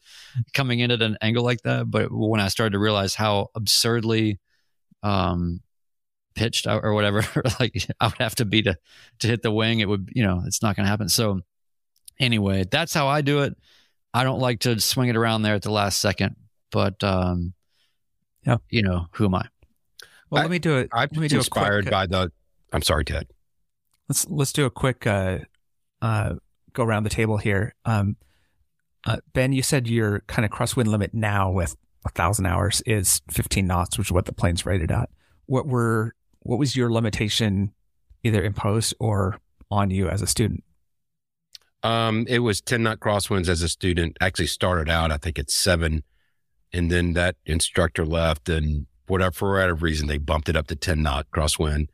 coming 0.54 0.80
in 0.80 0.90
at 0.90 1.02
an 1.02 1.18
angle 1.20 1.44
like 1.44 1.60
that. 1.62 1.90
But 1.90 2.10
when 2.10 2.40
I 2.40 2.48
started 2.48 2.72
to 2.72 2.78
realize 2.78 3.14
how 3.14 3.50
absurdly 3.54 4.40
um, 5.02 5.60
pitched 6.34 6.66
or 6.66 6.94
whatever, 6.94 7.22
like 7.60 7.86
I 8.00 8.06
would 8.06 8.18
have 8.18 8.36
to 8.36 8.46
be 8.46 8.62
to, 8.62 8.78
to 9.18 9.26
hit 9.26 9.42
the 9.42 9.52
wing, 9.52 9.80
it 9.80 9.88
would, 9.88 10.08
you 10.14 10.24
know, 10.24 10.42
it's 10.46 10.62
not 10.62 10.76
going 10.76 10.84
to 10.84 10.90
happen. 10.90 11.10
So 11.10 11.42
anyway, 12.18 12.64
that's 12.68 12.94
how 12.94 13.06
I 13.06 13.20
do 13.20 13.42
it. 13.42 13.54
I 14.14 14.24
don't 14.24 14.40
like 14.40 14.60
to 14.60 14.80
swing 14.80 15.10
it 15.10 15.16
around 15.16 15.42
there 15.42 15.54
at 15.54 15.62
the 15.62 15.70
last 15.70 16.00
second, 16.00 16.36
but, 16.72 17.04
um, 17.04 17.52
yeah, 18.46 18.56
you 18.70 18.82
know, 18.82 19.08
who 19.12 19.26
am 19.26 19.34
I? 19.34 19.46
Well, 20.30 20.40
I, 20.40 20.44
let 20.44 20.50
me 20.50 20.58
do 20.58 20.78
it. 20.78 20.88
I'm 20.90 21.10
inspired 21.12 21.84
quick, 21.84 21.92
by 21.92 22.06
the 22.06 22.32
I'm 22.72 22.82
sorry, 22.82 23.04
Ted. 23.04 23.28
Let's 24.08 24.26
let's 24.28 24.52
do 24.52 24.66
a 24.66 24.70
quick 24.70 25.06
uh, 25.06 25.38
uh, 26.00 26.34
go 26.72 26.84
around 26.84 27.04
the 27.04 27.10
table 27.10 27.38
here. 27.38 27.74
Um, 27.84 28.16
uh, 29.04 29.18
ben, 29.32 29.52
you 29.52 29.62
said 29.62 29.88
your 29.88 30.20
kind 30.26 30.44
of 30.44 30.50
crosswind 30.50 30.86
limit 30.86 31.14
now 31.14 31.50
with 31.50 31.76
a 32.04 32.10
thousand 32.10 32.46
hours 32.46 32.82
is 32.86 33.20
15 33.30 33.66
knots, 33.66 33.98
which 33.98 34.08
is 34.08 34.12
what 34.12 34.26
the 34.26 34.32
plane's 34.32 34.66
rated 34.66 34.90
at. 34.90 35.10
What 35.46 35.66
were 35.66 36.14
what 36.40 36.58
was 36.58 36.76
your 36.76 36.90
limitation, 36.92 37.72
either 38.22 38.42
imposed 38.42 38.94
or 39.00 39.40
on 39.70 39.90
you 39.90 40.08
as 40.08 40.22
a 40.22 40.26
student? 40.26 40.62
Um, 41.82 42.26
it 42.28 42.40
was 42.40 42.60
10 42.60 42.82
knot 42.82 43.00
crosswinds 43.00 43.48
as 43.48 43.62
a 43.62 43.68
student. 43.68 44.16
Actually, 44.20 44.46
started 44.46 44.88
out 44.88 45.12
I 45.12 45.16
think 45.16 45.38
it's 45.38 45.54
seven, 45.54 46.02
and 46.72 46.90
then 46.90 47.12
that 47.14 47.36
instructor 47.44 48.04
left, 48.04 48.48
and 48.48 48.86
whatever 49.06 49.32
for 49.32 49.52
whatever 49.52 49.74
reason 49.74 50.08
they 50.08 50.18
bumped 50.18 50.48
it 50.48 50.56
up 50.56 50.66
to 50.68 50.76
10 50.76 51.02
knot 51.02 51.26
crosswind. 51.32 51.88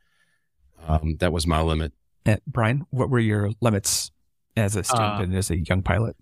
Um, 0.87 1.17
that 1.19 1.31
was 1.31 1.47
my 1.47 1.61
limit. 1.61 1.93
Uh, 2.25 2.37
Brian, 2.47 2.85
what 2.89 3.09
were 3.09 3.19
your 3.19 3.51
limits 3.61 4.11
as 4.55 4.75
a 4.75 4.83
student 4.83 5.19
uh, 5.19 5.23
and 5.23 5.35
as 5.35 5.49
a 5.49 5.57
young 5.57 5.81
pilot? 5.81 6.15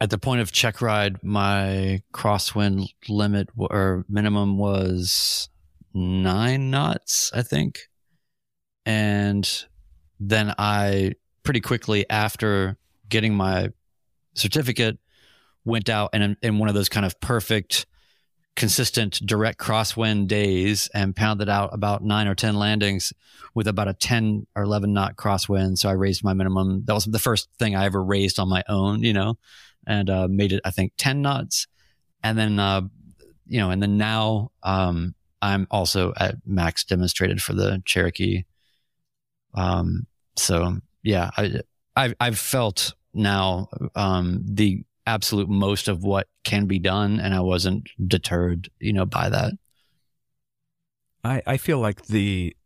At 0.00 0.10
the 0.10 0.18
point 0.18 0.40
of 0.40 0.52
check 0.52 0.80
ride, 0.80 1.22
my 1.22 2.02
crosswind 2.14 2.88
limit 3.08 3.48
or 3.56 4.04
minimum 4.08 4.56
was 4.56 5.48
nine 5.92 6.70
knots, 6.70 7.30
I 7.34 7.42
think. 7.42 7.80
And 8.86 9.48
then 10.18 10.54
I 10.58 11.14
pretty 11.42 11.60
quickly 11.60 12.08
after 12.08 12.78
getting 13.08 13.34
my 13.34 13.70
certificate, 14.34 14.98
went 15.64 15.88
out 15.88 16.10
and 16.12 16.36
in 16.42 16.58
one 16.58 16.68
of 16.68 16.74
those 16.74 16.88
kind 16.88 17.04
of 17.04 17.20
perfect, 17.20 17.86
consistent 18.56 19.24
direct 19.24 19.58
crosswind 19.58 20.26
days 20.26 20.88
and 20.92 21.16
pounded 21.16 21.48
out 21.48 21.70
about 21.72 22.02
nine 22.02 22.26
or 22.26 22.34
10 22.34 22.56
landings 22.56 23.12
with 23.54 23.66
about 23.66 23.88
a 23.88 23.94
10 23.94 24.46
or 24.54 24.62
11 24.62 24.92
knot 24.92 25.16
crosswind. 25.16 25.78
So 25.78 25.88
I 25.88 25.92
raised 25.92 26.22
my 26.22 26.34
minimum. 26.34 26.84
That 26.84 26.94
was 26.94 27.04
the 27.04 27.18
first 27.18 27.48
thing 27.58 27.74
I 27.74 27.84
ever 27.84 28.02
raised 28.02 28.38
on 28.38 28.48
my 28.48 28.62
own, 28.68 29.02
you 29.02 29.12
know, 29.12 29.38
and 29.86 30.10
uh, 30.10 30.28
made 30.28 30.52
it, 30.52 30.60
I 30.64 30.70
think, 30.70 30.92
10 30.98 31.22
knots. 31.22 31.66
And 32.22 32.36
then, 32.36 32.58
uh, 32.58 32.82
you 33.46 33.58
know, 33.60 33.70
and 33.70 33.82
then 33.82 33.96
now 33.96 34.50
um, 34.62 35.14
I'm 35.40 35.66
also 35.70 36.12
at 36.18 36.36
max 36.44 36.84
demonstrated 36.84 37.42
for 37.42 37.54
the 37.54 37.82
Cherokee. 37.84 38.44
Um, 39.54 40.06
so 40.36 40.76
yeah, 41.02 41.30
I, 41.36 41.60
I've, 41.96 42.14
I've 42.20 42.38
felt 42.38 42.94
now 43.14 43.68
um, 43.94 44.42
the 44.44 44.84
absolute 45.06 45.48
most 45.48 45.88
of 45.88 46.02
what 46.04 46.28
can 46.44 46.66
be 46.66 46.78
done, 46.78 47.20
and 47.20 47.34
I 47.34 47.40
wasn't 47.40 47.88
deterred, 48.06 48.70
you 48.78 48.92
know, 48.92 49.06
by 49.06 49.28
that. 49.28 49.52
I, 51.24 51.42
I 51.46 51.56
feel 51.56 51.78
like 51.78 52.06
the 52.06 52.56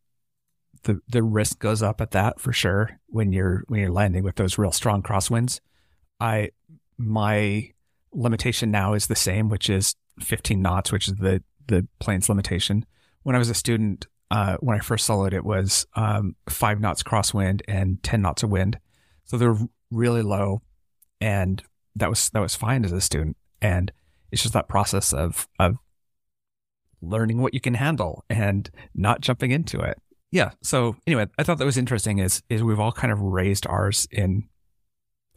the 0.85 1.01
the 1.09 1.22
risk 1.22 1.59
goes 1.59 1.82
up 1.82 2.01
at 2.01 2.12
that 2.12 2.39
for 2.39 2.53
sure 2.53 3.01
when 3.07 3.32
you're 3.32 3.64
when 3.68 3.80
you're 3.80 3.91
landing 3.91 4.22
with 4.22 4.37
those 4.37 4.59
real 4.59 4.72
strong 4.72 5.03
crosswinds. 5.03 5.61
I 6.20 6.51
my 6.97 7.72
limitation 8.12 8.70
now 8.70 8.95
is 8.95 9.07
the 9.07 9.16
same, 9.16 9.49
which 9.49 9.68
is 9.68 9.97
15 10.20 10.62
knots, 10.62 10.93
which 10.93 11.09
is 11.09 11.14
the 11.16 11.43
the 11.66 11.87
plane's 11.99 12.28
limitation. 12.28 12.85
When 13.22 13.35
I 13.35 13.39
was 13.39 13.51
a 13.51 13.55
student, 13.55 14.07
uh, 14.30 14.59
when 14.61 14.76
I 14.76 14.80
first 14.80 15.09
soloed, 15.09 15.32
it, 15.32 15.45
was 15.45 15.87
um, 15.97 16.37
five 16.49 16.78
knots 16.78 17.03
crosswind 17.03 17.62
and 17.66 18.03
10 18.03 18.20
knots 18.20 18.43
of 18.43 18.51
wind. 18.51 18.78
So 19.24 19.39
they're 19.39 19.57
really 19.91 20.20
low, 20.20 20.62
and 21.20 21.62
that 21.97 22.09
was 22.09 22.30
that 22.30 22.40
was 22.40 22.55
fine 22.55 22.84
as 22.84 22.92
a 22.92 23.01
student. 23.01 23.36
And 23.61 23.92
it's 24.30 24.42
just 24.42 24.55
that 24.55 24.68
process 24.68 25.12
of 25.12 25.49
of 25.59 25.76
learning 27.01 27.40
what 27.40 27.55
you 27.55 27.61
can 27.61 27.74
handle 27.74 28.24
and 28.28 28.70
not 28.95 29.20
jumping 29.20 29.51
into 29.51 29.80
it. 29.80 29.99
Yeah. 30.30 30.51
So 30.62 30.97
anyway, 31.07 31.26
I 31.38 31.42
thought 31.42 31.59
that 31.59 31.64
was 31.64 31.76
interesting. 31.76 32.18
Is 32.18 32.42
is 32.49 32.62
we've 32.62 32.80
all 32.80 32.92
kind 32.92 33.12
of 33.12 33.20
raised 33.20 33.66
ours 33.66 34.09
in 34.11 34.49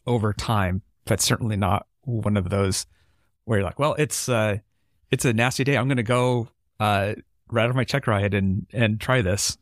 over 0.06 0.34
time, 0.34 0.82
but 1.06 1.22
certainly 1.22 1.58
not 1.58 1.86
one 2.02 2.38
of 2.38 2.50
those 2.50 2.86
where 3.46 3.60
you're 3.60 3.66
like, 3.66 3.80
well, 3.80 3.96
it's 4.00 4.28
uh, 4.28 4.58
it's 5.12 5.26
a 5.26 5.34
nasty 5.34 5.64
day. 5.64 5.78
I'm 5.78 5.88
going 5.88 5.98
to 5.98 6.04
go 6.04 6.50
uh, 6.80 7.14
right 7.52 7.64
out 7.64 7.70
of 7.70 7.76
my 7.76 7.84
check 7.84 8.08
ride 8.08 8.34
and 8.34 8.66
and 8.74 9.00
try 9.00 9.22
this, 9.22 9.58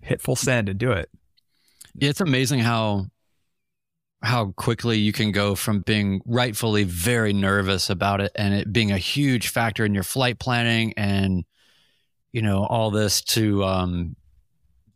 hit 0.00 0.20
full 0.20 0.36
send 0.36 0.68
and 0.68 0.78
do 0.78 0.92
it. 0.92 1.10
Yeah, 1.94 2.10
it's 2.10 2.20
amazing 2.20 2.60
how 2.60 3.06
how 4.24 4.46
quickly 4.52 4.98
you 4.98 5.12
can 5.12 5.32
go 5.32 5.54
from 5.54 5.80
being 5.80 6.20
rightfully 6.24 6.84
very 6.84 7.32
nervous 7.32 7.90
about 7.90 8.20
it 8.20 8.32
and 8.34 8.54
it 8.54 8.72
being 8.72 8.90
a 8.90 8.98
huge 8.98 9.48
factor 9.48 9.84
in 9.84 9.94
your 9.94 10.02
flight 10.02 10.38
planning 10.38 10.94
and 10.96 11.44
you 12.32 12.42
know 12.42 12.64
all 12.64 12.90
this 12.90 13.20
to 13.20 13.62
um 13.64 14.16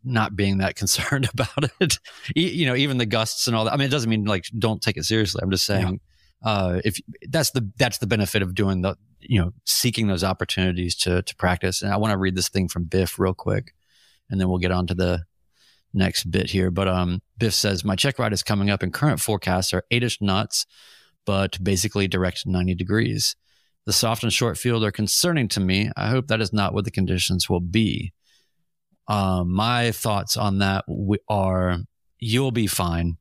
not 0.03 0.35
being 0.35 0.57
that 0.57 0.75
concerned 0.75 1.29
about 1.31 1.69
it. 1.79 1.99
You 2.35 2.65
know 2.65 2.75
even 2.75 2.97
the 2.97 3.05
gusts 3.05 3.47
and 3.47 3.55
all 3.55 3.65
that. 3.65 3.73
I 3.73 3.77
mean 3.77 3.87
it 3.87 3.91
doesn't 3.91 4.09
mean 4.09 4.25
like 4.25 4.45
don't 4.57 4.81
take 4.81 4.97
it 4.97 5.05
seriously. 5.05 5.41
I'm 5.43 5.51
just 5.51 5.65
saying 5.65 5.99
yeah. 6.43 6.49
uh 6.51 6.81
if 6.83 6.99
that's 7.29 7.51
the 7.51 7.69
that's 7.77 7.99
the 7.99 8.07
benefit 8.07 8.41
of 8.41 8.55
doing 8.55 8.81
the 8.81 8.95
you 9.19 9.39
know 9.39 9.53
seeking 9.65 10.07
those 10.07 10.23
opportunities 10.23 10.95
to 10.95 11.21
to 11.21 11.35
practice. 11.35 11.81
And 11.81 11.93
i 11.93 11.97
want 11.97 12.11
to 12.11 12.17
read 12.17 12.35
this 12.35 12.49
thing 12.49 12.67
from 12.67 12.85
biff 12.85 13.19
real 13.19 13.33
quick 13.33 13.73
and 14.29 14.39
then 14.39 14.49
we'll 14.49 14.59
get 14.59 14.71
on 14.71 14.87
to 14.87 14.95
the 14.95 15.23
next 15.93 16.29
bit 16.29 16.49
here. 16.49 16.71
But 16.71 16.87
um, 16.87 17.21
Biff 17.37 17.53
says, 17.53 17.83
My 17.83 17.95
check 17.95 18.19
ride 18.19 18.33
is 18.33 18.43
coming 18.43 18.69
up, 18.69 18.83
and 18.83 18.93
current 18.93 19.19
forecasts 19.19 19.73
are 19.73 19.83
eightish 19.91 20.21
knots, 20.21 20.65
but 21.25 21.61
basically 21.63 22.07
direct 22.07 22.45
90 22.45 22.75
degrees. 22.75 23.35
The 23.85 23.93
soft 23.93 24.23
and 24.23 24.31
short 24.31 24.57
field 24.57 24.83
are 24.83 24.91
concerning 24.91 25.47
to 25.49 25.59
me. 25.59 25.89
I 25.97 26.09
hope 26.09 26.27
that 26.27 26.41
is 26.41 26.53
not 26.53 26.73
what 26.73 26.85
the 26.85 26.91
conditions 26.91 27.49
will 27.49 27.59
be. 27.59 28.13
Um, 29.07 29.51
my 29.53 29.91
thoughts 29.91 30.37
on 30.37 30.59
that 30.59 30.85
are 31.27 31.77
you'll 32.19 32.51
be 32.51 32.67
fine. 32.67 33.17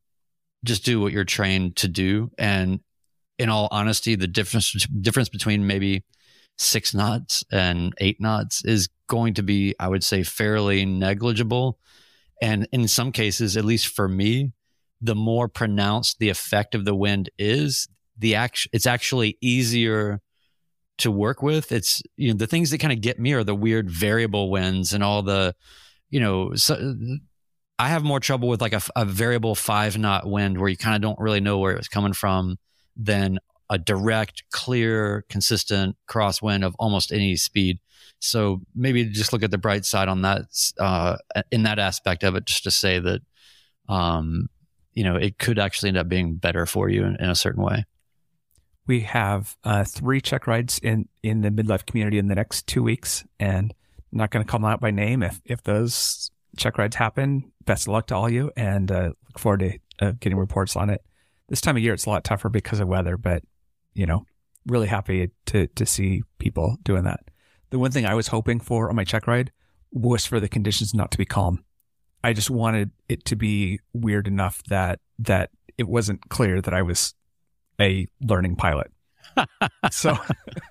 Just 0.64 0.84
do 0.84 1.00
what 1.00 1.12
you're 1.12 1.24
trained 1.24 1.76
to 1.76 1.88
do. 1.88 2.30
And 2.36 2.80
in 3.38 3.48
all 3.48 3.68
honesty, 3.70 4.14
the 4.14 4.26
difference 4.26 4.72
difference 5.00 5.28
between 5.28 5.66
maybe 5.66 6.04
six 6.58 6.92
knots 6.92 7.44
and 7.50 7.94
eight 7.98 8.20
knots 8.20 8.64
is 8.64 8.88
going 9.06 9.34
to 9.34 9.42
be, 9.42 9.74
I 9.78 9.88
would 9.88 10.04
say, 10.04 10.22
fairly 10.22 10.84
negligible 10.84 11.78
and 12.40 12.68
in 12.72 12.88
some 12.88 13.12
cases, 13.12 13.56
at 13.56 13.64
least 13.64 13.88
for 13.88 14.08
me, 14.08 14.52
the 15.00 15.14
more 15.14 15.48
pronounced 15.48 16.18
the 16.18 16.28
effect 16.28 16.74
of 16.74 16.84
the 16.84 16.94
wind 16.94 17.30
is, 17.38 17.88
the 18.16 18.34
act 18.34 18.66
it's 18.72 18.86
actually 18.86 19.36
easier 19.40 20.20
to 20.98 21.10
work 21.10 21.42
with. 21.42 21.72
It's 21.72 22.02
you 22.16 22.30
know 22.30 22.36
the 22.36 22.46
things 22.46 22.70
that 22.70 22.78
kind 22.78 22.92
of 22.92 23.00
get 23.00 23.18
me 23.18 23.32
are 23.32 23.44
the 23.44 23.54
weird 23.54 23.90
variable 23.90 24.50
winds 24.50 24.92
and 24.92 25.02
all 25.02 25.22
the 25.22 25.54
you 26.10 26.20
know 26.20 26.54
so, 26.54 26.94
I 27.78 27.88
have 27.88 28.02
more 28.02 28.18
trouble 28.18 28.48
with 28.48 28.60
like 28.60 28.72
a, 28.72 28.82
a 28.96 29.04
variable 29.04 29.54
five 29.54 29.96
knot 29.96 30.26
wind 30.28 30.58
where 30.58 30.68
you 30.68 30.76
kind 30.76 30.96
of 30.96 31.02
don't 31.02 31.18
really 31.20 31.40
know 31.40 31.58
where 31.58 31.72
it 31.72 31.78
was 31.78 31.88
coming 31.88 32.12
from 32.12 32.56
than 32.96 33.38
a 33.70 33.78
direct, 33.78 34.44
clear, 34.50 35.24
consistent 35.28 35.96
crosswind 36.08 36.64
of 36.64 36.74
almost 36.78 37.12
any 37.12 37.36
speed. 37.36 37.78
So 38.20 38.60
maybe 38.74 39.04
just 39.04 39.32
look 39.32 39.42
at 39.42 39.50
the 39.50 39.58
bright 39.58 39.84
side 39.84 40.08
on 40.08 40.22
that, 40.22 40.42
uh, 40.78 41.16
in 41.50 41.62
that 41.64 41.78
aspect 41.78 42.24
of 42.24 42.34
it, 42.34 42.46
just 42.46 42.64
to 42.64 42.70
say 42.70 42.98
that, 42.98 43.20
um, 43.88 44.48
you 44.94 45.04
know, 45.04 45.16
it 45.16 45.38
could 45.38 45.58
actually 45.58 45.90
end 45.90 45.98
up 45.98 46.08
being 46.08 46.34
better 46.34 46.66
for 46.66 46.88
you 46.88 47.04
in, 47.04 47.16
in 47.16 47.30
a 47.30 47.34
certain 47.34 47.62
way. 47.62 47.84
We 48.86 49.00
have 49.00 49.56
uh, 49.64 49.84
three 49.84 50.20
check 50.20 50.46
rides 50.46 50.78
in, 50.78 51.08
in 51.22 51.42
the 51.42 51.50
midlife 51.50 51.84
community 51.86 52.18
in 52.18 52.28
the 52.28 52.34
next 52.34 52.66
two 52.66 52.82
weeks, 52.82 53.24
and 53.38 53.74
I'm 54.12 54.18
not 54.18 54.30
going 54.30 54.44
to 54.44 54.50
call 54.50 54.60
them 54.60 54.70
out 54.70 54.80
by 54.80 54.90
name. 54.90 55.22
If 55.22 55.40
if 55.44 55.62
those 55.62 56.30
check 56.56 56.78
rides 56.78 56.96
happen, 56.96 57.52
best 57.66 57.86
of 57.86 57.92
luck 57.92 58.06
to 58.06 58.16
all 58.16 58.30
you, 58.30 58.50
and 58.56 58.90
uh, 58.90 59.10
look 59.28 59.38
forward 59.38 59.60
to 59.60 59.78
uh, 60.00 60.12
getting 60.18 60.38
reports 60.38 60.74
on 60.74 60.88
it. 60.88 61.02
This 61.48 61.60
time 61.60 61.76
of 61.76 61.82
year, 61.82 61.92
it's 61.92 62.06
a 62.06 62.10
lot 62.10 62.24
tougher 62.24 62.48
because 62.48 62.80
of 62.80 62.88
weather, 62.88 63.16
but 63.16 63.42
you 63.98 64.06
know, 64.06 64.24
really 64.66 64.86
happy 64.86 65.30
to 65.46 65.66
to 65.66 65.84
see 65.84 66.22
people 66.38 66.76
doing 66.84 67.02
that. 67.02 67.20
The 67.70 67.80
one 67.80 67.90
thing 67.90 68.06
I 68.06 68.14
was 68.14 68.28
hoping 68.28 68.60
for 68.60 68.88
on 68.88 68.96
my 68.96 69.04
check 69.04 69.26
ride 69.26 69.50
was 69.92 70.24
for 70.24 70.38
the 70.38 70.48
conditions 70.48 70.94
not 70.94 71.10
to 71.10 71.18
be 71.18 71.24
calm. 71.24 71.64
I 72.22 72.32
just 72.32 72.48
wanted 72.48 72.92
it 73.08 73.24
to 73.26 73.36
be 73.36 73.80
weird 73.92 74.28
enough 74.28 74.62
that 74.68 75.00
that 75.18 75.50
it 75.76 75.88
wasn't 75.88 76.28
clear 76.28 76.62
that 76.62 76.72
I 76.72 76.82
was 76.82 77.14
a 77.80 78.06
learning 78.22 78.54
pilot. 78.54 78.92
so 79.90 80.16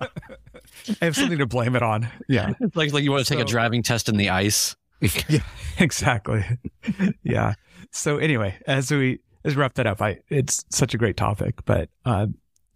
I 0.00 1.04
have 1.04 1.16
something 1.16 1.38
to 1.38 1.46
blame 1.46 1.76
it 1.76 1.82
on. 1.82 2.08
Yeah. 2.28 2.52
It's 2.60 2.76
like, 2.76 2.92
like 2.92 3.04
you 3.04 3.12
want 3.12 3.26
to 3.26 3.28
take 3.28 3.40
so, 3.40 3.44
a 3.44 3.48
driving 3.48 3.82
test 3.82 4.08
in 4.08 4.16
the 4.16 4.30
ice. 4.30 4.74
yeah, 5.28 5.40
exactly. 5.78 6.44
yeah. 7.22 7.54
So 7.92 8.18
anyway, 8.18 8.58
as 8.66 8.90
we 8.90 9.20
as 9.44 9.54
we 9.54 9.60
wrap 9.60 9.74
that 9.74 9.86
up, 9.86 10.00
I 10.00 10.20
it's 10.28 10.64
such 10.70 10.94
a 10.94 10.98
great 10.98 11.16
topic, 11.16 11.64
but 11.64 11.88
uh, 12.04 12.26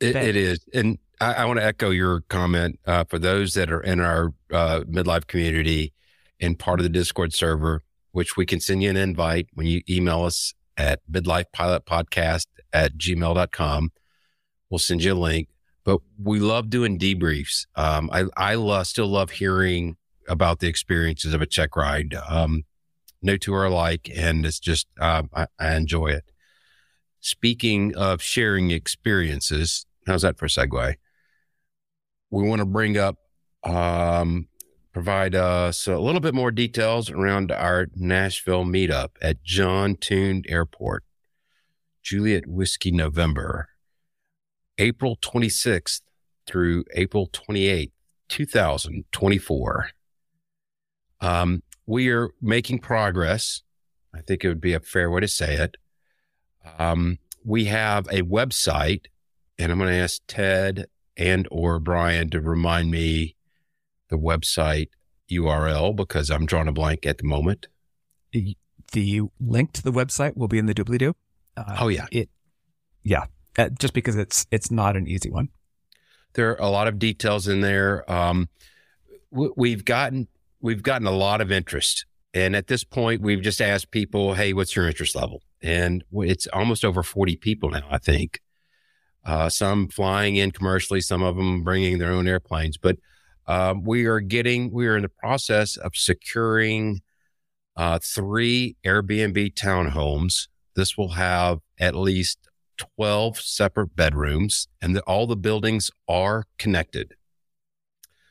it, 0.03 0.17
it 0.17 0.37
is, 0.37 0.65
and 0.75 0.99
I, 1.21 1.35
I 1.35 1.45
want 1.45 1.61
to 1.61 1.65
echo 1.65 1.91
your 1.91 2.23
comment 2.23 2.81
uh, 2.87 3.05
for 3.05 3.19
those 3.19 3.55
that 3.55 3.71
are 3.71 3.81
in 3.81 4.01
our 4.01 4.35
uh, 4.53 4.81
midlife 4.81 5.27
community 5.27 5.93
and 6.41 6.59
part 6.59 6.81
of 6.81 6.85
the 6.85 6.91
Discord 6.91 7.33
server, 7.33 7.83
which 8.11 8.37
we 8.37 8.45
can 8.45 8.61
send 8.61 8.83
you 8.83 8.91
an 8.91 8.97
invite 8.97 9.47
when 9.55 9.67
you 9.67 9.83
email 9.89 10.25
us 10.25 10.53
at 10.77 11.01
midlifepilotpodcast 11.11 12.47
at 12.73 12.97
gmail.com. 12.97 13.93
We'll 14.69 14.79
send 14.79 15.05
you 15.05 15.13
a 15.13 15.15
link. 15.15 15.49
But 15.85 16.01
we 16.21 16.39
love 16.39 16.71
doing 16.71 16.99
debriefs. 16.99 17.67
Um, 17.75 18.09
I, 18.13 18.25
I 18.37 18.55
love, 18.55 18.87
still 18.87 19.09
love 19.09 19.31
hearing 19.31 19.97
about 20.29 20.61
the 20.61 20.69
experiences 20.69 21.35
of 21.35 21.43
a 21.43 21.47
check 21.47 21.77
ride. 21.77 22.15
Um, 22.29 22.65
no 23.21 23.37
two 23.37 23.55
are 23.55 23.67
alike, 23.67 24.11
and 24.15 24.47
it's 24.47 24.61
just, 24.61 24.87
uh, 25.01 25.23
I, 25.35 25.47
I 25.59 25.75
enjoy 25.75 26.09
it. 26.09 26.25
Speaking 27.21 27.95
of 27.97 28.23
sharing 28.23 28.71
experiences, 28.71 29.87
how's 30.07 30.23
that 30.23 30.39
for 30.39 30.47
a 30.47 30.49
segue? 30.49 30.95
We 32.31 32.49
want 32.49 32.61
to 32.61 32.67
bring 32.67 32.97
up, 32.97 33.19
um, 33.65 34.49
provide 34.93 35.35
us 35.35 35.87
a 35.87 35.99
little 35.99 36.21
bit 36.21 36.35
more 36.35 36.51
details 36.51 37.11
around 37.11 37.53
our 37.53 37.89
Nashville 37.95 38.65
meetup 38.65 39.11
at 39.21 39.43
John 39.43 39.97
Tune 39.97 40.43
Airport, 40.49 41.05
Juliet 42.03 42.47
Whiskey 42.47 42.91
November, 42.91 43.69
April 44.79 45.17
26th 45.17 46.01
through 46.47 46.85
April 46.95 47.29
28th, 47.29 47.93
2024. 48.29 49.91
Um, 51.21 51.63
we 51.87 52.09
are 52.09 52.31
making 52.41 52.81
progress. 52.81 53.63
I 54.15 54.21
think 54.21 54.45
it 54.45 54.49
would 54.49 54.61
be 54.61 54.75
a 54.75 54.81
fair 54.81 55.11
way 55.11 55.21
to 55.21 55.29
say 55.29 55.55
it. 55.55 55.77
Um, 56.79 57.19
we 57.45 57.67
have 57.67 58.07
a 58.09 58.23
website, 58.23 59.07
and 59.63 59.71
I'm 59.71 59.79
going 59.79 59.91
to 59.91 59.97
ask 59.97 60.21
Ted 60.27 60.87
and 61.17 61.47
or 61.51 61.79
Brian 61.79 62.31
to 62.31 62.41
remind 62.41 62.91
me 62.91 63.37
the 64.09 64.19
website 64.19 64.89
URL 65.31 65.95
because 65.95 66.31
I'm 66.31 66.47
drawing 66.47 66.67
a 66.67 66.73
blank 66.73 67.07
at 67.07 67.19
the 67.19 67.25
moment. 67.25 67.69
The, 68.33 68.57
the 68.93 69.23
link 69.41 69.73
to 69.75 69.83
the 69.83 69.93
website 69.93 70.37
will 70.37 70.49
be 70.49 70.59
in 70.59 70.67
the 70.67 70.75
doobly 70.75 70.99
doo. 70.99 71.15
Uh, 71.57 71.77
oh 71.81 71.89
yeah, 71.89 72.07
it. 72.11 72.29
Yeah, 73.05 73.27
uh, 73.57 73.69
just 73.79 73.95
because 73.95 74.17
it's 74.17 74.47
it's 74.51 74.71
not 74.71 74.97
an 74.97 75.07
easy 75.07 75.31
one. 75.31 75.49
There 76.35 76.51
are 76.51 76.57
a 76.57 76.71
lot 76.71 76.89
of 76.89 76.99
details 76.99 77.47
in 77.47 77.61
there. 77.61 78.11
Um, 78.11 78.49
we've 79.31 79.85
gotten 79.85 80.29
we've 80.61 80.83
gotten 80.83 81.07
a 81.07 81.13
lot 81.13 81.41
of 81.41 81.53
interest, 81.53 82.07
and 82.35 82.57
at 82.57 82.69
this 82.69 82.85
point, 82.85 83.21
we've 83.21 83.43
just 83.43 83.61
asked 83.61 83.91
people, 83.91 84.35
"Hey, 84.35 84.53
what's 84.53 84.75
your 84.75 84.87
interest 84.87 85.15
level?" 85.15 85.43
And 85.63 86.05
it's 86.13 86.47
almost 86.49 86.85
over 86.85 87.03
forty 87.03 87.37
people 87.37 87.71
now. 87.71 87.87
I 87.91 87.99
think 87.99 88.41
uh, 89.25 89.49
some 89.49 89.89
flying 89.89 90.37
in 90.37 90.51
commercially, 90.51 91.01
some 91.01 91.23
of 91.23 91.37
them 91.37 91.63
bringing 91.63 91.99
their 91.99 92.11
own 92.11 92.27
airplanes, 92.27 92.77
but 92.77 92.97
um, 93.47 93.83
we 93.85 94.07
are 94.07 94.21
getting 94.21 94.71
we 94.73 94.87
are 94.87 94.97
in 94.97 95.03
the 95.03 95.09
process 95.09 95.77
of 95.77 95.97
securing 95.97 97.01
uh, 97.77 97.99
three 98.03 98.77
Airbnb 98.85 99.55
townhomes. 99.55 100.49
This 100.75 100.97
will 100.97 101.11
have 101.11 101.59
at 101.79 101.95
least 101.95 102.39
12 102.97 103.41
separate 103.41 103.95
bedrooms, 103.97 104.69
and 104.81 104.97
the, 104.97 105.03
all 105.03 105.27
the 105.27 105.37
buildings 105.37 105.91
are 106.09 106.45
connected. 106.59 107.15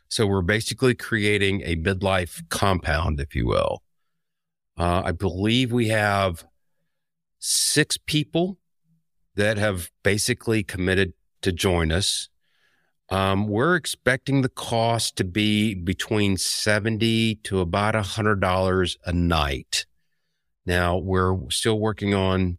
So 0.10 0.28
we're 0.28 0.42
basically 0.42 0.96
creating 0.96 1.62
a 1.62 1.76
midlife 1.76 2.42
compound, 2.50 3.20
if 3.20 3.36
you 3.36 3.48
will. 3.48 3.82
Uh, 4.78 5.04
I 5.06 5.12
believe 5.12 5.72
we 5.72 5.90
have 5.90 6.46
six 7.40 7.98
people 7.98 8.58
that 9.36 9.58
have 9.58 9.92
basically 10.04 10.64
committed 10.64 11.14
to 11.42 11.52
join 11.52 11.92
us. 11.92 12.30
Um, 13.10 13.48
we're 13.48 13.76
expecting 13.76 14.42
the 14.42 14.50
cost 14.50 15.18
to 15.18 15.24
be 15.24 15.74
between 15.74 16.38
70 16.38 17.36
to 17.44 17.60
about 17.60 17.94
$100 17.94 18.98
a 19.06 19.14
night. 19.14 19.86
Now, 20.66 20.98
we're 20.98 21.50
still 21.50 21.80
working 21.80 22.14
on 22.14 22.58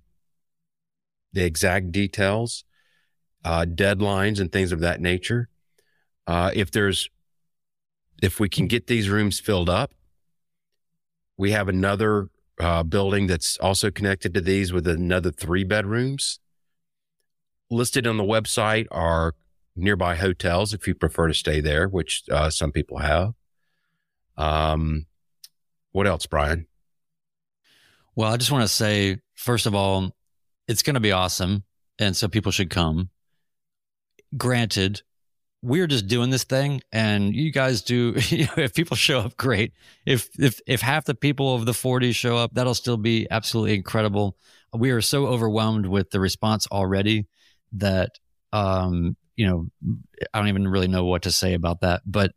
the 1.33 1.45
exact 1.45 1.93
details, 1.93 2.65
uh, 3.45 3.65
deadlines, 3.67 4.41
and 4.41 4.53
things 4.53 4.73
of 4.73 4.81
that 4.81 5.01
nature. 5.01 5.49
Uh, 6.27 6.51
if 6.55 6.71
there's, 6.71 7.09
if 8.23 8.39
we 8.39 8.49
can 8.49 8.67
get 8.67 8.87
these 8.87 9.09
rooms 9.09 9.41
filled 9.41 9.71
up, 9.71 9.95
we 11.39 11.53
have 11.53 11.69
another 11.69 12.29
uh, 12.61 12.83
building 12.83 13.27
that's 13.27 13.57
also 13.59 13.91
connected 13.91 14.35
to 14.35 14.41
these 14.41 14.73
with 14.73 14.87
another 14.87 15.31
three 15.31 15.65
bedrooms. 15.65 16.39
Listed 17.73 18.07
on 18.07 18.19
the 18.19 18.25
website 18.25 18.87
are 18.91 19.35
nearby 19.75 20.17
hotels 20.17 20.75
if 20.75 20.87
you 20.87 20.95
prefer 20.95 21.29
to 21.29 21.35
stay 21.35 21.61
there, 21.61 21.89
which 21.89 22.25
uh, 22.31 22.51
some 22.51 22.71
people 22.71 22.99
have. 22.99 23.33
Um, 24.37 25.07
what 25.93 26.07
else, 26.07 26.27
Brian? 26.27 26.67
Well, 28.15 28.31
I 28.31 28.37
just 28.37 28.53
want 28.53 28.63
to 28.63 28.69
say, 28.69 29.21
first 29.35 29.67
of 29.67 29.75
all, 29.75 30.15
it's 30.69 30.83
going 30.83 30.95
to 30.95 31.01
be 31.01 31.13
awesome. 31.13 31.65
And 31.99 32.15
so 32.15 32.29
people 32.29 32.53
should 32.53 32.69
come. 32.69 33.09
Granted, 34.37 35.03
we're 35.63 35.87
just 35.87 36.09
doing 36.09 36.31
this 36.31 36.45
thing 36.45 36.83
and 36.93 37.35
you 37.35 37.53
guys 37.53 37.83
do 37.83 38.15
you 38.29 38.45
know, 38.47 38.53
if 38.57 38.75
people 38.75 38.97
show 38.97 39.21
up 39.21 39.37
great 39.37 39.73
if 40.05 40.29
if 40.39 40.61
if 40.67 40.81
half 40.81 41.05
the 41.05 41.15
people 41.15 41.55
of 41.55 41.67
the 41.67 41.73
40 41.73 42.13
show 42.13 42.37
up 42.37 42.53
that'll 42.55 42.75
still 42.75 42.97
be 42.97 43.29
absolutely 43.31 43.75
incredible 43.75 44.37
we 44.75 44.91
are 44.91 45.01
so 45.01 45.27
overwhelmed 45.27 45.87
with 45.87 46.11
the 46.11 46.19
response 46.19 46.67
already 46.73 47.27
that 47.73 48.19
um 48.53 49.17
you 49.37 49.47
know, 49.47 49.97
I 50.33 50.39
don't 50.39 50.49
even 50.49 50.69
really 50.69 50.89
know 50.89 51.05
what 51.05 51.23
to 51.23 51.33
say 51.33 51.55
about 51.55 51.81
that. 51.81 52.03
But 52.07 52.33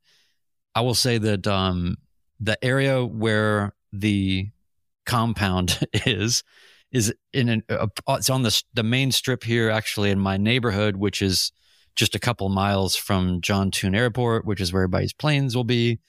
I 0.73 0.81
will 0.81 0.95
say 0.95 1.17
that 1.17 1.45
um, 1.47 1.97
the 2.39 2.63
area 2.63 3.05
where 3.05 3.73
the 3.91 4.49
compound 5.05 5.79
is 5.93 6.43
is 6.91 7.13
in 7.33 7.49
an 7.49 7.63
uh, 7.69 7.87
it's 8.09 8.29
on 8.29 8.43
the 8.43 8.63
the 8.73 8.83
main 8.83 9.11
strip 9.11 9.43
here 9.43 9.69
actually 9.69 10.09
in 10.09 10.19
my 10.19 10.37
neighborhood 10.37 10.95
which 10.95 11.21
is 11.21 11.51
just 11.95 12.15
a 12.15 12.19
couple 12.19 12.49
miles 12.49 12.95
from 12.95 13.41
John 13.41 13.71
Tune 13.71 13.95
Airport 13.95 14.45
which 14.45 14.59
is 14.59 14.73
where 14.73 14.83
everybody's 14.83 15.13
planes 15.13 15.55
will 15.55 15.63
be 15.63 15.99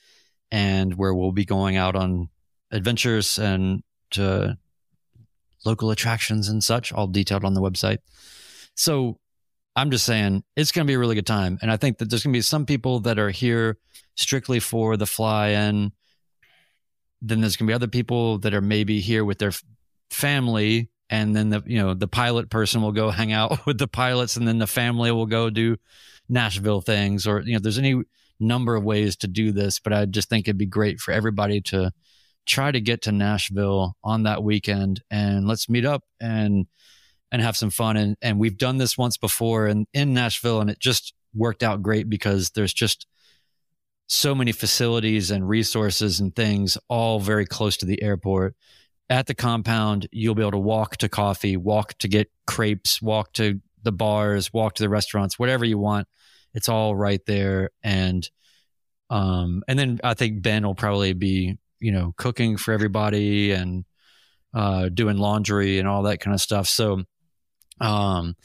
and 0.51 0.95
where 0.95 1.15
we'll 1.15 1.33
be 1.33 1.45
going 1.45 1.77
out 1.77 1.97
on 1.97 2.29
adventures 2.71 3.39
and 3.39 3.83
to 4.13 4.57
local 5.65 5.91
attractions 5.91 6.49
and 6.49 6.63
such 6.63 6.93
all 6.93 7.07
detailed 7.07 7.45
on 7.45 7.55
the 7.55 7.63
website 7.63 7.99
so 8.77 9.19
I'm 9.75 9.91
just 9.91 10.07
saying 10.07 10.45
it's 10.55 10.73
going 10.73 10.87
to 10.87 10.91
be 10.91 10.95
a 10.95 10.99
really 10.99 11.15
good 11.15 11.27
time. 11.27 11.59
And 11.61 11.71
I 11.71 11.77
think 11.77 11.99
that 11.99 12.09
there's 12.09 12.23
going 12.23 12.33
to 12.33 12.37
be 12.37 12.43
some 12.43 12.65
people 12.65 13.01
that 13.01 13.19
are 13.19 13.31
here 13.31 13.79
strictly 14.15 14.61
for 14.61 14.97
the 14.97 15.07
fly 15.07 15.49
in. 15.49 15.93
Then 17.21 17.41
there's 17.41 17.57
going 17.57 17.67
to 17.67 17.71
be 17.71 17.75
other 17.75 17.89
people 17.89 18.39
that 18.39 18.55
are 18.55 18.63
maybe 18.63 19.01
here 19.01 19.25
with 19.25 19.39
their 19.39 19.53
family. 20.11 20.91
And 21.11 21.37
then 21.37 21.51
the, 21.51 21.63
you 21.67 21.79
know, 21.79 21.95
the 21.95 22.09
pilot 22.09 22.49
person 22.49 22.81
will 22.81 22.93
go 22.93 23.11
hang 23.11 23.33
out 23.33 23.67
with 23.67 23.79
the 23.79 23.89
pilots 23.89 24.37
and 24.37 24.49
then 24.49 24.59
the 24.59 24.67
family 24.67 25.11
will 25.11 25.27
go 25.27 25.51
do 25.51 25.77
Nashville 26.29 26.81
things 26.81 27.27
or, 27.27 27.41
you 27.41 27.53
know, 27.53 27.61
there's 27.61 27.79
any 27.79 28.03
number 28.41 28.77
of 28.77 28.85
ways 28.85 29.17
to 29.17 29.27
do 29.27 29.53
this, 29.53 29.79
but 29.79 29.93
I 29.93 30.05
just 30.07 30.29
think 30.29 30.47
it'd 30.47 30.59
be 30.59 30.67
great 30.67 31.01
for 31.01 31.13
everybody 31.13 31.61
to 31.63 31.93
try 32.47 32.71
to 32.71 32.81
get 32.81 33.03
to 33.03 33.13
Nashville 33.13 33.97
on 34.03 34.25
that 34.25 34.43
weekend 34.43 35.03
and 35.11 35.47
let's 35.47 35.69
meet 35.69 35.85
up 35.85 36.03
and 36.21 36.67
and 37.33 37.43
have 37.43 37.57
some 37.57 37.71
fun. 37.71 37.97
And, 37.97 38.17
and 38.23 38.39
we've 38.39 38.59
done 38.59 38.77
this 38.79 38.97
once 38.97 39.17
before 39.17 39.67
in, 39.67 39.87
in 39.93 40.15
Nashville 40.15 40.61
and 40.61 40.71
it 40.71 40.79
just 40.79 41.15
worked 41.35 41.63
out 41.63 41.83
great 41.83 42.09
because 42.09 42.51
there's 42.51 42.73
just 42.73 43.07
so 44.09 44.35
many 44.35 44.53
facilities 44.53 45.31
and 45.31 45.49
resources 45.49 46.21
and 46.21 46.35
things 46.35 46.79
all 46.89 47.19
very 47.19 47.45
close 47.45 47.77
to 47.79 47.87
the 47.87 48.03
airport. 48.03 48.55
At 49.11 49.27
the 49.27 49.35
compound, 49.35 50.09
you'll 50.13 50.35
be 50.35 50.43
able 50.43 50.53
to 50.53 50.59
walk 50.59 50.97
to 50.99 51.09
coffee, 51.09 51.57
walk 51.57 51.95
to 51.99 52.09
get 52.09 52.31
crepes, 52.47 53.03
walk 53.03 53.33
to 53.35 53.61
the 53.83 53.93
bars, 53.93 54.53
walk 54.53 54.75
to 54.75 54.83
the 54.83 54.89
restaurants, 54.89 55.39
whatever 55.39 55.65
you 55.65 55.79
want. 55.79 56.09
It's 56.55 56.69
all 56.69 56.95
right 56.97 57.21
there. 57.27 57.71
And, 57.83 58.29
um, 59.11 59.63
and 59.69 59.79
then 59.79 60.01
I 60.03 60.15
think 60.15 60.43
Ben 60.43 60.65
will 60.67 60.75
probably 60.75 61.13
be, 61.13 61.59
you 61.81 61.93
know, 61.93 62.15
cooking 62.17 62.57
for 62.57 62.73
everybody 62.73 63.53
and, 63.53 63.85
uh, 64.55 64.89
doing 64.89 65.19
laundry 65.19 65.79
and 65.79 65.87
all 65.87 66.05
that 66.05 66.19
kind 66.21 66.35
of 66.35 66.41
stuff. 66.41 66.67
So 66.67 67.05
um, 67.81 68.37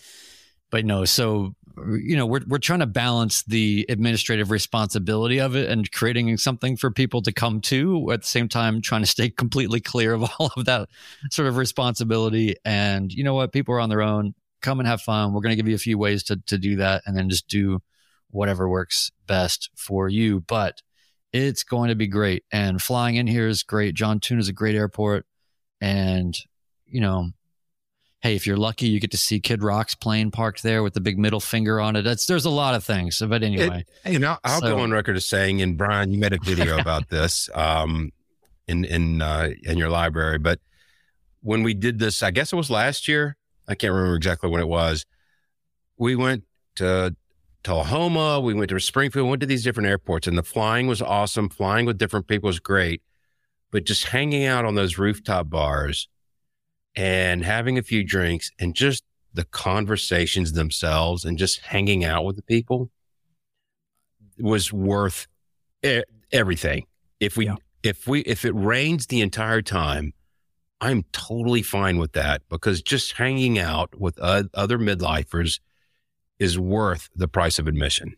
but 0.69 0.85
no, 0.85 1.05
so 1.05 1.55
you 1.97 2.17
know 2.17 2.25
we're 2.25 2.41
we're 2.47 2.57
trying 2.57 2.79
to 2.79 2.85
balance 2.85 3.43
the 3.43 3.85
administrative 3.89 4.51
responsibility 4.51 5.39
of 5.39 5.55
it 5.55 5.69
and 5.69 5.91
creating 5.91 6.35
something 6.37 6.75
for 6.75 6.91
people 6.91 7.21
to 7.21 7.31
come 7.31 7.61
to 7.61 8.11
at 8.11 8.21
the 8.21 8.27
same 8.27 8.47
time 8.47 8.81
trying 8.81 9.01
to 9.01 9.07
stay 9.07 9.29
completely 9.29 9.79
clear 9.79 10.13
of 10.13 10.23
all 10.39 10.51
of 10.55 10.65
that 10.65 10.89
sort 11.29 11.47
of 11.47 11.57
responsibility. 11.57 12.55
And 12.65 13.11
you 13.11 13.23
know 13.23 13.33
what? 13.33 13.51
People 13.51 13.75
are 13.75 13.79
on 13.79 13.89
their 13.89 14.01
own. 14.01 14.33
Come 14.61 14.79
and 14.79 14.87
have 14.87 15.01
fun. 15.01 15.33
We're 15.33 15.41
going 15.41 15.51
to 15.51 15.55
give 15.55 15.67
you 15.67 15.75
a 15.75 15.79
few 15.79 15.97
ways 15.97 16.23
to 16.23 16.41
to 16.47 16.57
do 16.57 16.77
that 16.77 17.03
and 17.05 17.15
then 17.17 17.29
just 17.29 17.47
do 17.47 17.81
whatever 18.29 18.69
works 18.69 19.11
best 19.27 19.69
for 19.75 20.07
you. 20.07 20.41
But 20.41 20.81
it's 21.33 21.63
going 21.63 21.89
to 21.89 21.95
be 21.95 22.07
great. 22.07 22.43
And 22.51 22.81
flying 22.81 23.15
in 23.15 23.27
here 23.27 23.47
is 23.47 23.63
great. 23.63 23.95
John 23.95 24.19
Tune 24.19 24.39
is 24.39 24.49
a 24.49 24.53
great 24.53 24.75
airport. 24.75 25.25
And 25.79 26.37
you 26.85 27.01
know 27.01 27.31
hey, 28.21 28.35
if 28.35 28.45
you're 28.45 28.57
lucky, 28.57 28.87
you 28.87 28.99
get 28.99 29.11
to 29.11 29.17
see 29.17 29.39
Kid 29.39 29.63
Rock's 29.63 29.95
plane 29.95 30.31
parked 30.31 30.63
there 30.63 30.83
with 30.83 30.93
the 30.93 31.01
big 31.01 31.17
middle 31.17 31.39
finger 31.39 31.81
on 31.81 31.95
it. 31.95 32.03
That's 32.03 32.25
there's 32.25 32.45
a 32.45 32.49
lot 32.49 32.75
of 32.75 32.83
things. 32.83 33.19
But 33.19 33.43
anyway, 33.43 33.85
it, 34.05 34.13
you 34.13 34.19
know, 34.19 34.37
I'll 34.43 34.61
so, 34.61 34.75
go 34.75 34.79
on 34.79 34.91
record 34.91 35.17
as 35.17 35.25
saying, 35.25 35.61
and 35.61 35.77
Brian, 35.77 36.11
you 36.11 36.19
made 36.19 36.33
a 36.33 36.39
video 36.41 36.77
about 36.79 37.09
this 37.09 37.49
um, 37.53 38.11
in 38.67 38.85
in 38.85 39.21
uh, 39.21 39.49
in 39.63 39.77
your 39.77 39.89
library. 39.89 40.37
But 40.37 40.59
when 41.41 41.63
we 41.63 41.73
did 41.73 41.99
this, 41.99 42.23
I 42.23 42.31
guess 42.31 42.53
it 42.53 42.55
was 42.55 42.69
last 42.69 43.07
year. 43.07 43.35
I 43.67 43.75
can't 43.75 43.93
remember 43.93 44.15
exactly 44.15 44.49
when 44.49 44.61
it 44.61 44.67
was. 44.67 45.05
We 45.97 46.15
went 46.15 46.43
to 46.75 47.15
Tullahoma, 47.63 48.39
we 48.39 48.53
went 48.53 48.69
to 48.69 48.79
Springfield, 48.79 49.29
went 49.29 49.41
to 49.41 49.45
these 49.45 49.63
different 49.63 49.87
airports, 49.87 50.27
and 50.27 50.37
the 50.37 50.43
flying 50.43 50.87
was 50.87 51.01
awesome. 51.01 51.49
Flying 51.49 51.85
with 51.85 51.97
different 51.97 52.27
people 52.27 52.47
was 52.47 52.59
great, 52.59 53.01
but 53.71 53.83
just 53.83 54.07
hanging 54.07 54.45
out 54.45 54.65
on 54.65 54.75
those 54.75 54.97
rooftop 54.97 55.49
bars 55.49 56.07
and 56.95 57.43
having 57.43 57.77
a 57.77 57.83
few 57.83 58.03
drinks 58.03 58.51
and 58.59 58.75
just 58.75 59.03
the 59.33 59.45
conversations 59.45 60.53
themselves 60.53 61.23
and 61.23 61.37
just 61.37 61.61
hanging 61.61 62.03
out 62.03 62.25
with 62.25 62.35
the 62.35 62.41
people 62.41 62.89
was 64.39 64.73
worth 64.73 65.27
everything. 66.31 66.85
If 67.19 67.37
we, 67.37 67.45
yeah. 67.45 67.55
if 67.83 68.07
we, 68.07 68.21
if 68.21 68.45
it 68.45 68.53
rains 68.53 69.07
the 69.07 69.21
entire 69.21 69.61
time, 69.61 70.13
I'm 70.81 71.03
totally 71.11 71.61
fine 71.61 71.97
with 71.97 72.13
that 72.13 72.41
because 72.49 72.81
just 72.81 73.13
hanging 73.13 73.59
out 73.59 73.99
with 73.99 74.17
other 74.19 74.79
midlifers 74.79 75.59
is 76.39 76.57
worth 76.57 77.09
the 77.15 77.27
price 77.27 77.59
of 77.59 77.67
admission. 77.67 78.15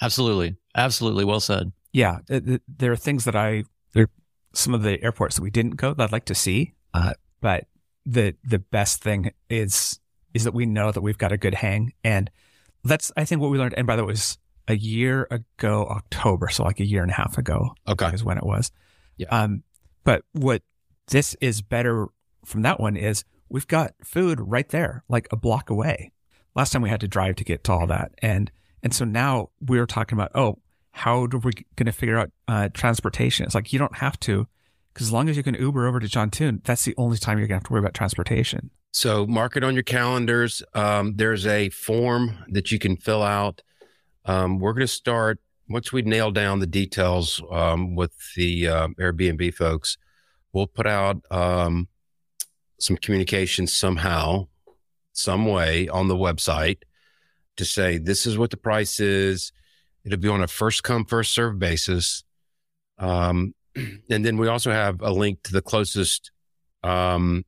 Absolutely. 0.00 0.56
Absolutely. 0.76 1.24
Well 1.24 1.40
said. 1.40 1.72
Yeah. 1.92 2.18
There 2.28 2.92
are 2.92 2.96
things 2.96 3.24
that 3.24 3.34
I, 3.34 3.64
there 3.92 4.04
are 4.04 4.10
some 4.52 4.74
of 4.74 4.82
the 4.82 5.02
airports 5.02 5.36
that 5.36 5.42
we 5.42 5.50
didn't 5.50 5.76
go 5.76 5.92
that 5.92 6.04
I'd 6.04 6.12
like 6.12 6.24
to 6.26 6.34
see. 6.34 6.74
Uh, 6.92 7.14
but 7.44 7.66
the 8.06 8.34
the 8.42 8.58
best 8.58 9.02
thing 9.02 9.32
is 9.50 10.00
is 10.32 10.44
that 10.44 10.54
we 10.54 10.64
know 10.64 10.90
that 10.90 11.02
we've 11.02 11.18
got 11.18 11.30
a 11.30 11.36
good 11.36 11.54
hang, 11.54 11.92
and 12.02 12.30
that's 12.82 13.12
I 13.18 13.26
think 13.26 13.42
what 13.42 13.50
we 13.50 13.58
learned. 13.58 13.74
And 13.76 13.86
by 13.86 13.96
the 13.96 14.02
way, 14.02 14.08
it 14.08 14.12
was 14.12 14.38
a 14.66 14.76
year 14.76 15.28
ago 15.30 15.84
October, 15.90 16.48
so 16.48 16.64
like 16.64 16.80
a 16.80 16.86
year 16.86 17.02
and 17.02 17.10
a 17.10 17.14
half 17.14 17.36
ago. 17.36 17.74
Okay, 17.86 18.08
is 18.14 18.24
when 18.24 18.38
it 18.38 18.46
was. 18.46 18.72
Yeah. 19.18 19.28
Um, 19.28 19.62
but 20.04 20.22
what 20.32 20.62
this 21.08 21.34
is 21.42 21.60
better 21.60 22.06
from 22.46 22.62
that 22.62 22.80
one 22.80 22.96
is 22.96 23.24
we've 23.50 23.68
got 23.68 23.92
food 24.02 24.40
right 24.40 24.68
there, 24.70 25.04
like 25.08 25.28
a 25.30 25.36
block 25.36 25.68
away. 25.68 26.12
last 26.54 26.72
time 26.72 26.82
we 26.82 26.88
had 26.88 27.00
to 27.00 27.08
drive 27.08 27.36
to 27.36 27.44
get 27.44 27.64
to 27.64 27.72
all 27.72 27.86
that. 27.88 28.12
And, 28.22 28.50
and 28.82 28.94
so 28.94 29.04
now 29.04 29.50
we're 29.60 29.86
talking 29.86 30.16
about, 30.16 30.32
oh, 30.34 30.58
how 30.92 31.22
are 31.22 31.38
we 31.38 31.52
going 31.76 31.86
to 31.86 31.92
figure 31.92 32.18
out 32.18 32.30
uh, 32.48 32.68
transportation? 32.72 33.44
It's 33.44 33.54
like, 33.54 33.72
you 33.72 33.78
don't 33.78 33.96
have 33.96 34.18
to, 34.20 34.46
because 34.94 35.08
as 35.08 35.12
long 35.12 35.28
as 35.28 35.36
you 35.36 35.42
can 35.42 35.54
Uber 35.54 35.86
over 35.86 35.98
to 35.98 36.08
John 36.08 36.30
Tune, 36.30 36.62
that's 36.64 36.84
the 36.84 36.94
only 36.96 37.18
time 37.18 37.38
you're 37.38 37.48
going 37.48 37.58
to 37.58 37.62
have 37.62 37.68
to 37.68 37.72
worry 37.72 37.80
about 37.80 37.94
transportation. 37.94 38.70
So 38.92 39.26
mark 39.26 39.56
it 39.56 39.64
on 39.64 39.74
your 39.74 39.82
calendars. 39.82 40.62
Um, 40.72 41.16
there's 41.16 41.46
a 41.46 41.68
form 41.70 42.44
that 42.48 42.70
you 42.70 42.78
can 42.78 42.96
fill 42.96 43.24
out. 43.24 43.60
Um, 44.24 44.60
we're 44.60 44.72
going 44.72 44.86
to 44.86 44.86
start 44.86 45.40
once 45.68 45.92
we 45.92 46.02
nail 46.02 46.30
down 46.30 46.60
the 46.60 46.66
details 46.66 47.42
um, 47.50 47.96
with 47.96 48.12
the 48.36 48.68
uh, 48.68 48.88
Airbnb 49.00 49.52
folks. 49.54 49.98
We'll 50.52 50.68
put 50.68 50.86
out 50.86 51.16
um, 51.32 51.88
some 52.78 52.96
communication 52.96 53.66
somehow, 53.66 54.46
some 55.12 55.46
way 55.46 55.88
on 55.88 56.06
the 56.06 56.16
website 56.16 56.82
to 57.56 57.64
say 57.64 57.98
this 57.98 58.26
is 58.26 58.38
what 58.38 58.50
the 58.50 58.56
price 58.56 59.00
is. 59.00 59.50
It'll 60.04 60.18
be 60.18 60.28
on 60.28 60.42
a 60.42 60.46
first 60.46 60.84
come 60.84 61.04
first 61.04 61.34
serve 61.34 61.58
basis. 61.58 62.22
Um, 62.98 63.54
and 64.10 64.24
then 64.24 64.36
we 64.36 64.48
also 64.48 64.70
have 64.70 65.00
a 65.00 65.10
link 65.10 65.42
to 65.44 65.52
the 65.52 65.62
closest 65.62 66.30
um, 66.82 67.44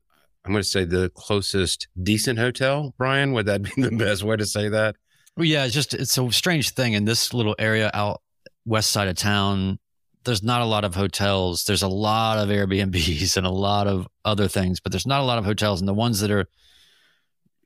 I'm 0.47 0.53
going 0.53 0.63
to 0.63 0.69
say 0.69 0.85
the 0.85 1.11
closest 1.11 1.89
decent 2.01 2.39
hotel. 2.39 2.95
Brian, 2.97 3.33
would 3.33 3.47
that 3.47 3.63
be 3.63 3.71
the 3.77 3.91
best 3.91 4.23
way 4.23 4.37
to 4.37 4.47
say 4.47 4.69
that? 4.69 4.95
Well, 5.37 5.45
yeah, 5.45 5.65
it's 5.65 5.75
just 5.75 5.93
it's 5.93 6.17
a 6.17 6.31
strange 6.31 6.71
thing 6.71 6.93
in 6.93 7.05
this 7.05 7.35
little 7.35 7.57
area 7.59 7.91
out 7.93 8.23
west 8.65 8.91
side 8.91 9.09
of 9.09 9.17
town. 9.17 9.79
There's 10.25 10.43
not 10.43 10.61
a 10.61 10.65
lot 10.65 10.85
of 10.85 10.95
hotels. 10.95 11.65
There's 11.65 11.83
a 11.83 11.89
lot 11.89 12.39
of 12.39 12.49
Airbnbs 12.49 13.37
and 13.37 13.47
a 13.47 13.51
lot 13.51 13.89
of 13.89 14.07
other 14.25 14.47
things, 14.47 14.81
but 14.81 14.93
there's 14.93 15.07
not 15.07 15.21
a 15.21 15.25
lot 15.25 15.39
of 15.39 15.45
hotels. 15.45 15.81
And 15.81 15.89
the 15.89 15.95
ones 15.95 16.21
that 16.21 16.31
are 16.31 16.47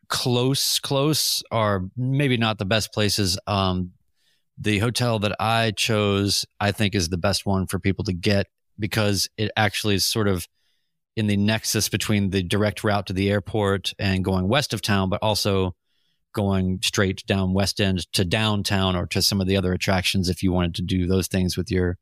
close, 0.08 0.78
close 0.78 1.42
are 1.50 1.84
maybe 1.96 2.38
not 2.38 2.58
the 2.58 2.64
best 2.64 2.92
places. 2.92 3.38
Um, 3.46 3.92
the 4.60 4.78
hotel 4.78 5.18
that 5.20 5.34
I 5.40 5.72
chose, 5.72 6.44
I 6.60 6.70
think, 6.72 6.94
is 6.94 7.08
the 7.08 7.16
best 7.16 7.46
one 7.46 7.66
for 7.66 7.78
people 7.78 8.04
to 8.04 8.12
get 8.12 8.46
because 8.78 9.28
it 9.36 9.50
actually 9.56 9.94
is 9.94 10.06
sort 10.06 10.28
of 10.28 10.46
in 11.16 11.26
the 11.26 11.36
nexus 11.36 11.88
between 11.88 12.30
the 12.30 12.42
direct 12.42 12.84
route 12.84 13.06
to 13.06 13.12
the 13.12 13.30
airport 13.30 13.92
and 13.98 14.24
going 14.24 14.48
west 14.48 14.72
of 14.72 14.82
town, 14.82 15.08
but 15.08 15.22
also 15.22 15.74
going 16.32 16.78
straight 16.82 17.24
down 17.26 17.54
West 17.54 17.80
End 17.80 18.06
to 18.12 18.24
downtown 18.24 18.94
or 18.94 19.06
to 19.06 19.22
some 19.22 19.40
of 19.40 19.46
the 19.46 19.56
other 19.56 19.72
attractions 19.72 20.28
if 20.28 20.42
you 20.42 20.52
wanted 20.52 20.76
to 20.76 20.82
do 20.82 21.06
those 21.06 21.26
things 21.26 21.56
with 21.56 21.70
your 21.70 21.98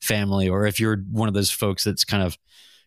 family, 0.00 0.48
or 0.48 0.66
if 0.66 0.80
you're 0.80 0.96
one 1.10 1.28
of 1.28 1.34
those 1.34 1.50
folks 1.50 1.84
that's 1.84 2.04
kind 2.04 2.22
of 2.22 2.36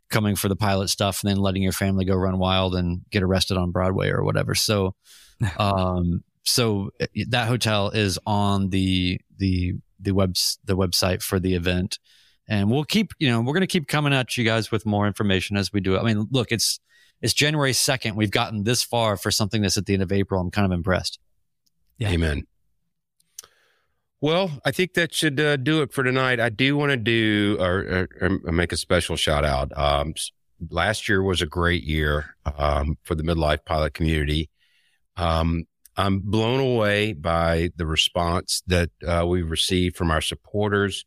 coming 0.09 0.35
for 0.35 0.49
the 0.49 0.55
pilot 0.55 0.89
stuff 0.89 1.23
and 1.23 1.29
then 1.29 1.37
letting 1.37 1.63
your 1.63 1.71
family 1.71 2.05
go 2.05 2.15
run 2.15 2.37
wild 2.37 2.75
and 2.75 3.01
get 3.11 3.23
arrested 3.23 3.57
on 3.57 3.71
Broadway 3.71 4.09
or 4.09 4.23
whatever. 4.23 4.55
So, 4.55 4.95
um, 5.57 6.23
so 6.43 6.91
eh, 6.99 7.25
that 7.29 7.47
hotel 7.47 7.89
is 7.89 8.19
on 8.25 8.69
the 8.69 9.19
the 9.37 9.73
the 9.99 10.11
web 10.11 10.35
the 10.65 10.75
website 10.75 11.21
for 11.21 11.39
the 11.39 11.55
event. 11.55 11.99
And 12.47 12.69
we'll 12.69 12.83
keep 12.83 13.13
you 13.19 13.29
know 13.29 13.39
we're 13.39 13.53
going 13.53 13.61
to 13.61 13.67
keep 13.67 13.87
coming 13.87 14.13
at 14.13 14.37
you 14.37 14.43
guys 14.43 14.71
with 14.71 14.85
more 14.85 15.07
information 15.07 15.57
as 15.57 15.71
we 15.71 15.79
do 15.79 15.95
it. 15.95 15.99
I 15.99 16.03
mean 16.03 16.27
look 16.31 16.51
it's 16.51 16.79
it's 17.21 17.33
january 17.33 17.71
2nd 17.71 18.15
we've 18.15 18.31
gotten 18.31 18.65
this 18.65 18.83
far 18.83 19.15
for 19.15 19.31
something 19.31 19.61
that's 19.61 19.77
at 19.77 19.85
the 19.85 19.93
end 19.93 20.03
of 20.03 20.11
april. 20.11 20.41
I'm 20.41 20.51
kind 20.51 20.65
of 20.65 20.71
impressed. 20.71 21.19
Yeah. 21.97 22.09
amen. 22.09 22.45
Well 24.19 24.51
i 24.65 24.71
think 24.71 24.93
that 24.95 25.13
should 25.13 25.39
uh, 25.39 25.55
do 25.55 25.81
it 25.81 25.93
for 25.93 26.03
tonight. 26.03 26.39
I 26.39 26.49
do 26.49 26.75
want 26.75 26.91
to 26.91 26.97
do 26.97 27.57
or, 27.59 28.07
or, 28.21 28.39
or, 28.45 28.51
make 28.51 28.73
a 28.73 28.77
special 28.77 29.15
shout 29.15 29.45
out. 29.45 29.75
Um, 29.77 30.13
last 30.69 31.07
year 31.07 31.23
was 31.23 31.41
a 31.41 31.45
great 31.45 31.83
year 31.83 32.35
um, 32.57 32.97
for 33.03 33.15
the 33.15 33.23
midlife 33.23 33.63
pilot 33.65 33.93
community. 33.93 34.49
Um, 35.15 35.65
i'm 35.97 36.19
blown 36.19 36.59
away 36.59 37.13
by 37.13 37.69
the 37.75 37.85
response 37.85 38.63
that 38.67 38.89
uh, 39.07 39.25
we've 39.27 39.49
received 39.49 39.95
from 39.95 40.11
our 40.11 40.21
supporters 40.21 41.05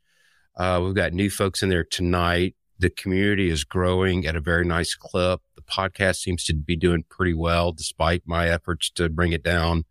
uh, 0.56 0.80
we've 0.82 0.94
got 0.94 1.12
new 1.12 1.28
folks 1.28 1.62
in 1.62 1.68
there 1.68 1.84
tonight. 1.84 2.54
The 2.78 2.90
community 2.90 3.50
is 3.50 3.64
growing 3.64 4.26
at 4.26 4.36
a 4.36 4.40
very 4.40 4.64
nice 4.64 4.94
clip. 4.94 5.40
The 5.54 5.62
podcast 5.62 6.16
seems 6.16 6.44
to 6.44 6.54
be 6.54 6.76
doing 6.76 7.04
pretty 7.08 7.34
well 7.34 7.72
despite 7.72 8.22
my 8.26 8.48
efforts 8.48 8.90
to 8.92 9.08
bring 9.08 9.32
it 9.32 9.42
down. 9.42 9.84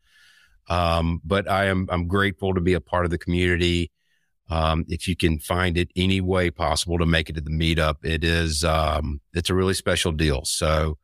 Um, 0.68 1.22
but 1.24 1.50
I 1.50 1.66
am, 1.66 1.88
I'm 1.92 2.08
grateful 2.08 2.56
to 2.56 2.62
be 2.62 2.74
a 2.74 2.82
part 2.82 3.06
of 3.06 3.12
the 3.12 3.20
community. 3.20 3.92
Um, 4.50 4.86
if 4.88 5.08
you 5.08 5.16
can 5.16 5.40
find 5.40 5.78
it 5.78 5.90
any 5.96 6.22
way 6.22 6.50
possible 6.50 6.98
to 6.98 7.06
make 7.06 7.30
it 7.30 7.34
to 7.34 7.42
the 7.42 7.52
meetup, 7.52 8.04
it 8.04 8.24
is, 8.24 8.64
um, 8.64 9.22
it's 9.34 9.50
a 9.50 9.56
really 9.56 9.74
special 9.76 10.12
deal. 10.12 10.44
So, 10.46 10.98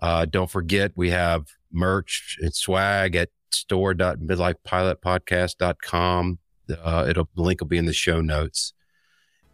uh, 0.00 0.26
don't 0.26 0.50
forget 0.50 0.92
we 0.96 1.10
have 1.10 1.46
merch 1.72 2.38
and 2.40 2.54
swag 2.54 3.16
at 3.16 3.30
store.midlifepilotpodcast.com. 3.50 6.38
Uh, 6.70 7.06
it'll, 7.08 7.28
the 7.34 7.42
link 7.42 7.60
will 7.60 7.68
be 7.68 7.78
in 7.78 7.86
the 7.86 7.92
show 7.92 8.20
notes. 8.20 8.72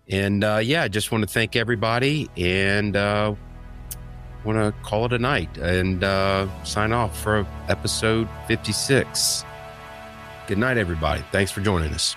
And 0.08 0.44
uh, 0.44 0.60
yeah, 0.62 0.82
I 0.82 0.88
just 0.88 1.12
want 1.12 1.22
to 1.22 1.28
thank 1.28 1.56
everybody 1.56 2.30
and 2.36 2.96
uh, 2.96 3.34
want 4.44 4.58
to 4.58 4.74
call 4.82 5.04
it 5.04 5.12
a 5.12 5.18
night 5.18 5.56
and 5.58 6.02
uh, 6.02 6.48
sign 6.64 6.92
off 6.92 7.20
for 7.20 7.46
episode 7.68 8.28
56. 8.46 9.44
Good 10.46 10.58
night, 10.58 10.78
everybody. 10.78 11.22
Thanks 11.30 11.50
for 11.50 11.60
joining 11.60 11.92
us. 11.92 12.16